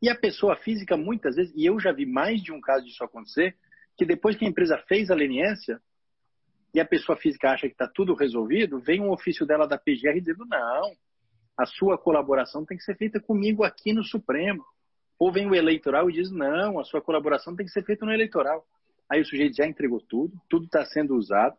e 0.00 0.08
a 0.08 0.14
pessoa 0.14 0.56
física 0.56 0.96
muitas 0.96 1.36
vezes, 1.36 1.52
e 1.54 1.66
eu 1.66 1.78
já 1.78 1.92
vi 1.92 2.06
mais 2.06 2.42
de 2.42 2.52
um 2.52 2.60
caso 2.60 2.84
disso 2.84 3.04
acontecer, 3.04 3.56
que 3.96 4.04
depois 4.04 4.36
que 4.36 4.44
a 4.44 4.48
empresa 4.48 4.78
fez 4.88 5.10
a 5.10 5.14
leniência 5.14 5.80
e 6.72 6.80
a 6.80 6.84
pessoa 6.84 7.16
física 7.16 7.50
acha 7.50 7.68
que 7.68 7.74
está 7.74 7.86
tudo 7.86 8.14
resolvido, 8.14 8.80
vem 8.80 9.00
um 9.00 9.12
ofício 9.12 9.46
dela 9.46 9.66
da 9.66 9.78
PGR 9.78 10.18
dizendo 10.18 10.44
não, 10.46 10.92
a 11.56 11.66
sua 11.66 11.96
colaboração 11.96 12.64
tem 12.64 12.76
que 12.76 12.84
ser 12.84 12.96
feita 12.96 13.20
comigo 13.20 13.62
aqui 13.64 13.92
no 13.92 14.04
Supremo. 14.04 14.64
Ou 15.18 15.32
vem 15.32 15.46
o 15.48 15.54
eleitoral 15.54 16.10
e 16.10 16.12
diz, 16.12 16.30
não, 16.30 16.78
a 16.78 16.84
sua 16.84 17.00
colaboração 17.00 17.54
tem 17.54 17.64
que 17.64 17.72
ser 17.72 17.84
feita 17.84 18.04
no 18.04 18.12
eleitoral. 18.12 18.66
Aí 19.08 19.20
o 19.20 19.24
sujeito 19.24 19.56
já 19.56 19.66
entregou 19.66 20.00
tudo, 20.00 20.36
tudo 20.48 20.66
está 20.66 20.84
sendo 20.84 21.14
usado. 21.14 21.56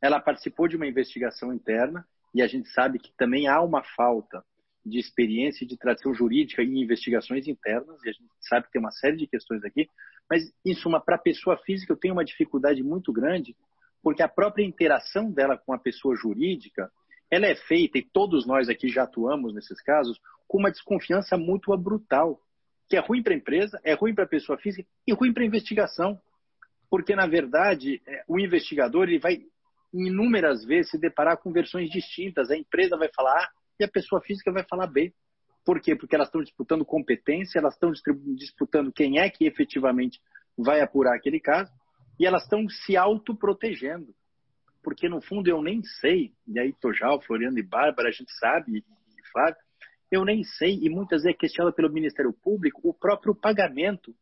Ela 0.00 0.20
participou 0.20 0.66
de 0.66 0.76
uma 0.76 0.86
investigação 0.86 1.52
interna 1.54 2.06
e 2.34 2.42
a 2.42 2.46
gente 2.46 2.68
sabe 2.70 2.98
que 2.98 3.12
também 3.16 3.46
há 3.46 3.60
uma 3.60 3.82
falta 3.82 4.44
de 4.84 4.98
experiência 4.98 5.64
e 5.64 5.66
de 5.66 5.76
tradição 5.76 6.12
jurídica 6.12 6.62
em 6.62 6.82
investigações 6.82 7.46
internas, 7.46 8.02
e 8.04 8.08
a 8.08 8.12
gente 8.12 8.28
sabe 8.40 8.66
que 8.66 8.72
tem 8.72 8.80
uma 8.80 8.90
série 8.90 9.16
de 9.16 9.26
questões 9.28 9.64
aqui, 9.64 9.88
mas, 10.28 10.52
em 10.64 10.74
suma, 10.74 11.00
para 11.00 11.16
a 11.16 11.20
pessoa 11.20 11.56
física 11.58 11.92
eu 11.92 11.96
tenho 11.96 12.14
uma 12.14 12.24
dificuldade 12.24 12.82
muito 12.82 13.12
grande, 13.12 13.56
porque 14.02 14.22
a 14.22 14.28
própria 14.28 14.64
interação 14.64 15.30
dela 15.30 15.56
com 15.56 15.72
a 15.72 15.78
pessoa 15.78 16.16
jurídica 16.16 16.90
ela 17.32 17.46
é 17.46 17.54
feita, 17.54 17.96
e 17.96 18.02
todos 18.02 18.46
nós 18.46 18.68
aqui 18.68 18.88
já 18.88 19.04
atuamos 19.04 19.54
nesses 19.54 19.80
casos, 19.80 20.20
com 20.46 20.58
uma 20.58 20.70
desconfiança 20.70 21.34
mútua 21.34 21.78
brutal, 21.78 22.38
que 22.90 22.94
é 22.94 23.00
ruim 23.00 23.22
para 23.22 23.32
a 23.32 23.36
empresa, 23.36 23.80
é 23.82 23.94
ruim 23.94 24.14
para 24.14 24.24
a 24.24 24.28
pessoa 24.28 24.58
física 24.58 24.86
e 25.06 25.14
ruim 25.14 25.32
para 25.32 25.42
a 25.42 25.46
investigação. 25.46 26.20
Porque, 26.90 27.16
na 27.16 27.26
verdade, 27.26 28.02
é, 28.06 28.22
o 28.28 28.38
investigador 28.38 29.08
ele 29.08 29.18
vai 29.18 29.40
inúmeras 29.94 30.62
vezes 30.62 30.90
se 30.90 30.98
deparar 30.98 31.38
com 31.38 31.50
versões 31.50 31.88
distintas. 31.88 32.50
A 32.50 32.56
empresa 32.56 32.98
vai 32.98 33.08
falar 33.16 33.32
A 33.32 33.48
e 33.80 33.84
a 33.84 33.88
pessoa 33.88 34.20
física 34.20 34.52
vai 34.52 34.64
falar 34.68 34.86
B. 34.86 35.14
Por 35.64 35.80
quê? 35.80 35.96
Porque 35.96 36.14
elas 36.14 36.28
estão 36.28 36.42
disputando 36.42 36.84
competência, 36.84 37.58
elas 37.58 37.72
estão 37.72 37.90
disputando 38.36 38.92
quem 38.92 39.20
é 39.20 39.30
que 39.30 39.46
efetivamente 39.46 40.20
vai 40.58 40.82
apurar 40.82 41.16
aquele 41.16 41.40
caso 41.40 41.72
e 42.20 42.26
elas 42.26 42.42
estão 42.42 42.68
se 42.68 42.94
autoprotegendo 42.94 44.14
porque 44.82 45.08
no 45.08 45.20
fundo 45.20 45.48
eu 45.48 45.62
nem 45.62 45.82
sei, 46.00 46.32
e 46.46 46.58
aí 46.58 46.72
Tojal, 46.80 47.20
Floriano 47.22 47.58
e 47.58 47.62
Bárbara, 47.62 48.08
a 48.08 48.12
gente 48.12 48.32
sabe, 48.38 48.78
e 48.78 48.82
Flávio, 49.30 49.56
eu 50.10 50.24
nem 50.24 50.44
sei, 50.44 50.78
e 50.82 50.90
muitas 50.90 51.22
vezes 51.22 51.34
é 51.34 51.38
questionado 51.38 51.74
pelo 51.74 51.92
Ministério 51.92 52.32
Público, 52.32 52.80
o 52.84 52.92
próprio 52.92 53.34
pagamento 53.34 54.14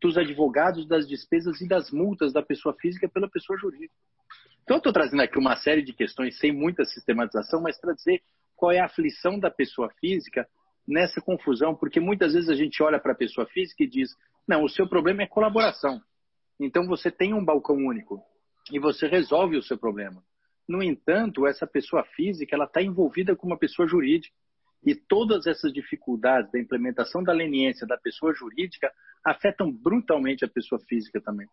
dos 0.00 0.16
advogados, 0.16 0.86
das 0.86 1.06
despesas 1.08 1.60
e 1.60 1.68
das 1.68 1.90
multas 1.90 2.32
da 2.32 2.42
pessoa 2.42 2.74
física 2.74 3.08
pela 3.08 3.28
pessoa 3.28 3.58
jurídica. 3.58 3.94
Então, 4.62 4.76
eu 4.76 4.78
estou 4.78 4.92
trazendo 4.92 5.22
aqui 5.22 5.38
uma 5.38 5.56
série 5.56 5.82
de 5.82 5.92
questões 5.92 6.38
sem 6.38 6.52
muita 6.52 6.84
sistematização, 6.84 7.60
mas 7.60 7.78
para 7.78 7.94
dizer 7.94 8.22
qual 8.56 8.72
é 8.72 8.80
a 8.80 8.86
aflição 8.86 9.38
da 9.38 9.50
pessoa 9.50 9.90
física 10.00 10.46
nessa 10.86 11.20
confusão, 11.20 11.74
porque 11.74 12.00
muitas 12.00 12.34
vezes 12.34 12.48
a 12.48 12.54
gente 12.54 12.82
olha 12.82 12.98
para 12.98 13.12
a 13.12 13.16
pessoa 13.16 13.46
física 13.46 13.82
e 13.84 13.88
diz: 13.88 14.10
não, 14.46 14.64
o 14.64 14.68
seu 14.68 14.88
problema 14.88 15.22
é 15.22 15.26
colaboração. 15.26 16.00
Então, 16.58 16.86
você 16.86 17.10
tem 17.10 17.32
um 17.32 17.44
balcão 17.44 17.76
único 17.76 18.22
e 18.70 18.78
você 18.78 19.06
resolve 19.06 19.56
o 19.56 19.62
seu 19.62 19.78
problema. 19.78 20.22
No 20.68 20.82
entanto, 20.82 21.46
essa 21.46 21.66
pessoa 21.66 22.04
física 22.04 22.54
ela 22.54 22.64
está 22.64 22.82
envolvida 22.82 23.34
com 23.34 23.46
uma 23.46 23.58
pessoa 23.58 23.88
jurídica 23.88 24.34
e 24.84 24.94
todas 24.94 25.46
essas 25.46 25.72
dificuldades 25.72 26.50
da 26.52 26.58
implementação 26.58 27.22
da 27.22 27.32
leniência 27.32 27.86
da 27.86 27.98
pessoa 27.98 28.32
jurídica 28.32 28.90
afetam 29.24 29.70
brutalmente 29.70 30.44
a 30.44 30.48
pessoa 30.48 30.80
física 30.88 31.20
também. 31.20 31.46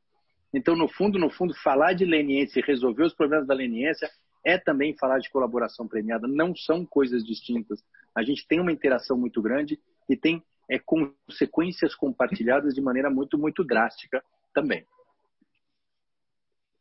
Então, 0.53 0.75
no 0.75 0.87
fundo, 0.87 1.19
no 1.19 1.29
fundo, 1.29 1.53
falar 1.55 1.93
de 1.93 2.05
leniência 2.05 2.59
e 2.59 2.63
resolver 2.63 3.03
os 3.03 3.13
problemas 3.13 3.47
da 3.47 3.53
leniência 3.53 4.09
é 4.45 4.57
também 4.57 4.95
falar 4.95 5.19
de 5.19 5.29
colaboração 5.29 5.87
premiada. 5.87 6.25
Não 6.27 6.55
são 6.55 6.85
coisas 6.85 7.25
distintas. 7.25 7.83
A 8.15 8.23
gente 8.23 8.47
tem 8.47 8.61
uma 8.61 8.71
interação 8.71 9.17
muito 9.17 9.41
grande 9.41 9.77
e 10.09 10.15
tem 10.15 10.41
é, 10.69 10.79
consequências 10.79 11.93
compartilhadas 11.95 12.73
de 12.73 12.81
maneira 12.81 13.09
muito, 13.09 13.37
muito 13.37 13.63
drástica 13.63 14.23
também. 14.53 14.85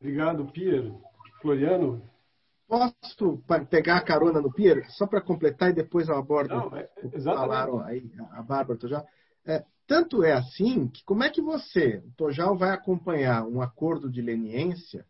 Obrigado, 0.07 0.47
Pierre. 0.53 0.95
Floriano? 1.43 2.01
Posso 2.69 3.43
pegar 3.69 3.97
a 3.97 4.05
carona 4.05 4.41
no 4.41 4.53
Pierre, 4.53 4.85
só 4.91 5.05
para 5.05 5.21
completar 5.21 5.71
e 5.71 5.75
depois 5.75 6.09
eu 6.09 6.15
abordo 6.15 6.55
Não, 6.55 6.77
é, 6.77 6.89
exatamente. 7.13 7.25
falaram 7.25 7.81
aí, 7.81 8.09
a 8.31 8.41
Bárbara 8.41 8.79
Tojal. 8.79 9.05
É, 9.45 9.65
tanto 9.85 10.23
é 10.23 10.33
assim 10.33 10.87
que 10.87 11.05
como 11.05 11.25
é 11.25 11.31
que 11.31 11.43
você, 11.43 12.05
o 12.07 12.13
Tojal, 12.17 12.57
vai 12.57 12.71
acompanhar 12.71 13.45
um 13.49 13.61
acordo 13.61 14.09
de 14.09 14.23
leniência 14.23 15.05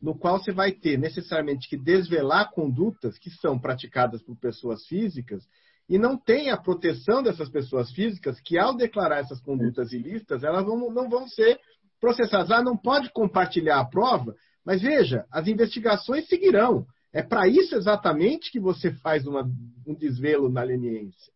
no 0.00 0.16
qual 0.16 0.38
você 0.38 0.52
vai 0.52 0.70
ter 0.70 0.96
necessariamente 0.96 1.68
que 1.68 1.76
desvelar 1.76 2.52
condutas 2.52 3.18
que 3.18 3.30
são 3.30 3.58
praticadas 3.58 4.22
por 4.22 4.36
pessoas 4.36 4.86
físicas 4.86 5.44
e 5.88 5.98
não 5.98 6.16
tem 6.16 6.50
a 6.50 6.56
proteção 6.56 7.24
dessas 7.24 7.48
pessoas 7.48 7.90
físicas 7.90 8.40
que, 8.40 8.56
ao 8.56 8.76
declarar 8.76 9.18
essas 9.18 9.40
condutas 9.40 9.92
ilícitas, 9.92 10.44
elas 10.44 10.64
vão, 10.64 10.92
não 10.92 11.08
vão 11.08 11.26
ser 11.26 11.58
processadas. 12.00 12.50
Ah, 12.50 12.62
não 12.62 12.76
pode 12.76 13.10
compartilhar 13.12 13.80
a 13.80 13.84
prova, 13.84 14.34
mas 14.64 14.82
veja, 14.82 15.24
as 15.30 15.46
investigações 15.48 16.28
seguirão. 16.28 16.86
É 17.12 17.22
para 17.22 17.48
isso 17.48 17.74
exatamente 17.74 18.50
que 18.50 18.60
você 18.60 18.92
faz 18.92 19.26
uma, 19.26 19.48
um 19.86 19.94
desvelo 19.94 20.48
na 20.48 20.62
leniência. 20.62 21.32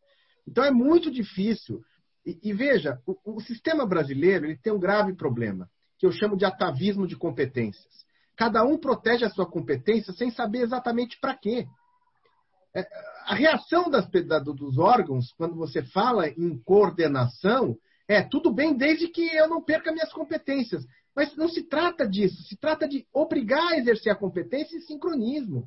Então 0.46 0.64
é 0.64 0.70
muito 0.70 1.10
difícil. 1.10 1.80
E, 2.26 2.38
e 2.42 2.52
veja, 2.52 3.00
o, 3.06 3.36
o, 3.36 3.40
sistema 3.40 3.86
brasileiro 3.86 4.46
ele 4.46 4.56
tem 4.56 4.72
um 4.72 4.78
grave 4.78 5.14
problema, 5.14 5.68
que 5.98 6.06
eu 6.06 6.12
chamo 6.12 6.36
de 6.36 6.44
atavismo 6.44 7.06
de 7.06 7.16
competências. 7.16 8.04
Cada 8.36 8.62
um 8.64 8.78
protege 8.78 9.24
a 9.24 9.30
sua 9.30 9.46
competência 9.46 10.12
sem 10.12 10.30
saber 10.30 10.60
exatamente 10.60 11.18
para 11.20 11.34
quê. 11.34 11.66
É, 12.74 12.86
a 13.26 13.34
reação 13.34 13.90
das, 13.90 14.08
da, 14.26 14.38
dos 14.38 14.78
órgãos, 14.78 15.32
quando 15.32 15.54
você 15.54 15.82
fala 15.82 16.28
em 16.28 16.58
coordenação, 16.62 17.76
é, 18.12 18.22
tudo 18.22 18.52
bem 18.52 18.76
desde 18.76 19.08
que 19.08 19.22
eu 19.34 19.48
não 19.48 19.62
perca 19.62 19.90
minhas 19.90 20.12
competências. 20.12 20.84
Mas 21.14 21.34
não 21.36 21.48
se 21.48 21.62
trata 21.62 22.06
disso, 22.06 22.42
se 22.44 22.56
trata 22.56 22.86
de 22.86 23.06
obrigar 23.12 23.72
a 23.72 23.78
exercer 23.78 24.12
a 24.12 24.16
competência 24.16 24.76
em 24.76 24.80
sincronismo. 24.80 25.66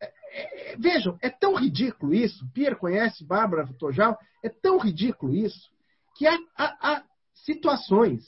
É, 0.00 0.72
é, 0.72 0.76
vejam, 0.76 1.18
é 1.22 1.30
tão 1.30 1.54
ridículo 1.54 2.14
isso, 2.14 2.46
Pierre 2.52 2.76
conhece, 2.76 3.24
Bárbara 3.24 3.66
Tojal, 3.78 4.18
é 4.42 4.48
tão 4.48 4.78
ridículo 4.78 5.34
isso, 5.34 5.70
que 6.16 6.26
há, 6.26 6.38
há, 6.56 6.92
há 6.92 7.04
situações 7.44 8.22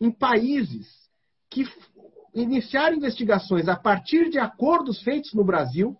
em 0.00 0.10
países 0.10 0.88
que 1.50 1.64
iniciaram 2.34 2.96
investigações 2.96 3.68
a 3.68 3.76
partir 3.76 4.30
de 4.30 4.38
acordos 4.38 5.02
feitos 5.02 5.32
no 5.34 5.44
Brasil, 5.44 5.96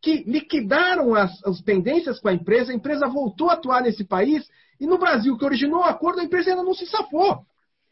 que 0.00 0.22
liquidaram 0.24 1.14
as, 1.14 1.42
as 1.44 1.60
pendências 1.60 2.20
com 2.20 2.28
a 2.28 2.32
empresa, 2.32 2.70
a 2.70 2.74
empresa 2.74 3.08
voltou 3.08 3.50
a 3.50 3.54
atuar 3.54 3.82
nesse 3.82 4.04
país 4.04 4.48
e 4.80 4.86
no 4.86 4.98
Brasil, 4.98 5.36
que 5.36 5.44
originou 5.44 5.80
o 5.80 5.84
acordo, 5.84 6.20
a 6.20 6.24
empresa 6.24 6.50
ainda 6.50 6.62
não 6.62 6.74
se 6.74 6.86
safou. 6.86 7.44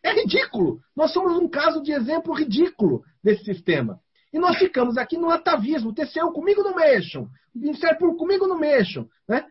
É 0.03 0.12
ridículo. 0.12 0.80
Nós 0.95 1.12
somos 1.12 1.37
um 1.37 1.49
caso 1.49 1.82
de 1.82 1.93
exemplo 1.93 2.32
ridículo 2.32 3.03
desse 3.22 3.45
sistema. 3.45 4.01
E 4.32 4.39
nós 4.39 4.57
ficamos 4.57 4.97
aqui 4.97 5.16
no 5.16 5.30
atavismo. 5.30 5.93
TCU 5.93 6.32
comigo 6.32 6.62
não 6.62 6.76
mexam. 6.76 7.28
Ministério 7.55 7.99
Público 7.99 8.20
comigo 8.20 8.47
não 8.47 8.59
mexam. 8.59 9.09
Né? 9.28 9.45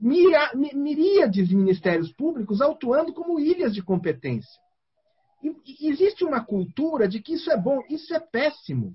Miríades 0.00 1.48
de 1.48 1.56
ministérios 1.56 2.12
públicos 2.12 2.60
atuando 2.60 3.12
como 3.12 3.40
ilhas 3.40 3.74
de 3.74 3.82
competência. 3.82 4.60
E 5.42 5.88
existe 5.88 6.24
uma 6.24 6.44
cultura 6.44 7.08
de 7.08 7.20
que 7.20 7.34
isso 7.34 7.50
é 7.50 7.56
bom. 7.56 7.80
Isso 7.88 8.14
é 8.14 8.20
péssimo. 8.20 8.94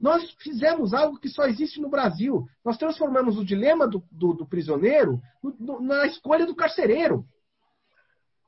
Nós 0.00 0.30
fizemos 0.40 0.92
algo 0.92 1.18
que 1.18 1.28
só 1.28 1.44
existe 1.44 1.80
no 1.80 1.88
Brasil. 1.88 2.44
Nós 2.64 2.76
transformamos 2.76 3.38
o 3.38 3.44
dilema 3.44 3.86
do, 3.86 4.02
do, 4.10 4.34
do 4.34 4.46
prisioneiro 4.46 5.20
no, 5.42 5.56
no, 5.58 5.80
na 5.80 6.06
escolha 6.06 6.46
do 6.46 6.54
carcereiro. 6.54 7.24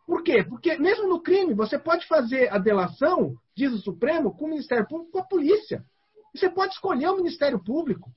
Por 0.06 0.22
quê? 0.22 0.44
Porque 0.44 0.76
mesmo 0.78 1.08
no 1.08 1.20
crime, 1.20 1.54
você 1.54 1.78
pode 1.78 2.06
fazer 2.06 2.52
a 2.52 2.58
delação, 2.58 3.34
diz 3.56 3.72
o 3.72 3.78
Supremo, 3.78 4.36
com 4.36 4.44
o 4.44 4.50
Ministério 4.50 4.86
Público, 4.86 5.12
com 5.12 5.18
a 5.18 5.26
polícia. 5.26 5.84
Você 6.34 6.48
pode 6.48 6.74
escolher 6.74 7.08
o 7.08 7.16
Ministério 7.16 7.62
Público. 7.62 8.10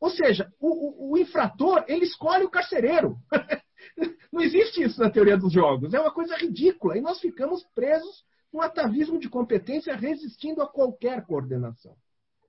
Ou 0.00 0.10
seja, 0.10 0.52
o, 0.60 0.68
o, 0.68 1.12
o 1.12 1.18
infrator, 1.18 1.84
ele 1.88 2.04
escolhe 2.04 2.44
o 2.44 2.50
carcereiro. 2.50 3.16
Não 4.32 4.42
existe 4.42 4.82
isso 4.82 5.00
na 5.00 5.10
teoria 5.10 5.36
dos 5.36 5.52
jogos. 5.52 5.94
É 5.94 6.00
uma 6.00 6.12
coisa 6.12 6.36
ridícula. 6.36 6.98
E 6.98 7.00
nós 7.00 7.18
ficamos 7.18 7.64
presos 7.74 8.24
num 8.52 8.60
atavismo 8.60 9.18
de 9.18 9.28
competência 9.28 9.96
resistindo 9.96 10.60
a 10.60 10.68
qualquer 10.68 11.24
coordenação. 11.24 11.96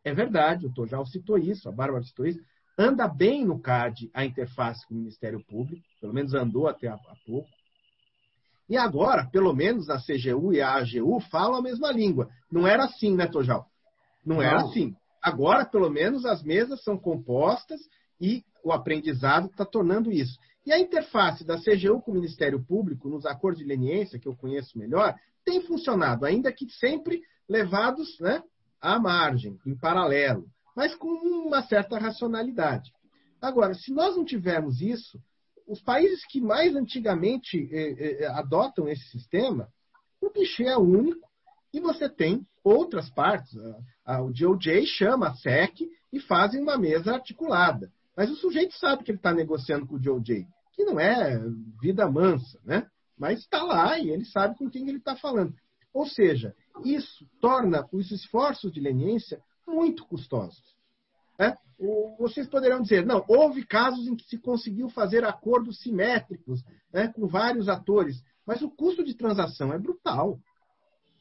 É 0.08 0.14
verdade, 0.14 0.66
o 0.66 0.74
Tojal 0.74 1.06
citou 1.06 1.38
isso, 1.38 1.68
a 1.68 1.72
Bárbara 1.72 2.02
citou 2.02 2.26
isso. 2.26 2.40
Anda 2.78 3.10
bem 3.10 3.44
no 3.44 3.60
CAD 3.60 4.10
a 4.14 4.24
interface 4.24 4.88
com 4.88 4.94
o 4.94 4.98
Ministério 4.98 5.44
Público, 5.46 5.84
pelo 6.00 6.14
menos 6.14 6.34
andou 6.34 6.66
até 6.66 6.88
há 6.88 6.98
pouco. 7.26 7.50
E 8.70 8.78
agora, 8.78 9.26
pelo 9.30 9.54
menos 9.54 9.90
a 9.90 9.98
CGU 9.98 10.54
e 10.54 10.62
a 10.62 10.76
AGU 10.76 11.20
falam 11.30 11.60
a 11.60 11.62
mesma 11.62 11.92
língua. 11.92 12.30
Não 12.50 12.66
era 12.66 12.86
assim, 12.86 13.18
né, 13.18 13.28
Tojal? 13.28 13.68
Não, 14.26 14.38
Não. 14.38 14.44
era 14.44 14.62
assim. 14.62 14.96
Agora, 15.22 15.66
pelo 15.66 15.90
menos, 15.90 16.26
as 16.26 16.42
mesas 16.42 16.82
são 16.86 16.98
compostas 16.98 17.82
e 18.22 18.46
o 18.64 18.72
aprendizado 18.72 19.48
está 19.48 19.66
tornando 19.66 20.10
isso. 20.10 20.40
E 20.66 20.72
a 20.72 20.80
interface 20.80 21.44
da 21.46 21.58
CGU 21.58 22.02
com 22.02 22.12
o 22.12 22.16
Ministério 22.16 22.64
Público, 22.64 23.10
nos 23.10 23.26
acordos 23.26 23.60
de 23.60 23.68
leniência, 23.68 24.18
que 24.18 24.28
eu 24.28 24.38
conheço 24.38 24.78
melhor, 24.78 25.14
tem 25.44 25.62
funcionado, 25.64 26.26
ainda 26.26 26.50
que 26.54 26.70
sempre 26.70 27.22
levados 27.50 28.18
né, 28.22 28.42
à 28.82 29.00
margem, 29.00 29.58
em 29.66 29.76
paralelo, 29.76 30.46
mas 30.76 30.96
com 30.96 31.08
uma 31.08 31.64
certa 31.64 31.98
racionalidade. 31.98 32.92
Agora, 33.42 33.74
se 33.74 33.92
nós 33.92 34.16
não 34.16 34.26
tivermos 34.26 34.82
isso, 34.82 35.20
os 35.68 35.82
países 35.82 36.26
que 36.28 36.40
mais 36.40 36.76
antigamente 36.76 37.70
eh, 37.72 38.24
eh, 38.24 38.28
adotam 38.28 38.88
esse 38.88 39.04
sistema, 39.10 39.68
o 40.22 40.30
guichê 40.30 40.64
é 40.64 40.78
único 40.78 41.28
e 41.74 41.80
você 41.80 42.10
tem 42.10 42.46
outras 42.64 43.10
partes. 43.10 43.54
o 43.54 44.32
DOJ 44.32 44.86
chama 44.86 45.30
a 45.30 45.36
SEC 45.36 45.88
e 46.12 46.20
fazem 46.20 46.62
uma 46.62 46.78
mesa 46.78 47.14
articulada. 47.14 47.92
Mas 48.16 48.32
o 48.32 48.36
sujeito 48.36 48.74
sabe 48.76 49.04
que 49.04 49.12
ele 49.12 49.20
está 49.20 49.34
negociando 49.34 49.86
com 49.86 49.96
o 49.96 50.00
DOJ, 50.00 50.48
que 50.74 50.84
não 50.84 51.00
é 51.00 51.40
vida 51.82 52.10
mansa, 52.10 52.60
né? 52.66 52.88
mas 53.18 53.40
está 53.40 53.64
lá 53.64 53.98
e 54.00 54.10
ele 54.10 54.26
sabe 54.26 54.58
com 54.58 54.70
quem 54.70 54.88
ele 54.88 55.00
está 55.00 55.16
falando. 55.16 55.54
Ou 55.98 56.06
seja, 56.06 56.54
isso 56.86 57.28
torna 57.42 57.84
os 57.92 58.12
esforços 58.12 58.72
de 58.72 58.80
leniência 58.80 59.42
muito 59.66 60.06
custosos. 60.06 60.62
Né? 61.40 61.58
Vocês 62.20 62.48
poderão 62.48 62.84
dizer, 62.84 63.04
não, 63.04 63.26
houve 63.28 63.66
casos 63.66 64.08
em 64.08 64.16
que 64.16 64.24
se 64.26 64.38
conseguiu 64.38 64.90
fazer 64.90 65.26
acordos 65.26 65.82
simétricos 65.82 66.64
né, 66.94 67.08
com 67.08 67.26
vários 67.26 67.68
atores, 67.68 68.24
mas 68.46 68.62
o 68.62 68.70
custo 68.70 69.04
de 69.04 69.16
transação 69.16 69.74
é 69.74 69.80
brutal. 69.80 70.40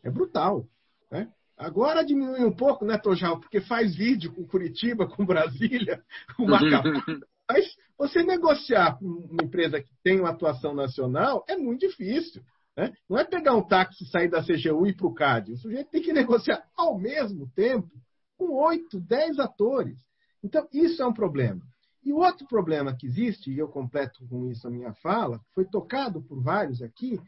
É 0.05 0.11
brutal. 0.11 0.67
Né? 1.11 1.33
Agora 1.57 2.05
diminui 2.05 2.45
um 2.45 2.55
pouco, 2.55 2.85
né, 2.85 2.99
Tojal? 2.99 3.41
Porque 3.41 3.63
faz 3.63 3.97
vídeo 3.97 4.31
com 4.35 4.47
Curitiba, 4.47 5.09
com 5.09 5.25
Brasília, 5.25 6.05
com 6.37 6.45
Macapá. 6.45 6.83
Mas 7.49 7.65
você 7.97 8.23
negociar 8.23 8.99
com 8.99 9.07
uma 9.07 9.43
empresa 9.43 9.81
que 9.81 9.95
tem 10.03 10.21
uma 10.21 10.31
atuação 10.31 10.75
nacional 10.75 11.47
é 11.49 11.57
muito 11.57 11.89
difícil. 11.89 12.43
Né? 12.77 12.93
Não 13.09 13.19
é 13.19 13.25
pegar 13.25 13.55
um 13.55 13.67
táxi, 13.67 14.05
sair 14.07 14.29
da 14.29 14.43
CGU 14.43 14.87
e 14.87 14.91
ir 14.91 14.97
para 14.97 15.07
o 15.07 15.15
CAD. 15.15 15.53
O 15.53 15.57
sujeito 15.57 15.91
tem 15.91 16.03
que 16.03 16.13
negociar 16.15 16.63
ao 16.77 16.99
mesmo 16.99 17.49
tempo 17.53 17.91
com 18.37 18.53
oito, 18.53 19.01
dez 19.01 19.39
atores. 19.39 19.99
Então, 20.45 20.69
isso 20.73 21.03
é 21.03 21.07
um 21.07 21.13
problema. 21.13 21.63
E 22.05 22.13
o 22.13 22.19
outro 22.19 22.47
problema 22.47 22.95
que 22.95 23.07
existe, 23.07 23.51
e 23.51 23.59
eu 23.59 23.67
completo 23.67 24.25
com 24.29 24.49
isso 24.49 24.67
a 24.69 24.71
minha 24.71 24.93
fala, 24.95 25.41
foi 25.55 25.65
tocado 25.65 26.23
por 26.23 26.41
vários 26.41 26.81
aqui, 26.83 27.19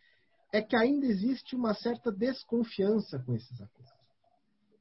é 0.53 0.63
que 0.63 0.77
ainda 0.77 1.07
existe 1.07 1.57
uma 1.57 1.75
certa 1.75 2.13
desconfiança 2.13 3.19
com 3.19 3.35
esses 3.35 3.61
acordos. 3.61 3.93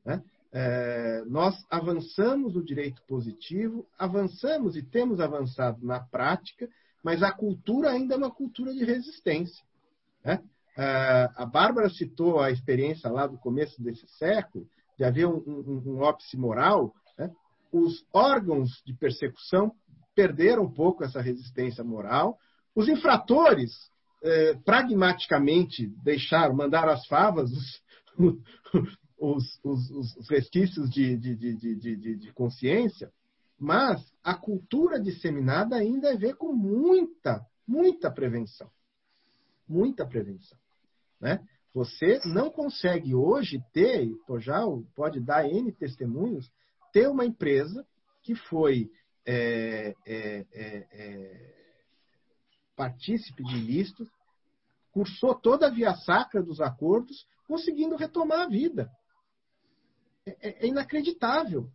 Né? 0.05 0.24
É, 0.51 1.24
nós 1.26 1.55
avançamos 1.70 2.55
o 2.55 2.63
direito 2.63 3.01
positivo, 3.07 3.88
avançamos 3.97 4.76
e 4.76 4.84
temos 4.84 5.20
avançado 5.20 5.84
na 5.86 5.99
prática, 5.99 6.70
mas 7.03 7.24
a 7.24 7.32
cultura 7.32 7.89
ainda 7.89 8.13
é 8.13 8.18
uma 8.18 8.32
cultura 8.32 8.74
de 8.74 8.86
resistência. 8.86 9.65
Né? 10.24 10.41
É, 10.78 11.30
a 11.36 11.43
Bárbara 11.43 11.89
citou 11.89 12.39
a 12.39 12.51
experiência 12.51 13.09
lá 13.09 13.25
do 13.25 13.38
começo 13.39 13.82
desse 13.82 14.07
século, 14.09 14.67
de 14.95 15.03
haver 15.03 15.25
um, 15.25 15.38
um, 15.38 15.84
um 15.88 15.99
ópice 16.01 16.38
moral. 16.38 16.93
Né? 17.17 17.32
Os 17.71 18.05
órgãos 18.13 18.84
de 18.86 18.93
persecução 18.93 19.71
perderam 20.15 20.63
um 20.63 20.71
pouco 20.71 21.03
essa 21.03 21.19
resistência 21.19 21.84
moral. 21.84 22.38
Os 22.75 22.88
infratores, 22.88 23.71
é, 24.23 24.53
pragmaticamente, 24.53 25.88
deixaram, 26.03 26.55
mandaram 26.55 26.93
as 26.93 27.07
favas, 27.07 27.51
os, 27.51 27.82
os, 29.19 29.59
os, 29.63 30.15
os 30.15 30.30
resquícios 30.30 30.91
de, 30.91 31.17
de, 31.17 31.36
de, 31.36 32.15
de, 32.17 32.34
consciência, 32.34 33.11
mas 33.57 34.05
a 34.23 34.36
cultura 34.36 34.99
disseminada 34.99 35.75
ainda 35.75 36.13
é 36.13 36.15
ver 36.15 36.36
com 36.36 36.53
muita, 36.53 37.43
muita 37.67 38.11
prevenção. 38.11 38.69
Muita 39.67 40.05
prevenção. 40.05 40.57
Né? 41.20 41.39
Você 41.74 42.20
não 42.26 42.49
consegue 42.49 43.13
hoje 43.13 43.61
ter, 43.74 44.09
já 44.39 44.61
pode 44.95 45.20
dar 45.20 45.47
N 45.47 45.72
testemunhos, 45.72 46.49
ter 46.91 47.07
uma 47.07 47.26
empresa 47.26 47.86
que 48.24 48.36
foi 48.36 48.89
é, 49.26 49.93
é, 50.05 50.45
é, 50.53 50.88
é 50.91 51.57
partícipe 52.76 53.43
de 53.43 53.57
ilícitos, 53.57 54.07
cursou 54.91 55.36
toda 55.36 55.68
a 55.68 55.72
via 55.72 55.93
sacra 55.95 56.41
dos 56.41 56.61
acordos, 56.61 57.28
conseguindo 57.47 57.95
retomar 57.95 58.41
a 58.41 58.47
vida. 58.47 58.89
É, 60.26 60.65
é, 60.65 60.68
inacreditável. 60.68 61.70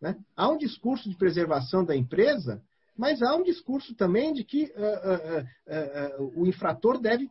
Né? 0.00 0.16
Há 0.36 0.48
um 0.48 0.58
discurso 0.58 1.08
de 1.08 1.16
preservação 1.16 1.84
da 1.84 1.96
empresa, 1.96 2.62
mas 2.96 3.22
há 3.22 3.34
um 3.34 3.42
discurso 3.42 3.94
também 3.94 4.32
de 4.32 4.44
que 4.44 4.64
uh, 4.64 6.18
uh, 6.18 6.24
uh, 6.24 6.40
o 6.40 6.46
infrator 6.46 7.00
deve 7.00 7.30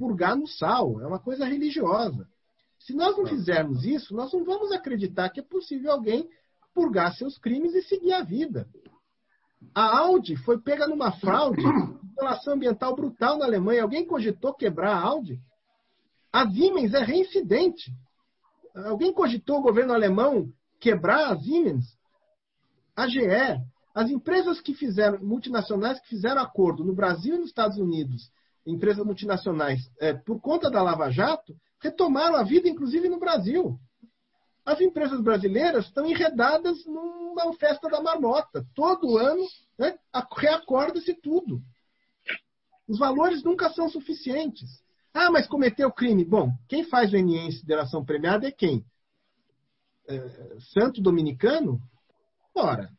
purgar 0.00 0.34
no 0.34 0.46
sal. 0.46 0.98
É 1.02 1.06
uma 1.06 1.18
coisa 1.18 1.44
religiosa. 1.44 2.26
Se 2.78 2.94
nós 2.94 3.14
não 3.18 3.26
fizermos 3.26 3.84
isso, 3.84 4.16
nós 4.16 4.32
não 4.32 4.42
vamos 4.42 4.72
acreditar 4.72 5.28
que 5.28 5.40
é 5.40 5.42
possível 5.42 5.92
alguém 5.92 6.26
purgar 6.74 7.14
seus 7.14 7.36
crimes 7.36 7.74
e 7.74 7.82
seguir 7.82 8.14
a 8.14 8.22
vida. 8.22 8.66
A 9.74 9.98
Audi 9.98 10.36
foi 10.36 10.58
pega 10.58 10.88
numa 10.88 11.12
fraude, 11.12 11.62
relação 12.18 12.54
ambiental 12.54 12.96
brutal 12.96 13.36
na 13.36 13.44
Alemanha. 13.44 13.82
Alguém 13.82 14.06
cogitou 14.06 14.54
quebrar 14.54 14.94
a 14.94 15.00
Audi? 15.00 15.38
A 16.32 16.48
Siemens 16.50 16.94
é 16.94 17.02
reincidente. 17.04 17.92
Alguém 18.74 19.12
cogitou 19.12 19.58
o 19.58 19.62
governo 19.62 19.92
alemão 19.92 20.50
quebrar 20.80 21.30
a 21.30 21.38
Siemens? 21.38 21.84
A 22.96 23.06
GE? 23.06 23.20
As 23.94 24.08
empresas 24.08 24.60
que 24.62 24.72
fizeram, 24.72 25.18
multinacionais 25.18 26.00
que 26.00 26.08
fizeram 26.08 26.40
acordo 26.40 26.82
no 26.84 26.94
Brasil 26.94 27.34
e 27.34 27.38
nos 27.38 27.48
Estados 27.48 27.76
Unidos, 27.76 28.30
empresas 28.66 29.04
multinacionais, 29.04 29.80
é, 30.00 30.12
por 30.12 30.40
conta 30.40 30.70
da 30.70 30.82
Lava 30.82 31.10
Jato, 31.10 31.54
retomaram 31.80 32.36
a 32.36 32.42
vida, 32.42 32.68
inclusive 32.68 33.08
no 33.08 33.18
Brasil. 33.18 33.78
As 34.64 34.80
empresas 34.80 35.20
brasileiras 35.20 35.86
estão 35.86 36.06
enredadas 36.06 36.84
numa 36.84 37.52
festa 37.54 37.88
da 37.88 38.02
marmota. 38.02 38.64
Todo 38.74 39.16
ano 39.16 39.42
né, 39.78 39.98
reacorda-se 40.36 41.14
tudo. 41.14 41.60
Os 42.86 42.98
valores 42.98 43.42
nunca 43.42 43.70
são 43.70 43.88
suficientes. 43.88 44.68
Ah, 45.14 45.30
mas 45.30 45.46
cometeu 45.46 45.90
crime. 45.90 46.24
Bom, 46.24 46.52
quem 46.68 46.84
faz 46.84 47.12
o 47.12 47.16
NE 47.16 47.36
em 47.36 47.46
consideração 47.46 48.04
premiada 48.04 48.46
é 48.46 48.52
quem? 48.52 48.84
É, 50.08 50.28
Santo 50.72 51.00
Dominicano? 51.00 51.80
Ora, 52.54 52.90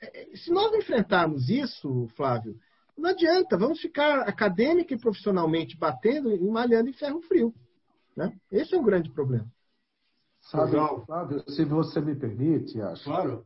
é, 0.00 0.36
se 0.36 0.50
nós 0.50 0.74
enfrentarmos 0.74 1.48
isso, 1.48 2.08
Flávio, 2.16 2.58
não 2.96 3.10
adianta, 3.10 3.56
vamos 3.56 3.80
ficar 3.80 4.20
acadêmica 4.20 4.94
e 4.94 4.98
profissionalmente 4.98 5.76
batendo 5.76 6.30
e 6.32 6.50
malhando 6.50 6.90
em 6.90 6.94
ferro 6.94 7.20
frio. 7.22 7.54
Né? 8.16 8.36
Esse 8.50 8.74
é 8.74 8.78
um 8.78 8.84
grande 8.84 9.10
problema. 9.10 9.46
Sabe, 10.42 10.72
Flávio, 11.06 11.42
se 11.50 11.64
você 11.64 12.00
me 12.00 12.14
permite, 12.14 12.80
acho. 12.80 13.04
Claro. 13.04 13.44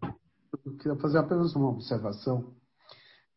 Eu 0.64 0.76
queria 0.76 0.96
fazer 0.96 1.18
apenas 1.18 1.54
uma 1.54 1.68
observação. 1.68 2.54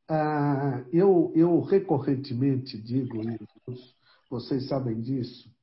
Ah, 0.09 0.84
eu, 0.91 1.32
eu 1.36 1.62
recorrentemente 1.62 2.82
digo 2.82 3.22
isso 3.70 3.95
vocês 4.32 4.68
sabem 4.70 4.99
disso. 5.01 5.53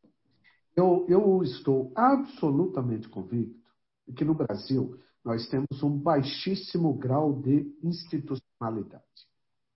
Eu, 0.77 1.07
eu 1.09 1.43
estou 1.43 1.91
absolutamente 1.97 3.09
convicto 3.09 3.59
de 4.07 4.13
que 4.13 4.25
no 4.25 4.35
Brasil 4.35 5.01
nós 5.25 5.49
temos 5.49 5.83
um 5.83 5.99
baixíssimo 5.99 6.95
grau 6.95 7.41
de 7.41 7.75
institucionalidade. 7.83 9.05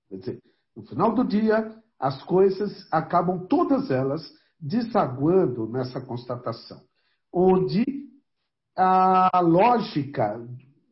Quer 0.09 0.19
dizer, 0.19 0.43
no 0.77 0.83
final 0.85 1.15
do 1.15 1.25
dia, 1.25 1.77
as 1.99 2.23
coisas 2.25 2.87
acabam 2.91 3.47
todas 3.47 3.91
elas 3.91 4.23
desaguando 4.59 5.69
nessa 5.69 6.01
constatação, 6.01 6.81
onde 7.33 7.85
a 8.77 9.41
lógica 9.41 10.41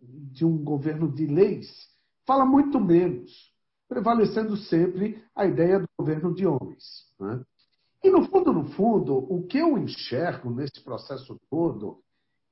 de 0.03 0.45
um 0.45 0.59
governo 0.63 1.11
de 1.11 1.27
leis 1.27 1.69
fala 2.27 2.45
muito 2.45 2.79
menos, 2.81 3.31
prevalecendo 3.89 4.57
sempre 4.57 5.23
a 5.35 5.47
ideia 5.47 5.81
do 5.81 5.89
governo 5.99 6.35
de 6.35 6.47
homens. 6.47 6.85
Né? 7.19 7.43
E 8.05 8.11
no 8.11 8.27
fundo, 8.29 8.53
no 8.53 8.65
fundo, 8.71 9.17
o 9.17 9.47
que 9.47 9.59
eu 9.59 9.77
enxergo 9.77 10.51
nesse 10.51 10.83
processo 10.83 11.39
todo, 11.51 12.03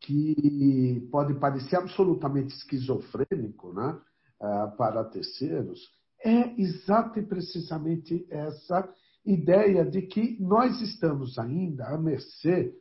que 0.01 1.09
pode 1.11 1.35
parecer 1.35 1.77
absolutamente 1.77 2.55
esquizofrênico 2.55 3.73
né, 3.73 4.01
uh, 4.41 4.77
para 4.77 5.05
terceiros, 5.05 5.81
é 6.25 6.61
exata 6.61 7.21
e 7.21 7.27
precisamente 7.27 8.27
essa 8.31 8.89
ideia 9.25 9.85
de 9.85 10.03
que 10.03 10.37
nós 10.41 10.81
estamos 10.81 11.39
ainda 11.39 11.87
à 11.89 11.99
mercê, 11.99 12.75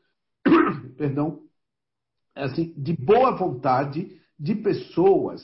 perdão, 0.98 1.42
assim, 2.36 2.74
de 2.78 2.94
boa 2.94 3.36
vontade 3.36 4.20
de 4.40 4.56
pessoas 4.56 5.42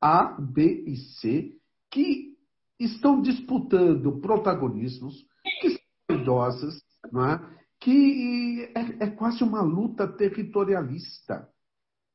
A, 0.00 0.36
B 0.40 0.84
e 0.86 0.96
C 0.96 1.56
que 1.90 2.34
estão 2.78 3.22
disputando 3.22 4.20
protagonismos, 4.20 5.24
que 5.60 5.78
idosas, 6.10 6.74
não 7.10 7.24
é? 7.24 7.54
que 7.80 8.70
é, 8.74 9.04
é 9.04 9.10
quase 9.10 9.44
uma 9.44 9.60
luta 9.60 10.08
territorialista. 10.08 11.48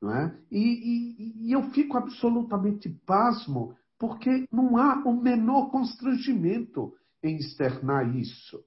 Não 0.02 0.16
é? 0.16 0.40
E, 0.50 0.58
e, 0.60 1.48
e, 1.48 1.52
eu 1.52 1.70
fico 1.72 1.98
absolutamente 1.98 2.90
pasmo, 3.06 3.76
porque 4.00 4.48
não 4.52 4.78
há 4.78 5.04
o 5.06 5.14
menor 5.14 5.70
constrangimento 5.70 6.94
em 7.22 7.36
externar 7.36 8.16
isso. 8.16 8.64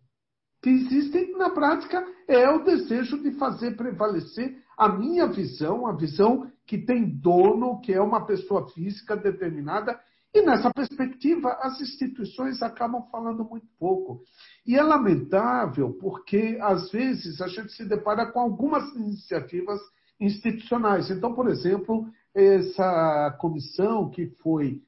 Que 0.62 0.70
existe 0.70 1.32
na 1.32 1.50
prática 1.50 2.06
é 2.28 2.48
o 2.48 2.62
desejo 2.62 3.20
de 3.20 3.32
fazer 3.32 3.76
prevalecer 3.76 4.62
a 4.78 4.88
minha 4.88 5.26
visão, 5.26 5.86
a 5.86 5.96
visão 5.96 6.48
que 6.66 6.78
tem 6.78 7.08
dono, 7.18 7.80
que 7.80 7.92
é 7.92 8.00
uma 8.00 8.24
pessoa 8.24 8.68
física 8.70 9.16
determinada 9.16 9.98
e 10.34 10.40
nessa 10.40 10.72
perspectiva, 10.72 11.50
as 11.60 11.78
instituições 11.80 12.62
acabam 12.62 13.02
falando 13.10 13.44
muito 13.44 13.66
pouco. 13.78 14.22
E 14.66 14.76
é 14.76 14.82
lamentável 14.82 15.92
porque, 16.00 16.58
às 16.62 16.90
vezes, 16.90 17.40
a 17.42 17.48
gente 17.48 17.72
se 17.72 17.84
depara 17.84 18.24
com 18.32 18.40
algumas 18.40 18.94
iniciativas 18.94 19.78
institucionais. 20.18 21.10
Então, 21.10 21.34
por 21.34 21.48
exemplo, 21.48 22.06
essa 22.34 23.36
comissão 23.40 24.08
que 24.08 24.28
foi 24.42 24.80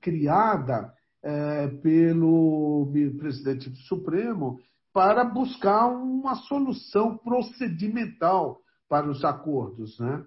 criada 0.00 0.92
é, 1.22 1.68
pelo 1.68 2.90
presidente 3.18 3.70
Supremo 3.86 4.58
para 4.92 5.24
buscar 5.24 5.88
uma 5.88 6.34
solução 6.34 7.16
procedimental 7.18 8.60
para 8.88 9.08
os 9.08 9.24
acordos. 9.24 9.98
Né? 9.98 10.24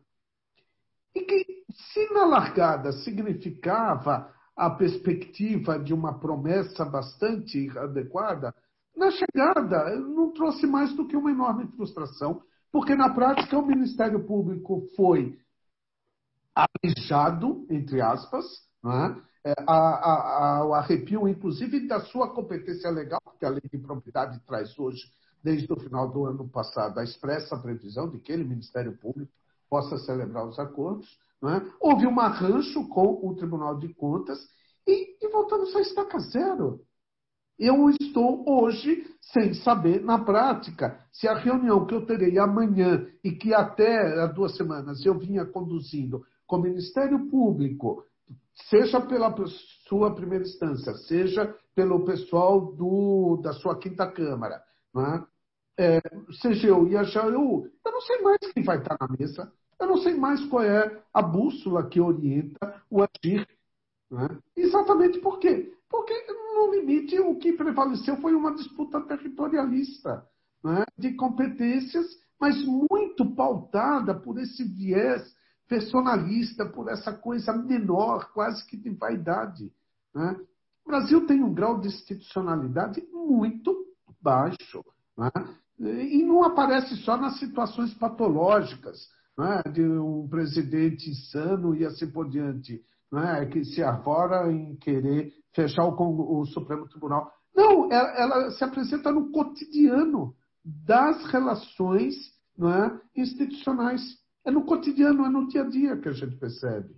E 1.15 1.21
que, 1.21 1.63
se 1.71 2.13
na 2.13 2.25
largada 2.25 2.91
significava 2.91 4.31
a 4.55 4.69
perspectiva 4.69 5.79
de 5.79 5.93
uma 5.93 6.19
promessa 6.19 6.85
bastante 6.85 7.69
adequada, 7.77 8.53
na 8.95 9.09
chegada 9.11 9.95
não 9.99 10.31
trouxe 10.31 10.67
mais 10.67 10.93
do 10.95 11.07
que 11.07 11.17
uma 11.17 11.31
enorme 11.31 11.67
frustração, 11.75 12.43
Porque, 12.73 12.95
na 12.95 13.13
prática, 13.13 13.55
o 13.55 13.65
Ministério 13.65 14.25
Público 14.25 14.89
foi 14.95 15.37
alijado, 16.55 17.67
entre 17.69 18.01
aspas, 18.01 18.43
é? 18.83 19.32
É, 19.45 19.53
a, 19.67 19.73
a, 19.73 20.57
a, 20.59 20.65
o 20.65 20.73
arrepio, 20.73 21.27
inclusive, 21.27 21.85
da 21.85 21.99
sua 21.99 22.33
competência 22.33 22.89
legal, 22.89 23.19
porque 23.25 23.45
a 23.45 23.49
lei 23.49 23.61
de 23.61 23.77
propriedade 23.77 24.39
traz 24.47 24.77
hoje, 24.79 25.03
desde 25.43 25.71
o 25.71 25.75
final 25.75 26.09
do 26.09 26.25
ano 26.25 26.47
passado, 26.47 26.97
a 26.97 27.03
expressa 27.03 27.57
previsão 27.57 28.09
de 28.09 28.19
que 28.19 28.31
ele, 28.31 28.45
Ministério 28.45 28.97
Público, 28.97 29.31
possa 29.69 29.97
celebrar 29.97 30.47
os 30.47 30.57
acordos. 30.59 31.19
É? 31.43 31.61
Houve 31.81 32.07
um 32.07 32.19
arranjo 32.21 32.87
com 32.87 33.19
o 33.21 33.35
Tribunal 33.35 33.77
de 33.77 33.93
Contas 33.93 34.39
e, 34.87 35.17
e 35.21 35.29
voltamos 35.29 35.75
a 35.75 35.81
estaca 35.81 36.17
zero. 36.19 36.79
Eu 37.59 37.89
estou 37.89 38.45
hoje 38.47 39.05
sem 39.19 39.53
saber, 39.53 40.01
na 40.01 40.17
prática, 40.23 40.99
se 41.11 41.27
a 41.27 41.35
reunião 41.35 41.85
que 41.85 41.93
eu 41.93 42.05
terei 42.05 42.39
amanhã 42.39 43.05
e 43.23 43.31
que 43.31 43.53
até 43.53 44.21
há 44.21 44.27
duas 44.27 44.55
semanas 44.55 45.05
eu 45.05 45.19
vinha 45.19 45.45
conduzindo 45.45 46.25
com 46.47 46.57
o 46.57 46.61
Ministério 46.61 47.29
Público, 47.29 48.05
seja 48.69 49.01
pela 49.01 49.33
sua 49.87 50.13
primeira 50.13 50.43
instância, 50.43 50.93
seja 50.93 51.55
pelo 51.75 52.05
pessoal 52.05 52.73
do, 52.73 53.37
da 53.41 53.53
sua 53.53 53.77
quinta 53.77 54.09
Câmara, 54.09 54.61
né? 54.93 55.25
é, 55.77 56.01
seja 56.41 56.67
eu 56.67 56.87
e 56.87 56.95
a 56.95 57.03
Jaú, 57.03 57.67
eu 57.85 57.91
não 57.91 58.01
sei 58.01 58.21
mais 58.21 58.37
quem 58.53 58.63
vai 58.63 58.77
estar 58.77 58.97
na 58.99 59.07
mesa, 59.07 59.51
eu 59.79 59.87
não 59.87 59.97
sei 59.97 60.15
mais 60.15 60.45
qual 60.45 60.63
é 60.63 61.03
a 61.13 61.21
bússola 61.21 61.87
que 61.89 61.99
orienta 61.99 62.81
o 62.89 63.01
agir. 63.01 63.47
Né? 64.09 64.29
Exatamente 64.55 65.19
por 65.19 65.39
quê? 65.39 65.73
Porque, 65.89 66.13
no 66.55 66.71
limite, 66.73 67.19
o 67.19 67.35
que 67.35 67.53
prevaleceu 67.53 68.17
foi 68.17 68.33
uma 68.33 68.53
disputa 68.53 69.01
territorialista, 69.01 70.27
né? 70.63 70.85
de 70.97 71.13
competências, 71.15 72.05
mas 72.39 72.63
muito 72.65 73.25
pautada 73.35 74.13
por 74.13 74.39
esse 74.39 74.63
viés 74.63 75.35
personalista, 75.67 76.65
por 76.65 76.89
essa 76.89 77.13
coisa 77.13 77.53
menor, 77.53 78.31
quase 78.33 78.65
que 78.65 78.77
de 78.77 78.89
vaidade. 78.91 79.71
Né? 80.13 80.35
O 80.85 80.89
Brasil 80.89 81.25
tem 81.25 81.41
um 81.41 81.53
grau 81.53 81.79
de 81.79 81.87
institucionalidade 81.87 83.01
muito 83.11 83.75
baixo. 84.21 84.83
Né? 85.17 85.29
E 85.79 86.23
não 86.23 86.43
aparece 86.43 86.95
só 86.97 87.17
nas 87.17 87.39
situações 87.39 87.93
patológicas, 87.93 89.07
né? 89.37 89.61
de 89.71 89.83
um 89.83 90.27
presidente 90.27 91.09
insano 91.09 91.75
e 91.75 91.85
assim 91.85 92.09
por 92.09 92.29
diante, 92.29 92.81
né? 93.11 93.45
que 93.47 93.63
se 93.63 93.81
arvora 93.81 94.51
em 94.51 94.75
querer 94.75 95.31
fechar 95.55 95.85
o, 95.85 96.39
o 96.39 96.45
Supremo 96.45 96.87
Tribunal. 96.87 97.31
Não, 97.55 97.91
ela, 97.91 98.09
ela, 98.17 98.51
se 98.51 98.63
apresenta 98.63 99.11
no 99.11 99.31
cotidiano 99.31 100.33
das 100.63 101.23
relações 101.25 102.15
é, 102.59 103.21
institucionais. 103.21 104.01
É 104.45 104.51
no 104.51 104.65
cotidiano, 104.65 105.25
é 105.25 105.29
no 105.29 105.47
dia 105.47 105.61
a 105.61 105.69
dia 105.69 105.97
que 105.97 106.09
a 106.09 106.11
gente 106.11 106.35
percebe. 106.35 106.93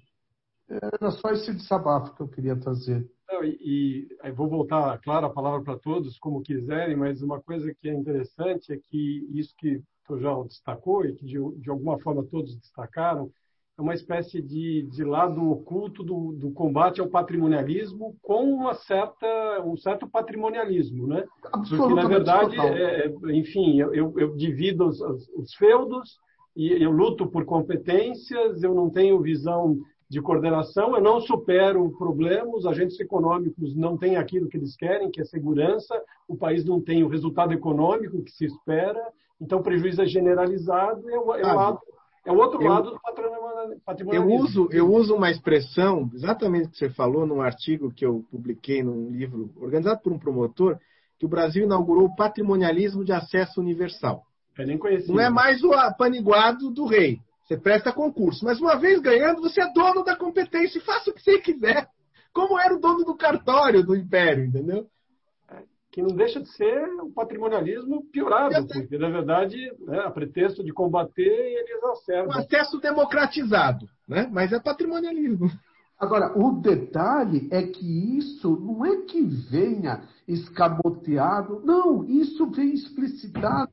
Era 0.68 1.12
só 1.12 1.30
esse 1.30 1.54
desabafo 1.54 2.16
que 2.16 2.22
eu 2.22 2.28
queria 2.28 2.56
trazer. 2.56 3.08
Não, 3.30 3.44
e, 3.44 4.08
e 4.24 4.32
vou 4.32 4.48
voltar, 4.48 4.98
claro, 5.00 5.28
a 5.28 5.30
palavra 5.30 5.62
para 5.62 5.78
todos, 5.78 6.18
como 6.18 6.42
quiserem, 6.42 6.96
mas 6.96 7.22
uma 7.22 7.40
coisa 7.42 7.74
que 7.74 7.90
é 7.90 7.94
interessante 7.94 8.74
é 8.74 8.78
que 8.78 9.28
isso 9.32 9.54
que 9.58 9.82
o 10.10 10.20
já 10.20 10.34
destacou 10.44 11.06
e 11.06 11.16
que 11.16 11.26
de, 11.26 11.38
de 11.60 11.70
alguma 11.70 12.00
forma 12.00 12.24
todos 12.24 12.56
destacaram, 12.58 13.32
é 13.78 13.82
uma 13.82 13.94
espécie 13.94 14.42
de, 14.42 14.84
de 14.84 15.04
lado 15.04 15.52
oculto 15.52 16.02
do, 16.02 16.32
do, 16.34 16.52
combate 16.52 17.02
ao 17.02 17.10
patrimonialismo 17.10 18.16
com 18.22 18.44
uma 18.44 18.74
certa, 18.74 19.62
um 19.66 19.76
certo 19.76 20.08
patrimonialismo, 20.08 21.08
né? 21.08 21.26
Porque, 21.42 21.94
na 21.94 22.08
verdade, 22.08 22.58
é, 22.58 23.08
é, 23.08 23.14
enfim, 23.34 23.80
eu, 23.82 23.94
eu, 23.94 24.14
eu 24.18 24.36
divido 24.36 24.88
os, 24.88 25.02
os, 25.02 25.54
feudos 25.56 26.18
e 26.56 26.72
eu 26.82 26.92
luto 26.92 27.28
por 27.28 27.46
competências, 27.46 28.64
eu 28.64 28.74
não 28.74 28.90
tenho 28.90 29.22
visão 29.22 29.78
de 30.10 30.22
coordenação, 30.22 30.96
eu 30.96 31.02
não 31.02 31.20
supero 31.20 31.90
problemas, 31.98 32.56
os 32.56 32.66
agentes 32.66 33.00
econômicos 33.00 33.76
não 33.76 33.98
têm 33.98 34.18
aquilo 34.18 34.48
que 34.48 34.58
eles 34.58 34.76
querem, 34.76 35.10
que 35.10 35.20
é 35.20 35.26
segurança, 35.26 36.00
o 36.28 36.38
país 36.38 36.64
não 36.64 36.80
tem 36.80 37.04
o 37.04 37.08
resultado 37.08 37.54
econômico 37.54 38.24
que 38.24 38.32
se 38.32 38.46
espera, 38.46 39.02
então 39.42 39.60
o 39.60 39.64
prejuízo 39.64 40.02
é 40.02 40.06
generalizado, 40.06 41.10
é 41.10 41.20
o, 41.20 41.36
é 41.36 41.54
o 41.54 41.56
lado 41.56 41.80
é 42.26 42.32
o 42.32 42.38
outro 42.38 42.62
eu, 42.62 42.70
lado 42.70 42.92
do 42.92 43.00
patrimonialismo. 43.86 44.14
Eu 44.14 44.44
uso, 44.44 44.70
eu 44.72 44.92
uso 44.92 45.16
uma 45.16 45.30
expressão, 45.30 46.10
exatamente 46.14 46.68
o 46.68 46.72
que 46.72 46.78
você 46.78 46.90
falou, 46.90 47.26
num 47.26 47.40
artigo 47.40 47.94
que 47.94 48.04
eu 48.04 48.26
publiquei 48.32 48.82
num 48.82 49.12
livro 49.12 49.52
organizado 49.58 50.02
por 50.02 50.12
um 50.12 50.18
promotor, 50.18 50.80
que 51.20 51.26
o 51.26 51.30
Brasil 51.30 51.66
inaugurou 51.66 52.06
o 52.06 52.16
patrimonialismo 52.16 53.06
de 53.06 53.12
acesso 53.12 53.62
universal. 53.62 54.24
Eu 54.58 54.68
nem 54.68 54.78
conhecia. 54.78 55.14
Não 55.14 55.22
é 55.22 55.30
mais 55.30 55.64
o 55.64 55.74
apaniguado 55.74 56.72
do 56.72 56.86
rei. 56.86 57.20
Você 57.44 57.58
presta 57.58 57.92
concurso. 57.92 58.44
Mas 58.44 58.60
uma 58.60 58.76
vez 58.76 59.00
ganhando, 59.00 59.42
você 59.42 59.62
é 59.62 59.72
dono 59.74 60.04
da 60.04 60.16
competência 60.16 60.80
e 60.80 60.82
faça 60.82 61.10
o 61.10 61.14
que 61.14 61.22
você 61.22 61.40
quiser. 61.40 61.88
Como 62.34 62.60
era 62.60 62.74
o 62.74 62.80
dono 62.80 63.06
do 63.06 63.16
cartório 63.16 63.84
do 63.84 63.96
império, 63.96 64.46
entendeu? 64.46 64.88
que 65.96 66.02
não 66.02 66.14
deixa 66.14 66.42
de 66.42 66.50
ser 66.50 66.90
um 67.02 67.10
patrimonialismo 67.10 68.04
piorado, 68.12 68.68
porque, 68.68 68.98
na 68.98 69.10
verdade, 69.10 69.56
né, 69.80 70.00
a 70.00 70.12
pretexto 70.12 70.62
de 70.62 70.74
combater, 70.74 71.22
eles 71.24 71.72
exacerbam. 71.72 72.36
Um 72.36 72.40
acesso 72.40 72.82
democratizado, 72.82 73.88
né? 74.06 74.30
mas 74.30 74.52
é 74.52 74.60
patrimonialismo. 74.60 75.50
Agora, 75.98 76.38
o 76.38 76.60
detalhe 76.60 77.48
é 77.50 77.64
que 77.64 78.18
isso 78.18 78.60
não 78.60 78.86
é 78.86 79.04
que 79.04 79.22
venha 79.22 80.04
escamoteado, 80.28 81.62
não, 81.64 82.04
isso 82.04 82.46
vem 82.48 82.74
explicitado 82.74 83.72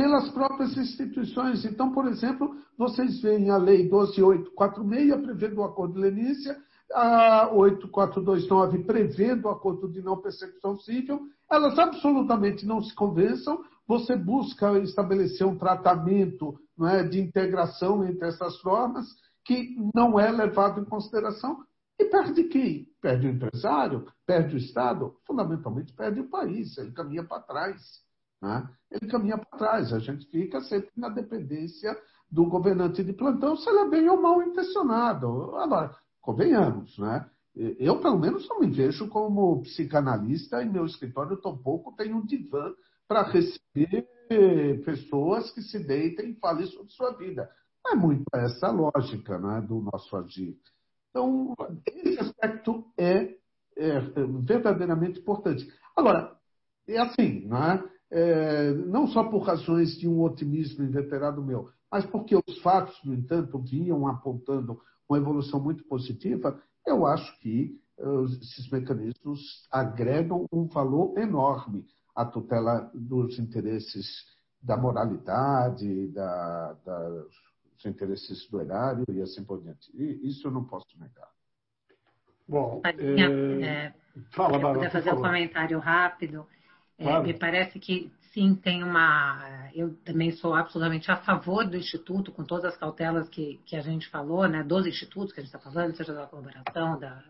pelas 0.00 0.30
próprias 0.30 0.74
instituições. 0.78 1.62
Então, 1.66 1.92
por 1.92 2.08
exemplo, 2.08 2.56
vocês 2.78 3.20
veem 3.20 3.50
a 3.50 3.58
Lei 3.58 3.86
12846 3.86 5.20
prevendo 5.20 5.58
o 5.58 5.64
acordo 5.64 5.92
de 5.92 6.00
leniência, 6.00 6.56
a 6.94 7.50
8429 7.52 8.84
prevendo 8.84 9.44
o 9.44 9.50
acordo 9.50 9.92
de 9.92 10.00
não 10.00 10.16
persecução 10.16 10.78
civil, 10.78 11.28
elas 11.50 11.78
absolutamente 11.78 12.64
não 12.64 12.82
se 12.82 12.94
convençam. 12.94 13.62
Você 13.86 14.16
busca 14.16 14.78
estabelecer 14.78 15.46
um 15.46 15.58
tratamento 15.58 16.58
não 16.78 16.88
é, 16.88 17.06
de 17.06 17.20
integração 17.20 18.02
entre 18.02 18.26
essas 18.26 18.54
normas 18.64 19.06
que 19.44 19.76
não 19.94 20.18
é 20.18 20.30
levado 20.32 20.80
em 20.80 20.84
consideração. 20.86 21.58
E 21.98 22.06
perde 22.06 22.44
quem? 22.44 22.86
Perde 23.02 23.26
o 23.26 23.30
empresário, 23.30 24.06
perde 24.26 24.54
o 24.54 24.58
Estado, 24.58 25.14
fundamentalmente 25.26 25.92
perde 25.92 26.20
o 26.20 26.30
país, 26.30 26.78
ele 26.78 26.92
caminha 26.92 27.22
para 27.22 27.42
trás. 27.42 27.82
Né? 28.40 28.68
Ele 28.90 29.10
caminha 29.10 29.38
para 29.38 29.58
trás, 29.58 29.92
a 29.92 29.98
gente 29.98 30.26
fica 30.30 30.60
sempre 30.62 30.90
na 30.96 31.08
dependência 31.08 31.96
do 32.30 32.46
governante 32.46 33.02
de 33.02 33.12
plantão, 33.12 33.56
se 33.56 33.68
ele 33.68 33.80
é 33.80 33.88
bem 33.88 34.08
ou 34.08 34.20
mal 34.20 34.42
intencionado. 34.42 35.56
Agora, 35.56 35.94
convenhamos, 36.20 36.96
né? 36.98 37.28
Eu, 37.54 38.00
pelo 38.00 38.18
menos, 38.18 38.48
não 38.48 38.60
me 38.60 38.70
vejo 38.70 39.08
como 39.08 39.60
psicanalista 39.62 40.62
e 40.62 40.68
meu 40.68 40.86
escritório 40.86 41.36
tampouco 41.36 41.94
tem 41.96 42.14
um 42.14 42.24
divã 42.24 42.72
para 43.08 43.22
receber 43.22 44.08
pessoas 44.84 45.50
que 45.50 45.60
se 45.60 45.78
deitem 45.80 46.30
e 46.30 46.34
falem 46.36 46.66
sobre 46.66 46.92
sua 46.92 47.10
vida. 47.16 47.50
É 47.86 47.94
muito 47.94 48.22
essa 48.32 48.68
a 48.68 48.70
lógica 48.70 49.38
né, 49.38 49.60
do 49.62 49.80
nosso 49.80 50.16
agir. 50.16 50.56
Então, 51.10 51.54
esse 51.86 52.20
aspecto 52.20 52.84
é, 52.96 53.34
é 53.76 54.00
verdadeiramente 54.44 55.18
importante. 55.18 55.68
Agora, 55.96 56.36
é 56.86 56.98
assim, 56.98 57.46
né? 57.46 57.82
É, 58.12 58.72
não 58.72 59.06
só 59.06 59.22
por 59.24 59.40
razões 59.40 59.96
de 59.96 60.08
um 60.08 60.20
otimismo 60.22 60.84
inveterado 60.84 61.42
meu, 61.42 61.70
mas 61.90 62.04
porque 62.06 62.34
os 62.34 62.58
fatos, 62.60 62.98
no 63.04 63.14
entanto, 63.14 63.58
vinham 63.58 64.06
apontando 64.06 64.80
uma 65.08 65.18
evolução 65.18 65.60
muito 65.60 65.84
positiva, 65.84 66.60
eu 66.86 67.06
acho 67.06 67.38
que 67.40 67.78
uh, 67.98 68.24
esses 68.24 68.68
mecanismos 68.70 69.66
agregam 69.70 70.46
um 70.52 70.66
valor 70.66 71.18
enorme 71.18 71.84
à 72.14 72.24
tutela 72.24 72.90
dos 72.94 73.38
interesses 73.38 74.24
da 74.62 74.76
moralidade, 74.76 76.08
da, 76.08 76.76
da, 76.84 77.08
dos 77.08 77.86
interesses 77.86 78.48
do 78.48 78.60
erário 78.60 79.04
e 79.08 79.20
assim 79.22 79.44
por 79.44 79.62
diante. 79.62 79.90
E 79.94 80.28
isso 80.28 80.46
eu 80.46 80.50
não 80.50 80.64
posso 80.64 80.98
negar. 80.98 81.28
Bom, 82.46 82.80
é... 82.84 83.86
é... 83.86 83.94
fala, 84.32 84.58
Bárbara. 84.58 84.86
Se 84.86 84.92
fazer 84.92 85.14
um 85.14 85.22
comentário 85.22 85.78
rápido, 85.78 86.46
é, 87.00 87.22
me 87.22 87.34
parece 87.34 87.78
que 87.78 88.12
sim, 88.32 88.54
tem 88.54 88.82
uma. 88.82 89.70
Eu 89.74 89.94
também 90.04 90.32
sou 90.32 90.54
absolutamente 90.54 91.10
a 91.10 91.16
favor 91.16 91.66
do 91.66 91.76
Instituto, 91.76 92.30
com 92.30 92.44
todas 92.44 92.66
as 92.66 92.76
cautelas 92.76 93.28
que, 93.28 93.60
que 93.64 93.74
a 93.74 93.80
gente 93.80 94.08
falou, 94.08 94.46
né, 94.46 94.62
dos 94.62 94.86
institutos 94.86 95.32
que 95.32 95.40
a 95.40 95.42
gente 95.42 95.54
está 95.54 95.58
falando, 95.58 95.96
seja 95.96 96.12
da 96.12 96.26
colaboração, 96.26 96.98
da, 96.98 97.24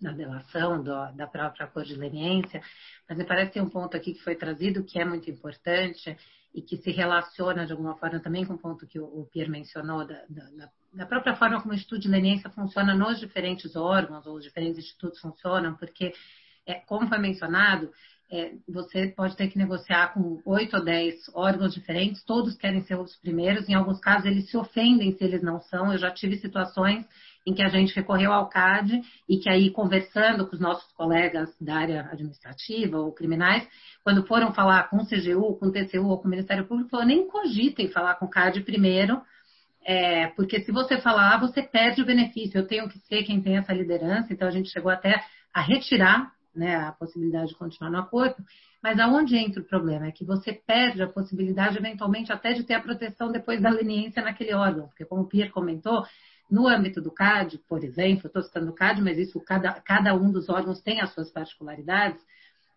da 0.00 0.12
delação, 0.12 0.82
do, 0.82 1.12
da 1.12 1.26
própria 1.26 1.66
cor 1.66 1.84
de 1.84 1.94
leniência, 1.94 2.60
mas 3.08 3.16
me 3.16 3.24
parece 3.24 3.48
que 3.48 3.54
tem 3.54 3.62
um 3.62 3.70
ponto 3.70 3.96
aqui 3.96 4.14
que 4.14 4.22
foi 4.22 4.34
trazido 4.34 4.84
que 4.84 4.98
é 4.98 5.04
muito 5.04 5.30
importante 5.30 6.16
e 6.54 6.62
que 6.62 6.76
se 6.78 6.90
relaciona 6.90 7.66
de 7.66 7.72
alguma 7.72 7.96
forma 7.96 8.18
também 8.18 8.44
com 8.44 8.54
o 8.54 8.58
ponto 8.58 8.86
que 8.86 8.98
o, 8.98 9.04
o 9.04 9.26
Pierre 9.26 9.50
mencionou, 9.50 10.06
da, 10.06 10.24
da, 10.28 10.70
da, 10.92 11.06
própria 11.06 11.36
forma 11.36 11.60
como 11.60 11.72
o 11.72 11.74
Instituto 11.74 12.00
de 12.00 12.08
Leniência 12.08 12.50
funciona 12.50 12.94
nos 12.94 13.20
diferentes 13.20 13.76
órgãos, 13.76 14.26
ou 14.26 14.36
os 14.36 14.42
diferentes 14.42 14.78
institutos 14.78 15.20
funcionam, 15.20 15.74
porque, 15.76 16.12
é, 16.66 16.74
como 16.74 17.08
foi 17.08 17.18
mencionado, 17.18 17.92
é, 18.30 18.52
você 18.68 19.08
pode 19.08 19.36
ter 19.36 19.48
que 19.48 19.58
negociar 19.58 20.12
com 20.12 20.40
oito 20.44 20.76
ou 20.76 20.84
dez 20.84 21.14
órgãos 21.34 21.72
diferentes, 21.72 22.24
todos 22.24 22.56
querem 22.56 22.82
ser 22.82 22.98
os 22.98 23.14
primeiros, 23.16 23.68
em 23.68 23.74
alguns 23.74 24.00
casos 24.00 24.26
eles 24.26 24.50
se 24.50 24.56
ofendem 24.56 25.12
se 25.12 25.22
eles 25.22 25.42
não 25.42 25.60
são. 25.60 25.92
Eu 25.92 25.98
já 25.98 26.10
tive 26.10 26.36
situações 26.36 27.06
em 27.46 27.54
que 27.54 27.62
a 27.62 27.68
gente 27.68 27.94
recorreu 27.94 28.32
ao 28.32 28.48
CAD 28.48 29.00
e 29.28 29.38
que 29.38 29.48
aí, 29.48 29.70
conversando 29.70 30.46
com 30.46 30.56
os 30.56 30.60
nossos 30.60 30.90
colegas 30.92 31.48
da 31.60 31.76
área 31.76 32.08
administrativa 32.10 32.98
ou 32.98 33.12
criminais, 33.12 33.66
quando 34.02 34.26
foram 34.26 34.52
falar 34.52 34.90
com 34.90 34.96
o 34.96 35.06
CGU, 35.06 35.56
com 35.56 35.66
o 35.66 35.72
TCU 35.72 36.08
ou 36.08 36.18
com 36.18 36.26
o 36.26 36.30
Ministério 36.30 36.66
Público, 36.66 36.90
falou, 36.90 37.06
nem 37.06 37.28
cogitem 37.28 37.88
falar 37.88 38.16
com 38.16 38.26
o 38.26 38.30
CAD 38.30 38.62
primeiro, 38.62 39.22
é, 39.84 40.26
porque 40.28 40.60
se 40.62 40.72
você 40.72 41.00
falar, 41.00 41.38
você 41.38 41.62
perde 41.62 42.02
o 42.02 42.06
benefício. 42.06 42.58
Eu 42.58 42.66
tenho 42.66 42.88
que 42.88 42.98
ser 42.98 43.22
quem 43.22 43.40
tem 43.40 43.56
essa 43.56 43.72
liderança, 43.72 44.32
então 44.32 44.48
a 44.48 44.50
gente 44.50 44.68
chegou 44.72 44.90
até 44.90 45.22
a 45.54 45.60
retirar 45.60 46.32
né, 46.56 46.76
a 46.76 46.92
possibilidade 46.92 47.48
de 47.48 47.56
continuar 47.56 47.90
no 47.90 47.98
acordo, 47.98 48.36
mas 48.82 48.98
aonde 48.98 49.36
entra 49.36 49.60
o 49.60 49.66
problema? 49.66 50.06
É 50.06 50.12
que 50.12 50.24
você 50.24 50.52
perde 50.52 51.02
a 51.02 51.08
possibilidade, 51.08 51.76
eventualmente, 51.76 52.32
até 52.32 52.52
de 52.52 52.64
ter 52.64 52.74
a 52.74 52.80
proteção 52.80 53.30
depois 53.30 53.60
da 53.60 53.70
leniência 53.70 54.22
naquele 54.22 54.54
órgão, 54.54 54.88
porque 54.88 55.04
como 55.04 55.22
o 55.22 55.28
Pierre 55.28 55.50
comentou, 55.50 56.04
no 56.50 56.68
âmbito 56.68 57.00
do 57.00 57.10
CAD, 57.10 57.58
por 57.68 57.82
exemplo, 57.82 58.28
estou 58.28 58.42
citando 58.42 58.70
o 58.70 58.74
CAD, 58.74 59.02
mas 59.02 59.18
isso 59.18 59.40
cada, 59.40 59.72
cada 59.80 60.14
um 60.14 60.30
dos 60.30 60.48
órgãos 60.48 60.80
tem 60.80 61.00
as 61.00 61.12
suas 61.12 61.30
particularidades, 61.30 62.20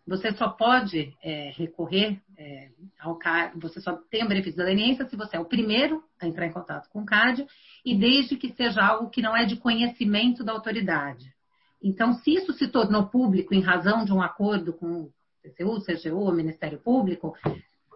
você 0.10 0.32
só 0.32 0.50
pode 0.50 1.16
é, 1.22 1.52
recorrer 1.56 2.20
é, 2.36 2.70
ao 3.00 3.16
CAD, 3.16 3.60
você 3.60 3.80
só 3.80 3.96
tem 4.10 4.24
o 4.24 4.28
benefício 4.28 4.58
da 4.58 4.64
leniência 4.64 5.06
se 5.06 5.16
você 5.16 5.38
é 5.38 5.40
o 5.40 5.46
primeiro 5.46 6.04
a 6.20 6.28
entrar 6.28 6.48
em 6.48 6.52
contato 6.52 6.90
com 6.90 7.02
o 7.02 7.06
CAD 7.06 7.46
e 7.86 7.96
desde 7.96 8.36
que 8.36 8.52
seja 8.54 8.84
algo 8.84 9.12
que 9.12 9.22
não 9.22 9.38
é 9.38 9.46
de 9.46 9.58
conhecimento 9.58 10.44
da 10.44 10.52
autoridade. 10.52 11.32
Então, 11.82 12.14
se 12.14 12.34
isso 12.34 12.54
se 12.54 12.68
tornou 12.68 13.08
público 13.08 13.54
em 13.54 13.62
razão 13.62 14.04
de 14.04 14.12
um 14.12 14.22
acordo 14.22 14.74
com 14.74 15.04
o 15.04 15.14
TCU, 15.42 15.80
CGU, 15.82 16.30
o 16.30 16.32
Ministério 16.32 16.80
Público, 16.80 17.36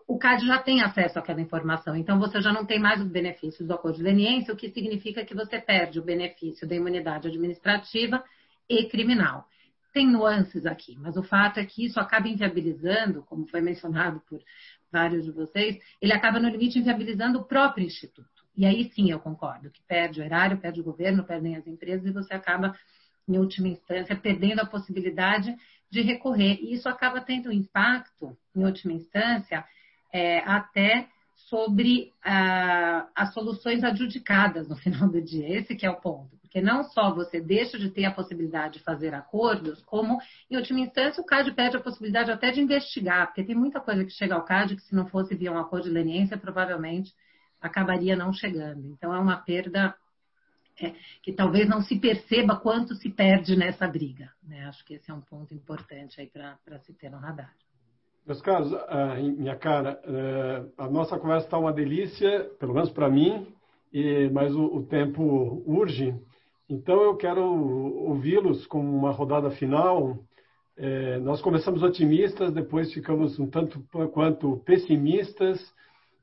o 0.08 0.18
CAD 0.18 0.46
já 0.46 0.60
tem 0.60 0.82
acesso 0.82 1.20
àquela 1.20 1.42
informação. 1.42 1.96
Então, 1.96 2.20
você 2.20 2.42
já 2.42 2.52
não 2.54 2.66
tem 2.66 2.80
mais 2.80 3.02
os 3.02 3.08
benefícios 3.08 3.68
do 3.68 3.74
acordo 3.74 3.98
de 3.98 4.04
leniência, 4.04 4.54
o 4.54 4.58
que 4.58 4.70
significa 4.70 5.26
que 5.26 5.36
você 5.36 5.60
perde 5.60 6.00
o 6.00 6.04
benefício 6.04 6.68
da 6.68 6.76
imunidade 6.76 7.28
administrativa 7.28 8.24
e 8.70 8.86
criminal. 8.86 9.48
Tem 9.94 10.08
nuances 10.08 10.66
aqui, 10.66 10.98
mas 10.98 11.16
o 11.18 11.24
fato 11.24 11.60
é 11.60 11.66
que 11.66 11.86
isso 11.86 12.00
acaba 12.00 12.28
inviabilizando, 12.28 13.22
como 13.24 13.48
foi 13.48 13.62
mencionado 13.62 14.22
por 14.28 14.42
vários 14.92 15.24
de 15.24 15.32
vocês, 15.32 15.78
ele 16.02 16.14
acaba 16.14 16.40
no 16.40 16.50
limite 16.50 16.80
inviabilizando 16.80 17.40
o 17.40 17.44
próprio 17.44 17.86
instituto. 17.86 18.44
E 18.56 18.66
aí 18.66 18.92
sim 18.92 19.12
eu 19.12 19.20
concordo, 19.20 19.72
que 19.72 19.82
perde 19.84 20.22
o 20.22 20.24
erário, 20.24 20.60
perde 20.60 20.80
o 20.82 20.84
governo, 20.84 21.24
perdem 21.24 21.56
as 21.56 21.66
empresas 21.68 22.06
e 22.06 22.12
você 22.12 22.34
acaba 22.34 22.76
em 23.28 23.38
última 23.38 23.68
instância, 23.68 24.16
perdendo 24.16 24.60
a 24.60 24.66
possibilidade 24.66 25.56
de 25.90 26.02
recorrer. 26.02 26.60
E 26.62 26.74
isso 26.74 26.90
acaba 26.90 27.22
tendo 27.22 27.52
impacto, 27.52 28.36
em 28.56 28.64
última 28.64 28.94
instância, 28.94 29.64
é, 30.12 30.40
até 30.40 31.08
sobre 31.36 32.12
ah, 32.24 33.08
as 33.16 33.34
soluções 33.34 33.84
adjudicadas 33.84 34.68
no 34.68 34.76
final 34.78 35.08
do 35.08 35.22
dia. 35.22 35.48
Esse 35.50 35.76
que 35.76 35.86
é 35.86 35.90
o 35.90 36.00
ponto. 36.00 36.36
Porque 36.42 36.62
não 36.62 36.84
só 36.84 37.14
você 37.14 37.42
deixa 37.42 37.80
de 37.80 37.90
ter 37.90 38.06
a 38.06 38.12
possibilidade 38.12 38.76
de 38.76 38.84
fazer 38.84 39.14
acordos, 39.14 39.82
como, 39.84 40.20
em 40.50 40.56
última 40.56 40.80
instância, 40.80 41.22
o 41.22 41.26
CAD 41.26 41.52
perde 41.54 41.78
a 41.78 41.82
possibilidade 41.82 42.32
até 42.32 42.52
de 42.52 42.62
investigar, 42.62 43.28
porque 43.28 43.44
tem 43.44 43.56
muita 43.56 43.80
coisa 43.80 44.06
que 44.06 44.12
chega 44.12 44.36
ao 44.36 44.46
CAD 44.46 44.76
que, 44.76 44.84
se 44.84 44.94
não 44.94 45.08
fosse 45.08 45.36
via 45.36 45.52
um 45.52 45.58
acordo 45.58 45.86
de 45.86 45.90
leniência, 45.90 46.38
provavelmente 46.38 47.12
acabaria 47.60 48.16
não 48.16 48.32
chegando. 48.32 48.88
Então, 48.88 49.14
é 49.14 49.20
uma 49.20 49.38
perda 49.38 49.96
é, 50.80 50.94
que 51.22 51.32
talvez 51.32 51.68
não 51.68 51.82
se 51.82 52.00
perceba 52.00 52.56
quanto 52.56 52.96
se 52.96 53.10
perde 53.10 53.56
nessa 53.56 53.88
briga. 53.88 54.32
Né? 54.44 54.66
Acho 54.66 54.84
que 54.86 54.96
esse 54.96 55.10
é 55.10 55.14
um 55.14 55.22
ponto 55.22 55.54
importante 55.54 56.20
aí 56.20 56.28
para 56.28 56.80
se 56.80 56.94
ter 56.94 57.10
no 57.10 57.18
radar. 57.18 57.54
Meus 58.26 58.42
caros, 58.42 58.72
minha 59.38 59.58
cara, 59.58 60.00
uh, 60.06 60.72
a 60.78 60.90
nossa 60.90 61.20
conversa 61.20 61.46
está 61.46 61.58
uma 61.58 61.74
delícia, 61.74 62.50
pelo 62.58 62.74
menos 62.74 62.90
para 62.90 63.10
mim, 63.10 63.54
mas 64.32 64.56
o, 64.56 64.64
o, 64.64 64.86
tempo 64.86 65.62
urge. 65.68 66.16
Então 66.70 67.02
eu 67.04 67.18
quero 67.18 67.44
ouvi-los 67.44 68.66
com 68.66 68.80
uma 68.80 69.12
rodada 69.12 69.52
final. 69.52 70.18
É, 70.76 71.20
nós 71.20 71.42
começamos 71.42 71.84
otimistas, 71.84 72.54
depois 72.54 72.92
ficamos 72.94 73.38
um 73.38 73.48
tanto 73.48 73.84
quanto 74.12 74.58
pessimistas 74.66 75.60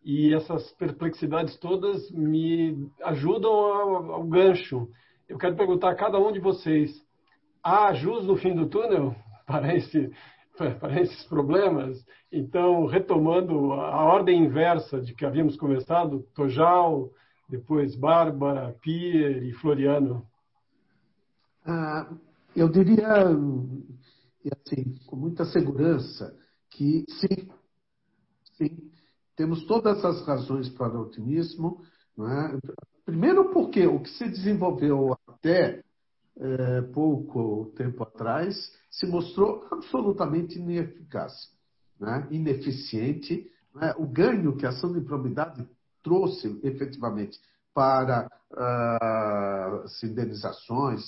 e 0.02 0.34
essas 0.34 0.70
perplexidades 0.72 1.56
todas 1.58 2.10
me 2.10 2.90
ajudam 3.04 3.52
ao, 3.52 4.12
ao 4.12 4.24
gancho. 4.24 4.88
Eu 5.28 5.38
quero 5.38 5.56
perguntar 5.56 5.90
a 5.90 5.96
cada 5.96 6.18
um 6.18 6.32
de 6.32 6.40
vocês: 6.40 6.90
há 7.62 7.90
luz 7.90 8.26
no 8.26 8.36
fim 8.36 8.54
do 8.54 8.68
túnel 8.68 9.14
para, 9.46 9.76
esse, 9.76 10.10
para 10.56 11.00
esses 11.00 11.24
problemas? 11.24 12.04
Então, 12.32 12.86
retomando 12.86 13.72
a 13.72 14.04
ordem 14.04 14.44
inversa 14.44 15.00
de 15.00 15.14
que 15.14 15.26
havíamos 15.26 15.56
começado, 15.56 16.26
Tojal, 16.34 17.10
depois 17.48 17.96
Bárbara, 17.96 18.74
Pierre 18.80 19.50
e 19.50 19.52
Floriano. 19.54 20.24
Ah, 21.66 22.08
eu 22.56 22.68
diria, 22.68 23.06
assim, 24.66 24.96
com 25.06 25.16
muita 25.16 25.44
segurança, 25.44 26.34
que 26.70 27.04
sim, 27.08 27.48
sim, 28.56 28.90
temos 29.40 29.64
todas 29.64 30.04
as 30.04 30.20
razões 30.26 30.68
para 30.68 30.98
o 30.98 31.00
otimismo. 31.00 31.80
É? 32.18 32.58
Primeiro, 33.06 33.50
porque 33.54 33.86
o 33.86 33.98
que 33.98 34.10
se 34.10 34.28
desenvolveu 34.28 35.16
até 35.26 35.82
é, 36.38 36.82
pouco 36.92 37.72
tempo 37.74 38.02
atrás 38.02 38.54
se 38.90 39.06
mostrou 39.06 39.66
absolutamente 39.72 40.58
ineficaz, 40.58 41.32
né? 41.98 42.28
ineficiente. 42.30 43.50
Né? 43.74 43.94
O 43.96 44.06
ganho 44.06 44.58
que 44.58 44.66
a 44.66 44.68
ação 44.68 44.92
de 44.92 44.98
improbidade 44.98 45.66
trouxe 46.02 46.60
efetivamente 46.62 47.38
para 47.72 48.28
uh, 48.52 49.84
as 49.84 50.02
indenizações 50.02 51.00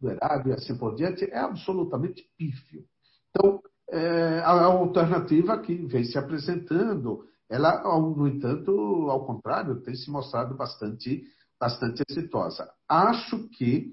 do 0.00 0.10
erário 0.10 0.52
e 0.52 0.52
assim 0.52 0.78
por 0.78 0.94
diante 0.94 1.24
é 1.24 1.38
absolutamente 1.40 2.22
pífio. 2.38 2.84
Então, 3.30 3.60
é, 3.90 4.38
a 4.44 4.64
alternativa 4.66 5.58
que 5.58 5.74
vem 5.74 6.04
se 6.04 6.16
apresentando 6.16 7.28
ela, 7.50 7.82
no 7.98 8.28
entanto, 8.28 8.70
ao 9.10 9.26
contrário, 9.26 9.82
tem 9.82 9.94
se 9.94 10.08
mostrado 10.08 10.56
bastante, 10.56 11.24
bastante 11.58 12.02
exitosa. 12.08 12.70
Acho 12.88 13.48
que 13.48 13.88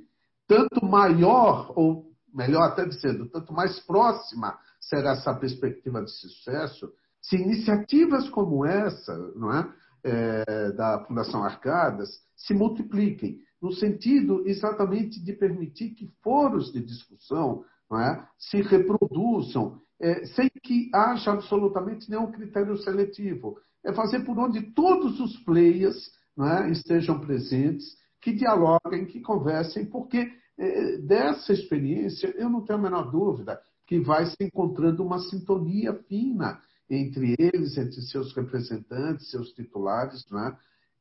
tanto 0.47 0.85
maior, 0.85 1.73
ou 1.75 2.05
melhor 2.31 2.61
até 2.61 2.85
dizendo, 2.85 3.27
tanto 3.29 3.51
mais 3.51 3.79
próxima 3.79 4.57
será 4.79 5.13
essa 5.13 5.33
perspectiva 5.33 6.03
de 6.03 6.11
sucesso, 6.11 6.87
se 7.19 7.35
iniciativas 7.35 8.29
como 8.29 8.63
essa, 8.63 9.17
não 9.35 9.51
é, 9.51 9.73
é 10.03 10.71
da 10.73 11.03
Fundação 11.05 11.43
Arcadas, 11.43 12.09
se 12.35 12.53
multipliquem, 12.53 13.39
no 13.59 13.73
sentido 13.73 14.47
exatamente 14.47 15.19
de 15.21 15.33
permitir 15.33 15.95
que 15.95 16.07
foros 16.21 16.71
de 16.71 16.79
discussão 16.79 17.65
é, 17.93 18.23
se 18.37 18.61
reproduzam 18.61 19.81
é, 19.99 20.25
sem 20.27 20.49
que 20.61 20.89
haja 20.93 21.31
absolutamente 21.31 22.09
nenhum 22.09 22.31
critério 22.31 22.77
seletivo. 22.77 23.57
É 23.83 23.93
fazer 23.93 24.19
por 24.25 24.37
onde 24.37 24.61
todos 24.73 25.19
os 25.19 25.37
players 25.43 26.11
é, 26.39 26.69
estejam 26.69 27.19
presentes, 27.19 27.97
que 28.21 28.33
dialoguem, 28.33 29.05
que 29.05 29.21
conversem, 29.21 29.85
porque 29.85 30.31
é, 30.57 30.97
dessa 30.97 31.53
experiência 31.53 32.33
eu 32.37 32.49
não 32.49 32.63
tenho 32.63 32.79
a 32.79 32.81
menor 32.81 33.11
dúvida 33.11 33.59
que 33.85 33.99
vai 33.99 34.25
se 34.25 34.35
encontrando 34.41 35.03
uma 35.03 35.19
sintonia 35.19 35.93
fina 35.93 36.59
entre 36.89 37.35
eles, 37.37 37.77
entre 37.77 38.01
seus 38.01 38.33
representantes, 38.33 39.29
seus 39.31 39.51
titulares, 39.53 40.25
é? 40.31 40.57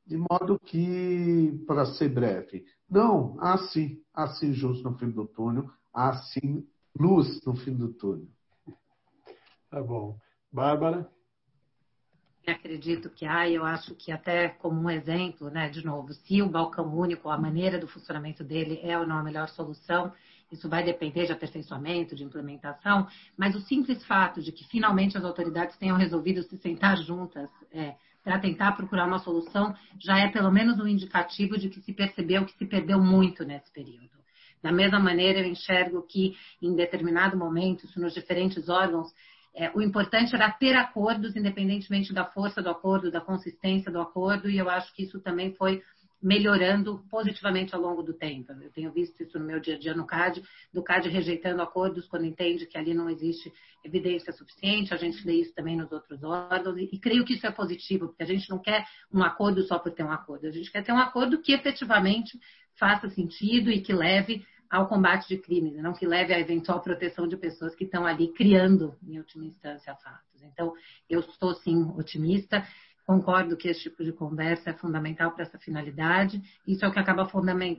de 0.07 0.17
modo 0.17 0.59
que, 0.59 1.65
para 1.67 1.87
ser 1.87 2.09
breve, 2.09 2.65
não, 2.89 3.37
há 3.41 3.59
sim, 3.59 4.01
há 4.15 4.29
sim 4.29 4.53
justo 4.53 4.89
no 4.89 4.97
fim 4.97 5.11
do 5.11 5.27
túnel, 5.27 5.69
há 5.93 6.17
sim 6.17 6.65
luz 6.99 7.45
no 7.45 7.55
fim 7.57 7.75
do 7.75 7.93
túnel. 7.93 8.29
Tá 9.71 9.83
bom. 9.83 10.19
Bárbara? 10.53 11.11
Acredito 12.47 13.11
que 13.11 13.27
há, 13.27 13.51
eu 13.51 13.65
acho 13.65 13.95
que 13.97 14.13
até 14.13 14.49
como 14.49 14.81
um 14.81 14.89
exemplo, 14.89 15.51
né, 15.51 15.69
de 15.69 15.85
novo, 15.85 16.13
se 16.13 16.41
o 16.41 16.49
balcão 16.49 16.97
único, 16.97 17.29
a 17.29 17.37
maneira 17.37 17.77
do 17.77 17.89
funcionamento 17.89 18.45
dele 18.45 18.79
é 18.85 18.97
ou 18.97 19.05
não 19.05 19.19
a 19.19 19.23
melhor 19.23 19.49
solução, 19.49 20.13
isso 20.51 20.69
vai 20.69 20.85
depender 20.85 21.27
de 21.27 21.33
aperfeiçoamento, 21.33 22.15
de 22.15 22.23
implementação, 22.23 23.09
mas 23.37 23.57
o 23.57 23.61
simples 23.61 24.05
fato 24.05 24.41
de 24.41 24.53
que 24.53 24.65
finalmente 24.69 25.19
as 25.19 25.25
autoridades 25.25 25.77
tenham 25.77 25.97
resolvido 25.97 26.41
se 26.45 26.57
sentar 26.59 26.97
juntas 26.99 27.51
é, 27.73 27.97
para 28.23 28.39
tentar 28.39 28.73
procurar 28.73 29.07
uma 29.07 29.19
solução 29.19 29.75
já 29.99 30.19
é 30.19 30.29
pelo 30.29 30.51
menos 30.53 30.79
um 30.79 30.87
indicativo 30.87 31.59
de 31.59 31.69
que 31.69 31.81
se 31.81 31.93
percebeu 31.93 32.45
que 32.45 32.57
se 32.57 32.65
perdeu 32.65 33.01
muito 33.01 33.45
nesse 33.45 33.73
período. 33.73 34.16
Da 34.63 34.73
mesma 34.73 34.99
maneira, 34.99 35.41
eu 35.41 35.47
enxergo 35.47 36.03
que 36.03 36.37
em 36.61 36.75
determinado 36.75 37.37
momento, 37.37 37.87
nos 37.97 38.15
diferentes 38.15 38.69
órgãos, 38.69 39.13
é, 39.55 39.71
o 39.75 39.81
importante 39.81 40.35
era 40.35 40.51
ter 40.51 40.75
acordos, 40.77 41.35
independentemente 41.35 42.13
da 42.13 42.25
força 42.25 42.61
do 42.61 42.69
acordo, 42.69 43.11
da 43.11 43.21
consistência 43.21 43.91
do 43.91 44.01
acordo, 44.01 44.51
e 44.51 44.59
eu 44.59 44.69
acho 44.69 44.95
que 44.95 45.05
isso 45.05 45.19
também 45.21 45.55
foi 45.55 45.83
melhorando 46.23 47.05
positivamente 47.11 47.75
ao 47.75 47.81
longo 47.81 48.03
do 48.03 48.13
tempo. 48.13 48.53
Eu 48.53 48.71
tenho 48.71 48.91
visto 48.91 49.23
isso 49.23 49.39
no 49.39 49.45
meu 49.45 49.61
dia 49.61 49.77
a 49.77 49.79
dia 49.79 49.95
no 49.95 50.07
CAD, 50.07 50.43
do 50.73 50.83
CAD 50.83 51.09
rejeitando 51.09 51.63
acordos 51.63 52.07
quando 52.07 52.25
entende 52.25 52.67
que 52.67 52.77
ali 52.77 52.93
não 52.95 53.09
existe 53.09 53.53
evidência 53.85 54.33
suficiente, 54.33 54.93
a 54.93 54.97
gente 54.97 55.25
lê 55.27 55.35
isso 55.35 55.55
também 55.55 55.77
nos 55.77 55.93
outros 55.93 56.23
órgãos, 56.23 56.77
e, 56.79 56.89
e 56.93 56.99
creio 56.99 57.25
que 57.25 57.35
isso 57.35 57.47
é 57.47 57.51
positivo, 57.51 58.09
porque 58.09 58.23
a 58.23 58.27
gente 58.27 58.51
não 58.51 58.59
quer 58.59 58.85
um 59.13 59.23
acordo 59.23 59.63
só 59.63 59.79
por 59.79 59.93
ter 59.93 60.03
um 60.03 60.11
acordo, 60.11 60.47
a 60.47 60.51
gente 60.51 60.71
quer 60.71 60.83
ter 60.83 60.93
um 60.93 60.99
acordo 60.99 61.41
que 61.41 61.53
efetivamente 61.53 62.39
faça 62.79 63.09
sentido 63.11 63.71
e 63.71 63.81
que 63.81 63.93
leve 63.93 64.45
ao 64.71 64.89
combate 64.89 65.29
de 65.29 65.39
crimes, 65.39 65.77
não 65.77 65.93
que 65.93 66.07
leve 66.07 66.35
à 66.35 66.41
eventual 66.41 66.81
proteção 66.81 67.29
de 67.29 67.37
pessoas 67.37 67.75
que 67.75 67.85
estão 67.85 68.05
ali 68.05 68.33
criando, 68.33 68.97
em 69.07 69.19
última 69.19 69.45
instância, 69.45 69.95
fatos. 69.97 70.43
Então, 70.43 70.73
eu 71.09 71.21
estou 71.21 71.55
sim 71.55 71.85
otimista. 71.97 72.67
Concordo 73.07 73.57
que 73.57 73.69
esse 73.69 73.83
tipo 73.83 74.03
de 74.03 74.13
conversa 74.13 74.71
é 74.71 74.73
fundamental 74.73 75.31
para 75.31 75.45
essa 75.45 75.57
finalidade. 75.59 76.43
Isso 76.67 76.85
é 76.85 76.89
o 76.89 76.93
que 76.93 76.99
acaba 76.99 77.31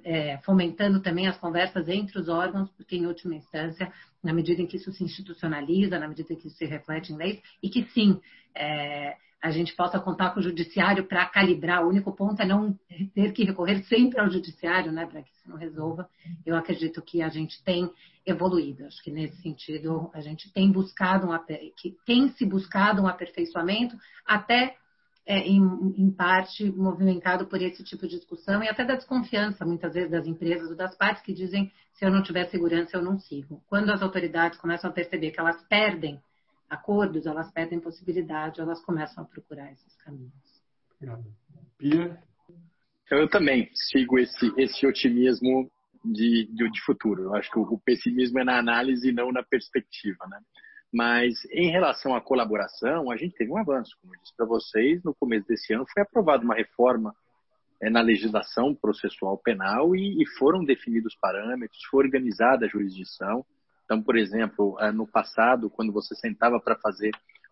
é, 0.05 0.37
fomentando 0.37 1.01
também 1.01 1.27
as 1.27 1.37
conversas 1.37 1.89
entre 1.89 2.17
os 2.17 2.29
órgãos, 2.29 2.69
porque, 2.71 2.95
em 2.95 3.05
última 3.05 3.35
instância, 3.35 3.91
na 4.23 4.31
medida 4.31 4.61
em 4.61 4.65
que 4.65 4.77
isso 4.77 4.91
se 4.93 5.03
institucionaliza, 5.03 5.99
na 5.99 6.07
medida 6.07 6.31
em 6.31 6.37
que 6.37 6.47
isso 6.47 6.55
se 6.55 6.65
reflete 6.65 7.11
em 7.11 7.17
leis, 7.17 7.41
e 7.61 7.69
que 7.69 7.83
sim, 7.89 8.21
é, 8.55 9.17
a 9.41 9.51
gente 9.51 9.75
possa 9.75 9.99
contar 9.99 10.29
com 10.29 10.39
o 10.39 10.43
judiciário 10.43 11.03
para 11.03 11.25
calibrar. 11.25 11.83
O 11.83 11.89
único 11.89 12.13
ponto 12.13 12.41
é 12.41 12.45
não 12.45 12.79
ter 13.13 13.33
que 13.33 13.43
recorrer 13.43 13.83
sempre 13.83 14.21
ao 14.21 14.29
judiciário, 14.29 14.93
né, 14.93 15.05
para 15.05 15.21
que 15.21 15.29
isso 15.29 15.49
não 15.49 15.57
resolva. 15.57 16.09
Eu 16.45 16.55
acredito 16.55 17.01
que 17.01 17.21
a 17.21 17.27
gente 17.27 17.61
tem 17.63 17.91
evoluído. 18.25 18.85
Acho 18.85 19.03
que 19.03 19.11
nesse 19.11 19.41
sentido 19.41 20.09
a 20.13 20.21
gente 20.21 20.51
tem 20.53 20.71
buscado 20.71 21.29
um 21.29 21.37
que 21.75 21.97
tem 22.05 22.29
se 22.29 22.45
buscado 22.45 23.01
um 23.01 23.07
aperfeiçoamento 23.07 23.97
até 24.25 24.77
é, 25.27 25.39
em, 25.39 25.61
em, 25.97 26.09
parte 26.09 26.71
movimentado 26.71 27.47
por 27.47 27.61
esse 27.61 27.83
tipo 27.83 28.07
de 28.07 28.15
discussão 28.15 28.63
e 28.63 28.69
até 28.69 28.85
da 28.85 28.95
desconfiança, 28.95 29.65
muitas 29.65 29.93
vezes, 29.93 30.09
das 30.09 30.25
empresas 30.25 30.69
ou 30.69 30.75
das 30.75 30.95
partes 30.95 31.21
que 31.21 31.33
dizem 31.33 31.69
se 31.93 32.05
eu 32.05 32.09
não 32.09 32.23
tiver 32.23 32.45
segurança, 32.45 32.95
eu 32.95 33.03
não 33.03 33.19
sigo. 33.19 33.61
Quando 33.67 33.91
as 33.91 34.01
autoridades 34.01 34.57
começam 34.57 34.89
a 34.89 34.93
perceber 34.93 35.31
que 35.31 35.39
elas 35.39 35.61
perdem 35.67 36.17
acordos, 36.69 37.25
elas 37.25 37.51
perdem 37.51 37.79
possibilidade, 37.79 38.61
elas 38.61 38.81
começam 38.85 39.23
a 39.23 39.27
procurar 39.27 39.69
esses 39.73 39.95
caminhos. 39.97 40.31
Pia? 41.77 42.17
Eu 43.11 43.29
também 43.29 43.69
sigo 43.73 44.17
esse, 44.17 44.53
esse 44.57 44.87
otimismo 44.87 45.69
de, 46.05 46.47
de, 46.53 46.71
de 46.71 46.81
futuro. 46.85 47.23
Eu 47.23 47.35
acho 47.35 47.51
que 47.51 47.59
o, 47.59 47.63
o 47.63 47.79
pessimismo 47.79 48.39
é 48.39 48.45
na 48.45 48.57
análise 48.57 49.09
e 49.09 49.13
não 49.13 49.31
na 49.31 49.43
perspectiva, 49.43 50.25
né? 50.27 50.39
Mas 50.93 51.43
em 51.51 51.69
relação 51.69 52.15
à 52.15 52.21
colaboração, 52.21 53.11
a 53.11 53.17
gente 53.17 53.35
teve 53.35 53.51
um 53.51 53.57
avanço. 53.57 53.97
Como 54.01 54.13
eu 54.15 54.19
disse 54.21 54.35
para 54.35 54.45
vocês, 54.45 55.03
no 55.03 55.13
começo 55.13 55.47
desse 55.47 55.73
ano 55.73 55.85
foi 55.93 56.01
aprovada 56.03 56.43
uma 56.43 56.55
reforma 56.55 57.13
é, 57.81 57.89
na 57.89 58.01
legislação 58.01 58.73
processual 58.73 59.37
penal 59.37 59.95
e, 59.95 60.25
foram 60.37 60.63
definidos 60.63 61.15
parâmetros, 61.21 61.79
foi 61.89 62.05
organizada 62.05 62.65
a 62.65 62.69
jurisdição. 62.69 63.45
Então, 63.85 64.01
por 64.01 64.17
exemplo, 64.17 64.77
é, 64.79 64.91
no 64.91 65.05
passado, 65.05 65.69
quando 65.69 65.91
você 65.91 66.15
sentava 66.15 66.59
para 66.59 66.75
fazer 66.77 67.11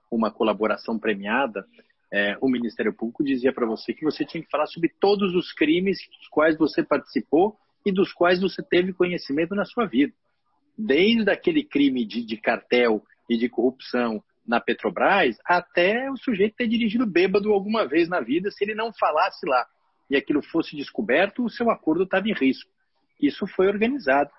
uma 0.09 0.31
colaboração 0.31 0.97
premiada, 0.97 1.65
é, 2.11 2.37
o 2.39 2.47
Ministério 2.47 2.93
Público 2.93 3.23
dizia 3.23 3.51
para 3.51 3.65
você 3.65 3.93
que 3.93 4.05
você 4.05 4.25
tinha 4.25 4.43
que 4.43 4.49
falar 4.49 4.67
sobre 4.67 4.89
todos 4.99 5.35
os 5.35 5.51
crimes 5.51 5.97
dos 6.19 6.27
quais 6.29 6.57
você 6.57 6.83
participou 6.83 7.57
e 7.85 7.91
dos 7.91 8.13
quais 8.13 8.41
você 8.41 8.63
teve 8.63 8.93
conhecimento 8.93 9.53
na 9.53 9.65
sua 9.65 9.85
vida. 9.85 10.13
Desde 10.77 11.29
aquele 11.29 11.63
crime 11.63 12.05
de, 12.05 12.25
de 12.25 12.37
cartel 12.37 13.03
e 13.29 13.37
de 13.37 13.49
corrupção 13.49 14.23
na 14.45 14.59
Petrobras, 14.59 15.37
até 15.45 16.09
o 16.09 16.17
sujeito 16.17 16.55
ter 16.55 16.67
dirigido 16.67 17.05
bêbado 17.05 17.51
alguma 17.51 17.87
vez 17.87 18.07
na 18.07 18.19
vida, 18.19 18.51
se 18.51 18.63
ele 18.63 18.75
não 18.75 18.93
falasse 18.93 19.45
lá 19.47 19.65
e 20.09 20.15
aquilo 20.15 20.41
fosse 20.43 20.75
descoberto, 20.75 21.43
o 21.43 21.49
seu 21.49 21.69
acordo 21.71 22.03
estava 22.03 22.27
em 22.29 22.33
risco. 22.33 22.69
Isso 23.19 23.47
foi 23.47 23.67
organizado. 23.67 24.29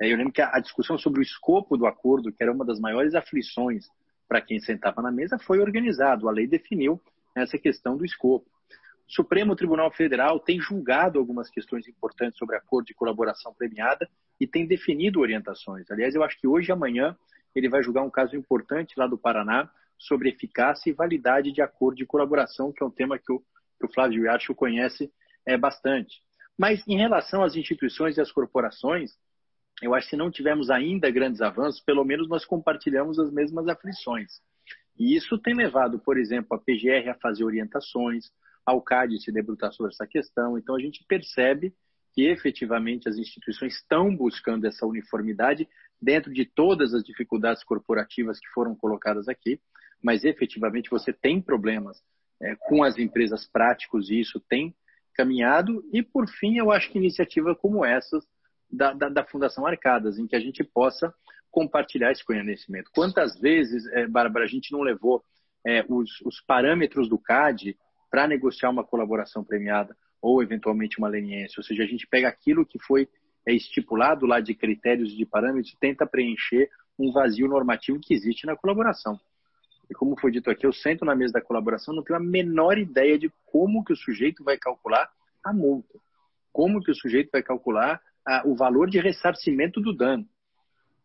É, 0.00 0.12
eu 0.12 0.16
lembro 0.16 0.32
que 0.32 0.42
a 0.42 0.58
discussão 0.58 0.98
sobre 0.98 1.20
o 1.20 1.22
escopo 1.22 1.76
do 1.76 1.86
acordo, 1.86 2.32
que 2.32 2.42
era 2.42 2.52
uma 2.52 2.64
das 2.64 2.78
maiores 2.78 3.14
aflições 3.14 3.86
para 4.28 4.40
quem 4.40 4.58
sentava 4.60 5.00
na 5.00 5.10
mesa, 5.10 5.38
foi 5.38 5.60
organizado. 5.60 6.28
A 6.28 6.32
lei 6.32 6.46
definiu 6.46 7.00
essa 7.34 7.58
questão 7.58 7.96
do 7.96 8.04
escopo. 8.04 8.46
O 9.08 9.12
Supremo 9.12 9.54
Tribunal 9.54 9.90
Federal 9.92 10.40
tem 10.40 10.58
julgado 10.58 11.18
algumas 11.18 11.50
questões 11.50 11.86
importantes 11.86 12.38
sobre 12.38 12.56
acordo 12.56 12.86
de 12.86 12.94
colaboração 12.94 13.54
premiada 13.54 14.08
e 14.40 14.46
tem 14.46 14.66
definido 14.66 15.20
orientações. 15.20 15.90
Aliás, 15.90 16.14
eu 16.14 16.22
acho 16.22 16.38
que 16.40 16.48
hoje 16.48 16.70
e 16.70 16.72
amanhã 16.72 17.16
ele 17.54 17.68
vai 17.68 17.82
julgar 17.82 18.02
um 18.02 18.10
caso 18.10 18.36
importante 18.36 18.94
lá 18.96 19.06
do 19.06 19.18
Paraná 19.18 19.70
sobre 19.98 20.28
eficácia 20.28 20.90
e 20.90 20.92
validade 20.92 21.52
de 21.52 21.62
acordo 21.62 21.96
de 21.96 22.06
colaboração, 22.06 22.72
que 22.72 22.82
é 22.82 22.86
um 22.86 22.90
tema 22.90 23.18
que 23.18 23.32
o, 23.32 23.40
que 23.78 23.86
o 23.86 23.92
Flávio 23.92 24.24
Yacho 24.24 24.54
conhece 24.54 25.12
é, 25.46 25.56
bastante. 25.56 26.22
Mas 26.58 26.86
em 26.86 26.96
relação 26.96 27.42
às 27.42 27.56
instituições 27.56 28.16
e 28.16 28.20
às 28.20 28.30
corporações, 28.30 29.12
eu 29.82 29.94
acho 29.94 30.06
que 30.06 30.10
se 30.10 30.16
não 30.16 30.30
tivermos 30.30 30.70
ainda 30.70 31.10
grandes 31.10 31.40
avanços, 31.40 31.80
pelo 31.80 32.04
menos 32.04 32.28
nós 32.28 32.44
compartilhamos 32.44 33.18
as 33.18 33.32
mesmas 33.32 33.66
aflições. 33.68 34.40
E 34.98 35.16
isso 35.16 35.38
tem 35.38 35.54
levado, 35.54 35.98
por 35.98 36.16
exemplo, 36.16 36.56
a 36.56 36.58
PGR 36.58 37.10
a 37.10 37.14
fazer 37.14 37.44
orientações, 37.44 38.30
ao 38.64 38.80
CAD 38.80 39.20
se 39.20 39.32
debruçar 39.32 39.72
sobre 39.72 39.92
essa 39.92 40.06
questão. 40.06 40.56
Então 40.56 40.76
a 40.76 40.80
gente 40.80 41.04
percebe 41.06 41.74
que 42.12 42.22
efetivamente 42.22 43.08
as 43.08 43.16
instituições 43.16 43.74
estão 43.74 44.14
buscando 44.14 44.66
essa 44.66 44.86
uniformidade 44.86 45.68
dentro 46.00 46.32
de 46.32 46.44
todas 46.44 46.94
as 46.94 47.02
dificuldades 47.02 47.64
corporativas 47.64 48.38
que 48.38 48.48
foram 48.48 48.74
colocadas 48.74 49.28
aqui, 49.28 49.60
mas 50.02 50.24
efetivamente 50.24 50.90
você 50.90 51.12
tem 51.12 51.40
problemas 51.40 51.98
é, 52.42 52.56
com 52.56 52.82
as 52.82 52.98
empresas 52.98 53.46
práticos 53.46 54.10
e 54.10 54.20
isso 54.20 54.40
tem 54.48 54.74
caminhado. 55.14 55.82
E 55.92 56.02
por 56.02 56.28
fim, 56.28 56.58
eu 56.58 56.70
acho 56.70 56.90
que 56.90 56.98
iniciativas 56.98 57.56
como 57.58 57.84
essas 57.84 58.24
da, 58.70 58.92
da, 58.92 59.08
da 59.08 59.24
Fundação 59.24 59.66
Arcadas, 59.66 60.18
em 60.18 60.26
que 60.26 60.36
a 60.36 60.40
gente 60.40 60.62
possa 60.64 61.14
compartilhar 61.50 62.10
esse 62.10 62.24
conhecimento. 62.24 62.90
Quantas 62.92 63.38
vezes, 63.38 63.86
é, 63.92 64.06
Bárbara, 64.06 64.44
a 64.44 64.48
gente 64.48 64.72
não 64.72 64.80
levou 64.80 65.22
é, 65.64 65.84
os, 65.88 66.20
os 66.22 66.40
parâmetros 66.44 67.08
do 67.08 67.18
CAD 67.18 67.76
para 68.10 68.26
negociar 68.26 68.70
uma 68.70 68.84
colaboração 68.84 69.44
premiada? 69.44 69.96
ou 70.24 70.42
eventualmente 70.42 70.96
uma 70.96 71.06
leniência. 71.06 71.60
Ou 71.60 71.62
seja, 71.62 71.82
a 71.82 71.86
gente 71.86 72.06
pega 72.06 72.26
aquilo 72.26 72.64
que 72.64 72.78
foi 72.82 73.06
é, 73.46 73.52
estipulado 73.52 74.26
lá 74.26 74.40
de 74.40 74.54
critérios 74.54 75.12
e 75.12 75.16
de 75.16 75.26
parâmetros 75.26 75.76
tenta 75.80 76.06
preencher 76.06 76.68
um 76.98 77.12
vazio 77.12 77.48
normativo 77.48 77.98
que 78.00 78.14
existe 78.14 78.46
na 78.46 78.56
colaboração. 78.56 79.18
E 79.90 79.94
como 79.94 80.18
foi 80.18 80.30
dito 80.30 80.50
aqui, 80.50 80.66
eu 80.66 80.72
sento 80.72 81.04
na 81.04 81.14
mesa 81.14 81.34
da 81.34 81.42
colaboração, 81.42 81.94
não 81.94 82.02
tenho 82.02 82.18
a 82.18 82.22
menor 82.22 82.78
ideia 82.78 83.18
de 83.18 83.30
como 83.44 83.84
que 83.84 83.92
o 83.92 83.96
sujeito 83.96 84.42
vai 84.42 84.56
calcular 84.56 85.10
a 85.44 85.52
multa, 85.52 85.98
como 86.52 86.82
que 86.82 86.90
o 86.90 86.94
sujeito 86.94 87.30
vai 87.30 87.42
calcular 87.42 88.00
a, 88.26 88.42
o 88.46 88.54
valor 88.54 88.88
de 88.88 88.98
ressarcimento 88.98 89.80
do 89.80 89.94
dano. 89.94 90.26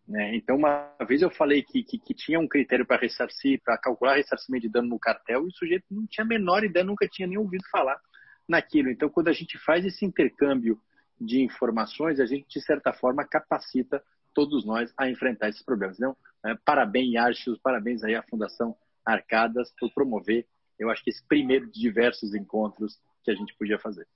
Né? 0.08 0.36
Então, 0.36 0.56
uma 0.56 0.92
vez 1.08 1.22
eu 1.22 1.30
falei 1.30 1.62
que, 1.62 1.84
que, 1.84 2.00
que 2.00 2.14
tinha 2.14 2.40
um 2.40 2.48
critério 2.48 2.86
para 2.86 3.02
ressarcir, 3.02 3.62
para 3.64 3.78
calcular 3.78 4.16
ressarcimento 4.16 4.64
de 4.64 4.72
dano 4.72 4.88
no 4.88 5.00
cartel, 5.00 5.44
e 5.44 5.48
o 5.50 5.52
sujeito 5.52 5.86
não 5.92 6.08
tinha 6.08 6.24
a 6.24 6.28
menor 6.28 6.64
ideia, 6.64 6.86
nunca 6.86 7.08
tinha 7.08 7.28
nem 7.28 7.38
ouvido 7.38 7.64
falar 7.70 8.00
naquilo. 8.48 8.90
Então, 8.90 9.10
quando 9.10 9.28
a 9.28 9.34
gente 9.34 9.58
faz 9.60 9.86
esse 9.86 10.06
intercâmbio 10.06 10.80
de 11.20 11.42
informações, 11.44 12.20
a 12.20 12.26
gente, 12.26 12.48
de 12.48 12.62
certa 12.62 12.94
forma, 12.94 13.26
capacita 13.26 14.02
todos 14.34 14.66
nós 14.66 14.94
a 14.98 15.10
enfrentar 15.10 15.50
esses 15.50 15.64
problemas. 15.64 15.98
Então, 15.98 16.16
é, 16.46 16.56
parabéns, 16.66 17.16
Archos, 17.16 17.60
parabéns 17.62 18.04
aí 18.04 18.16
à 18.16 18.24
Fundação 18.24 18.76
Arcadas 19.06 19.74
por 19.80 19.92
promover, 19.94 20.46
eu 20.78 20.90
acho 20.90 21.04
que 21.04 21.10
esse 21.10 21.26
primeiro 21.28 21.70
de 21.70 21.80
diversos 21.80 22.34
encontros 22.34 22.98
que 23.24 23.32
a 23.32 23.36
gente 23.36 23.56
podia 23.58 23.78
fazer. 23.78 24.08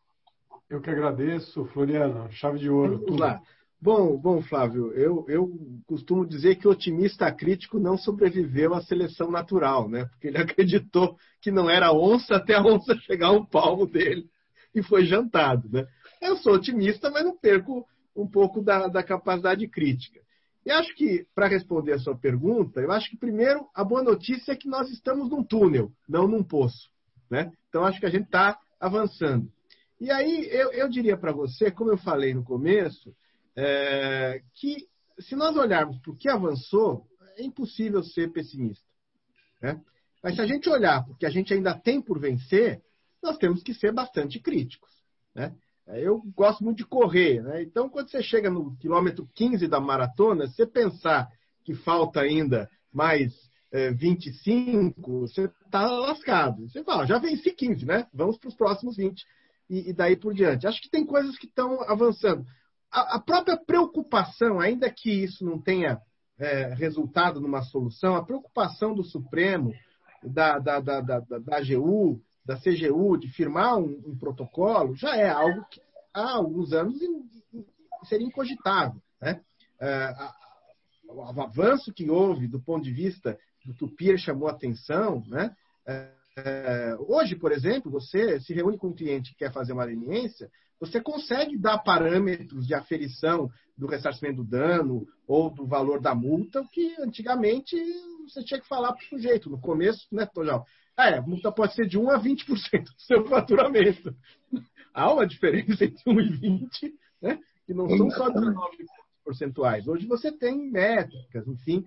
Eu 0.69 0.81
que 0.81 0.89
agradeço, 0.89 1.65
Floriano, 1.65 2.31
chave 2.31 2.59
de 2.59 2.69
ouro. 2.69 3.03
Vamos 3.05 3.19
lá. 3.19 3.41
Bom, 3.81 4.17
bom, 4.17 4.41
Flávio, 4.41 4.93
eu, 4.93 5.25
eu 5.27 5.51
costumo 5.85 6.25
dizer 6.25 6.55
que 6.55 6.67
o 6.67 6.71
otimista 6.71 7.29
crítico 7.33 7.79
não 7.79 7.97
sobreviveu 7.97 8.73
à 8.73 8.81
seleção 8.81 9.29
natural, 9.29 9.89
né? 9.89 10.05
Porque 10.05 10.27
ele 10.27 10.37
acreditou 10.41 11.17
que 11.41 11.51
não 11.51 11.69
era 11.69 11.91
onça 11.91 12.37
até 12.37 12.53
a 12.53 12.63
onça 12.63 12.95
chegar 12.99 13.27
ao 13.27 13.45
palmo 13.45 13.85
dele 13.85 14.29
e 14.73 14.81
foi 14.81 15.05
jantado, 15.05 15.67
né? 15.69 15.85
Eu 16.23 16.37
sou 16.37 16.53
otimista, 16.53 17.11
mas 17.11 17.25
não 17.25 17.37
perco 17.37 17.85
um 18.15 18.25
pouco 18.25 18.61
da, 18.61 18.87
da 18.87 19.03
capacidade 19.03 19.67
crítica. 19.67 20.21
E 20.65 20.71
acho 20.71 20.95
que, 20.95 21.27
para 21.35 21.47
responder 21.47 21.91
a 21.91 21.99
sua 21.99 22.17
pergunta, 22.17 22.79
eu 22.79 22.91
acho 22.91 23.09
que, 23.09 23.17
primeiro, 23.17 23.67
a 23.75 23.83
boa 23.83 24.01
notícia 24.01 24.53
é 24.53 24.55
que 24.55 24.69
nós 24.69 24.89
estamos 24.89 25.29
num 25.29 25.43
túnel, 25.43 25.91
não 26.07 26.25
num 26.25 26.41
poço. 26.41 26.89
Né? 27.29 27.51
Então, 27.67 27.83
acho 27.83 27.99
que 27.99 28.05
a 28.05 28.09
gente 28.09 28.25
está 28.25 28.57
avançando. 28.79 29.51
E 29.99 30.09
aí, 30.09 30.47
eu, 30.49 30.71
eu 30.71 30.87
diria 30.87 31.17
para 31.17 31.33
você, 31.33 31.69
como 31.69 31.91
eu 31.91 31.97
falei 31.97 32.33
no 32.33 32.43
começo, 32.43 33.13
é, 33.55 34.41
que 34.55 34.87
se 35.19 35.35
nós 35.35 35.57
olharmos 35.57 35.99
para 35.99 36.11
o 36.11 36.15
que 36.15 36.29
avançou, 36.29 37.05
é 37.35 37.43
impossível 37.43 38.01
ser 38.01 38.31
pessimista. 38.31 38.85
Né? 39.61 39.81
Mas 40.23 40.35
se 40.35 40.41
a 40.41 40.45
gente 40.45 40.69
olhar 40.69 41.03
para 41.03 41.11
o 41.11 41.17
que 41.17 41.25
a 41.25 41.29
gente 41.29 41.53
ainda 41.53 41.77
tem 41.77 42.01
por 42.01 42.17
vencer, 42.17 42.81
nós 43.21 43.37
temos 43.37 43.61
que 43.61 43.73
ser 43.73 43.91
bastante 43.91 44.39
críticos. 44.39 44.89
Né? 45.35 45.53
Eu 45.87 46.21
gosto 46.35 46.63
muito 46.63 46.77
de 46.77 46.85
correr, 46.85 47.41
né? 47.41 47.61
então 47.61 47.89
quando 47.89 48.09
você 48.09 48.23
chega 48.23 48.49
no 48.49 48.75
quilômetro 48.77 49.27
15 49.35 49.67
da 49.67 49.79
maratona, 49.79 50.47
você 50.47 50.65
pensar 50.65 51.29
que 51.63 51.73
falta 51.73 52.21
ainda 52.21 52.69
mais 52.91 53.33
é, 53.71 53.91
25, 53.91 55.21
você 55.21 55.45
está 55.65 55.89
lascado. 55.89 56.69
Você 56.69 56.83
fala, 56.83 57.07
já 57.07 57.17
venci 57.17 57.51
15, 57.51 57.85
né? 57.85 58.07
Vamos 58.13 58.37
para 58.37 58.49
os 58.49 58.55
próximos 58.55 58.95
20. 58.97 59.25
e, 59.69 59.89
e 59.89 59.93
daí 59.93 60.15
por 60.15 60.33
diante. 60.33 60.67
Acho 60.67 60.81
que 60.81 60.89
tem 60.89 61.05
coisas 61.05 61.37
que 61.37 61.47
estão 61.47 61.81
avançando. 61.89 62.45
A, 62.91 63.15
a, 63.15 63.19
própria 63.19 63.57
preocupação, 63.57 64.59
ainda 64.59 64.89
que 64.91 65.09
isso 65.09 65.43
não 65.43 65.59
tenha 65.59 65.99
é, 66.37 66.73
resultado 66.75 67.41
numa 67.41 67.63
solução, 67.63 68.15
a 68.15 68.23
preocupação 68.23 68.93
do 68.93 69.03
Supremo, 69.03 69.73
da, 70.23 70.59
da, 70.59 70.79
da, 70.79 71.01
da, 71.01 71.19
da 71.19 71.57
AGU, 71.57 72.21
da 72.45 72.57
CGU, 72.57 73.17
de 73.17 73.29
firmar 73.29 73.77
um, 73.77 74.01
um, 74.05 74.17
protocolo, 74.17 74.95
já 74.95 75.15
é 75.15 75.29
algo 75.29 75.65
que 75.69 75.81
há 76.13 76.31
alguns 76.31 76.73
anos 76.73 76.99
seria 78.05 78.27
incogitável. 78.27 79.01
Né? 79.21 79.41
É, 79.79 80.13
o 81.09 81.41
avanço 81.41 81.93
que 81.93 82.09
houve 82.09 82.47
do 82.47 82.61
ponto 82.61 82.83
de 82.83 82.91
vista 82.91 83.37
do 83.65 83.73
que 83.73 83.85
o 83.85 83.95
Pierre 83.95 84.17
chamou 84.17 84.49
atenção, 84.49 85.23
né? 85.27 85.55
É, 85.87 86.11
é, 86.35 86.95
hoje, 86.99 87.35
por 87.35 87.51
exemplo, 87.51 87.91
você 87.91 88.39
se 88.39 88.53
reúne 88.53 88.77
com 88.77 88.87
um 88.87 88.95
cliente 88.95 89.31
que 89.31 89.39
quer 89.39 89.53
fazer 89.53 89.73
uma 89.73 89.83
leniência, 89.83 90.49
você 90.79 90.99
consegue 90.99 91.57
dar 91.57 91.77
parâmetros 91.77 92.65
de 92.65 92.73
aferição 92.73 93.49
do 93.77 93.87
ressarcimento 93.87 94.43
do 94.43 94.49
dano 94.49 95.07
ou 95.27 95.49
do 95.49 95.65
valor 95.65 96.01
da 96.01 96.13
multa, 96.13 96.65
que 96.73 96.95
antigamente 96.99 97.75
você 98.27 98.43
tinha 98.43 98.59
que 98.59 98.67
falar 98.67 98.93
para 98.93 99.03
o 99.05 99.07
sujeito. 99.09 99.49
No 99.49 99.59
começo, 99.59 100.07
né, 100.11 100.25
Tojal? 100.25 100.65
Ah, 100.95 101.09
é, 101.09 101.17
a 101.17 101.21
multa 101.21 101.51
pode 101.51 101.73
ser 101.73 101.87
de 101.87 101.97
1 101.97 102.09
a 102.11 102.19
20% 102.19 102.83
do 102.83 103.01
seu 103.01 103.25
faturamento. 103.25 104.15
Há 104.93 105.11
uma 105.11 105.25
diferença 105.25 105.85
entre 105.85 106.03
1 106.05 106.19
e 106.19 106.29
20, 106.37 106.93
né? 107.21 107.39
que 107.65 107.73
não 107.73 107.89
são 107.89 108.09
só 108.11 108.29
19 108.29 108.77
percentuais. 109.25 109.87
Hoje 109.87 110.05
você 110.05 110.31
tem 110.31 110.69
métricas, 110.69 111.47
enfim, 111.47 111.85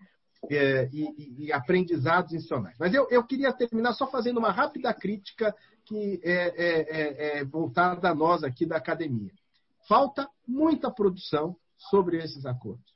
é, 0.51 0.89
e, 0.93 1.45
e, 1.45 1.53
aprendizados 1.53 2.33
institucionais. 2.33 2.77
Mas 2.79 2.95
eu, 2.95 3.07
eu, 3.11 3.23
queria 3.25 3.53
terminar 3.53 3.93
só 3.95 4.07
fazendo 4.07 4.39
uma 4.39 4.51
rápida 4.51 4.93
crítica 4.93 5.55
que 5.85 6.21
é, 6.25 6.33
é, 6.33 6.81
é, 6.81 7.39
é, 7.39 7.45
voltada 7.45 8.11
a 8.11 8.15
nós 8.15 8.43
aqui 8.43 8.67
da 8.67 8.77
academia. 8.77 9.33
Falta 9.89 10.29
muita 10.47 10.91
produção 10.91 11.57
sobre 11.77 12.19
esses 12.19 12.45
acordos. 12.45 12.93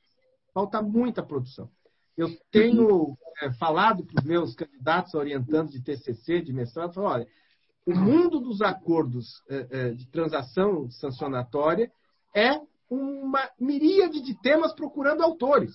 Falta 0.53 0.81
muita 0.81 1.23
produção. 1.23 1.69
Eu 2.17 2.29
tenho 2.51 3.17
é, 3.41 3.51
falado 3.53 4.05
para 4.05 4.21
os 4.21 4.25
meus 4.25 4.55
candidatos 4.55 5.13
orientantes 5.13 5.73
de 5.73 5.83
TCC, 5.83 6.41
de 6.41 6.53
mestrado, 6.53 6.93
falo, 6.93 7.07
olha, 7.07 7.27
o 7.85 7.95
mundo 7.95 8.39
dos 8.39 8.61
acordos 8.61 9.41
é, 9.49 9.91
de 9.91 10.07
transação 10.11 10.89
sancionatória 10.91 11.91
é 12.35 12.59
uma 12.89 13.49
miríade 13.59 14.21
de 14.21 14.39
temas 14.41 14.73
procurando 14.73 15.23
autores. 15.23 15.73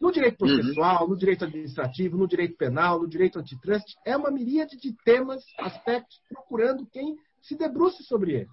No 0.00 0.10
direito 0.10 0.44
uhum. 0.44 0.56
processual, 0.56 1.08
no 1.08 1.16
direito 1.16 1.44
administrativo, 1.44 2.16
no 2.18 2.26
direito 2.26 2.56
penal, 2.56 3.00
no 3.00 3.08
direito 3.08 3.38
antitrust, 3.38 3.94
é 4.04 4.16
uma 4.16 4.30
miríade 4.30 4.76
de 4.76 4.92
temas, 5.04 5.42
aspectos, 5.58 6.20
procurando 6.28 6.84
quem 6.86 7.16
se 7.40 7.56
debruce 7.56 8.02
sobre 8.02 8.32
eles. 8.32 8.52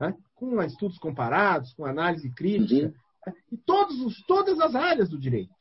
Né? 0.00 0.14
Com 0.36 0.62
estudos 0.62 0.98
comparados, 0.98 1.72
com 1.72 1.86
análise 1.86 2.30
crítica, 2.34 2.86
uhum. 2.86 2.92
né? 3.26 3.34
e 3.50 3.56
todos 3.56 4.00
os, 4.02 4.22
todas 4.26 4.60
as 4.60 4.74
áreas 4.74 5.08
do 5.08 5.18
direito. 5.18 5.57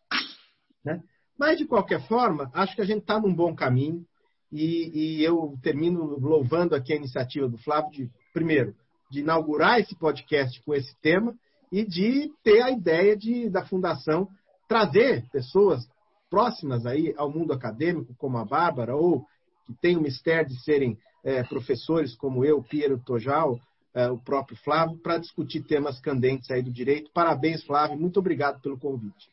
Né? 0.88 1.03
Mas, 1.38 1.57
de 1.57 1.65
qualquer 1.65 2.01
forma, 2.07 2.49
acho 2.53 2.75
que 2.75 2.81
a 2.81 2.85
gente 2.85 3.01
está 3.01 3.19
num 3.19 3.33
bom 3.33 3.53
caminho, 3.53 4.05
e, 4.51 5.17
e, 5.19 5.23
eu 5.23 5.57
termino 5.61 6.17
louvando 6.19 6.73
aqui 6.73 6.93
a 6.93 6.95
iniciativa 6.95 7.49
do 7.49 7.57
Flávio 7.57 7.91
de, 7.91 8.09
primeiro, 8.33 8.73
de 9.11 9.19
inaugurar 9.19 9.79
esse 9.79 9.93
podcast 9.97 10.63
com 10.63 10.73
esse 10.73 10.95
tema 11.01 11.35
e 11.69 11.83
de 11.83 12.31
ter 12.43 12.61
a 12.61 12.71
ideia 12.71 13.15
de, 13.17 13.49
da 13.49 13.65
Fundação 13.65 14.29
trazer 14.69 15.25
pessoas 15.31 15.85
próximas 16.29 16.85
aí 16.85 17.13
ao 17.17 17.29
mundo 17.29 17.51
acadêmico, 17.51 18.15
como 18.17 18.38
a 18.38 18.45
Bárbara, 18.45 18.95
ou 18.95 19.25
que 19.65 19.73
tem 19.81 19.97
o 19.97 20.01
mistério 20.01 20.47
de 20.47 20.63
serem 20.63 20.97
é, 21.25 21.43
professores 21.43 22.15
como 22.15 22.45
eu, 22.45 22.63
Piero 22.63 23.01
Tojal, 23.03 23.59
é, 23.93 24.09
o 24.09 24.17
próprio 24.17 24.57
Flávio, 24.63 24.97
para 24.97 25.17
discutir 25.17 25.61
temas 25.61 25.99
candentes 25.99 26.49
aí 26.49 26.61
do 26.61 26.71
direito. 26.71 27.11
Parabéns, 27.13 27.65
Flávio, 27.65 27.99
muito 27.99 28.19
obrigado 28.19 28.61
pelo 28.61 28.79
convite. 28.79 29.29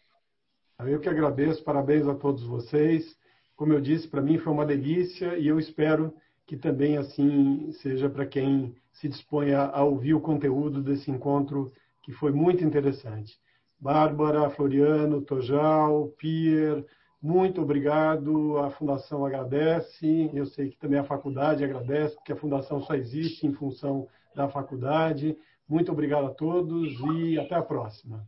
Eu 0.81 1.01
que 1.01 1.09
agradeço, 1.09 1.63
parabéns 1.63 2.07
a 2.07 2.15
todos 2.15 2.43
vocês. 2.43 3.17
Como 3.55 3.73
eu 3.73 3.81
disse, 3.81 4.09
para 4.09 4.21
mim 4.21 4.39
foi 4.39 4.53
uma 4.53 4.67
delícia 4.67 5.39
e 5.39 5.47
eu 5.47 5.59
espero 5.59 6.13
que 6.47 6.57
também 6.57 6.97
assim 6.97 7.71
seja 7.73 8.11
para 8.11 8.27
quem 8.27 8.75
se 8.93 9.09
dispõe 9.09 9.53
a 9.53 9.83
ouvir 9.83 10.15
o 10.15 10.21
conteúdo 10.21 10.83
desse 10.83 11.11
encontro 11.11 11.73
que 12.03 12.13
foi 12.13 12.33
muito 12.33 12.65
interessante. 12.65 13.39
Bárbara, 13.81 14.51
Floriano, 14.51 15.23
Tojal, 15.23 16.09
Pierre, 16.19 16.85
muito 17.23 17.63
obrigado. 17.63 18.59
A 18.59 18.71
Fundação 18.71 19.25
agradece. 19.25 20.31
Eu 20.35 20.45
sei 20.45 20.71
que 20.71 20.79
também 20.79 20.99
a 20.99 21.05
faculdade 21.05 21.65
agradece, 21.65 22.17
porque 22.17 22.33
a 22.33 22.37
Fundação 22.37 22.83
só 22.83 22.95
existe 22.95 23.47
em 23.47 23.53
função 23.53 24.09
da 24.35 24.49
faculdade. 24.49 25.37
Muito 25.69 25.91
obrigado 25.91 26.27
a 26.27 26.35
todos 26.35 26.93
e 27.15 27.39
até 27.39 27.55
a 27.55 27.63
próxima. 27.63 28.27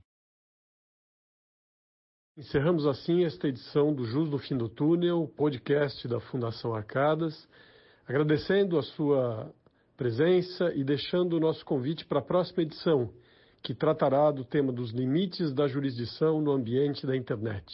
Encerramos 2.36 2.86
assim 2.86 3.24
esta 3.24 3.48
edição 3.48 3.94
do 3.94 4.04
Jus 4.04 4.28
do 4.28 4.36
Fim 4.36 4.58
do 4.58 4.68
Túnel, 4.68 5.26
podcast 5.38 6.06
da 6.06 6.20
Fundação 6.20 6.74
Arcadas, 6.74 7.48
agradecendo 8.06 8.78
a 8.78 8.82
sua 8.82 9.50
presença 9.96 10.70
e 10.74 10.84
deixando 10.84 11.38
o 11.38 11.40
nosso 11.40 11.64
convite 11.64 12.04
para 12.04 12.18
a 12.18 12.22
próxima 12.22 12.62
edição 12.62 13.08
que 13.62 13.74
tratará 13.74 14.30
do 14.30 14.44
tema 14.44 14.70
dos 14.70 14.90
limites 14.90 15.50
da 15.54 15.66
jurisdição 15.66 16.42
no 16.42 16.52
ambiente 16.52 17.06
da 17.06 17.16
internet. 17.16 17.64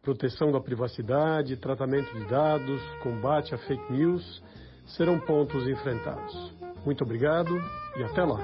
Proteção 0.00 0.52
da 0.52 0.60
privacidade, 0.60 1.56
tratamento 1.56 2.14
de 2.14 2.24
dados, 2.26 2.80
combate 3.02 3.56
a 3.56 3.58
fake 3.58 3.92
news 3.92 4.40
serão 4.86 5.18
pontos 5.18 5.66
enfrentados. 5.66 6.52
Muito 6.86 7.02
obrigado 7.02 7.60
e 7.98 8.04
até 8.04 8.22
lá! 8.22 8.38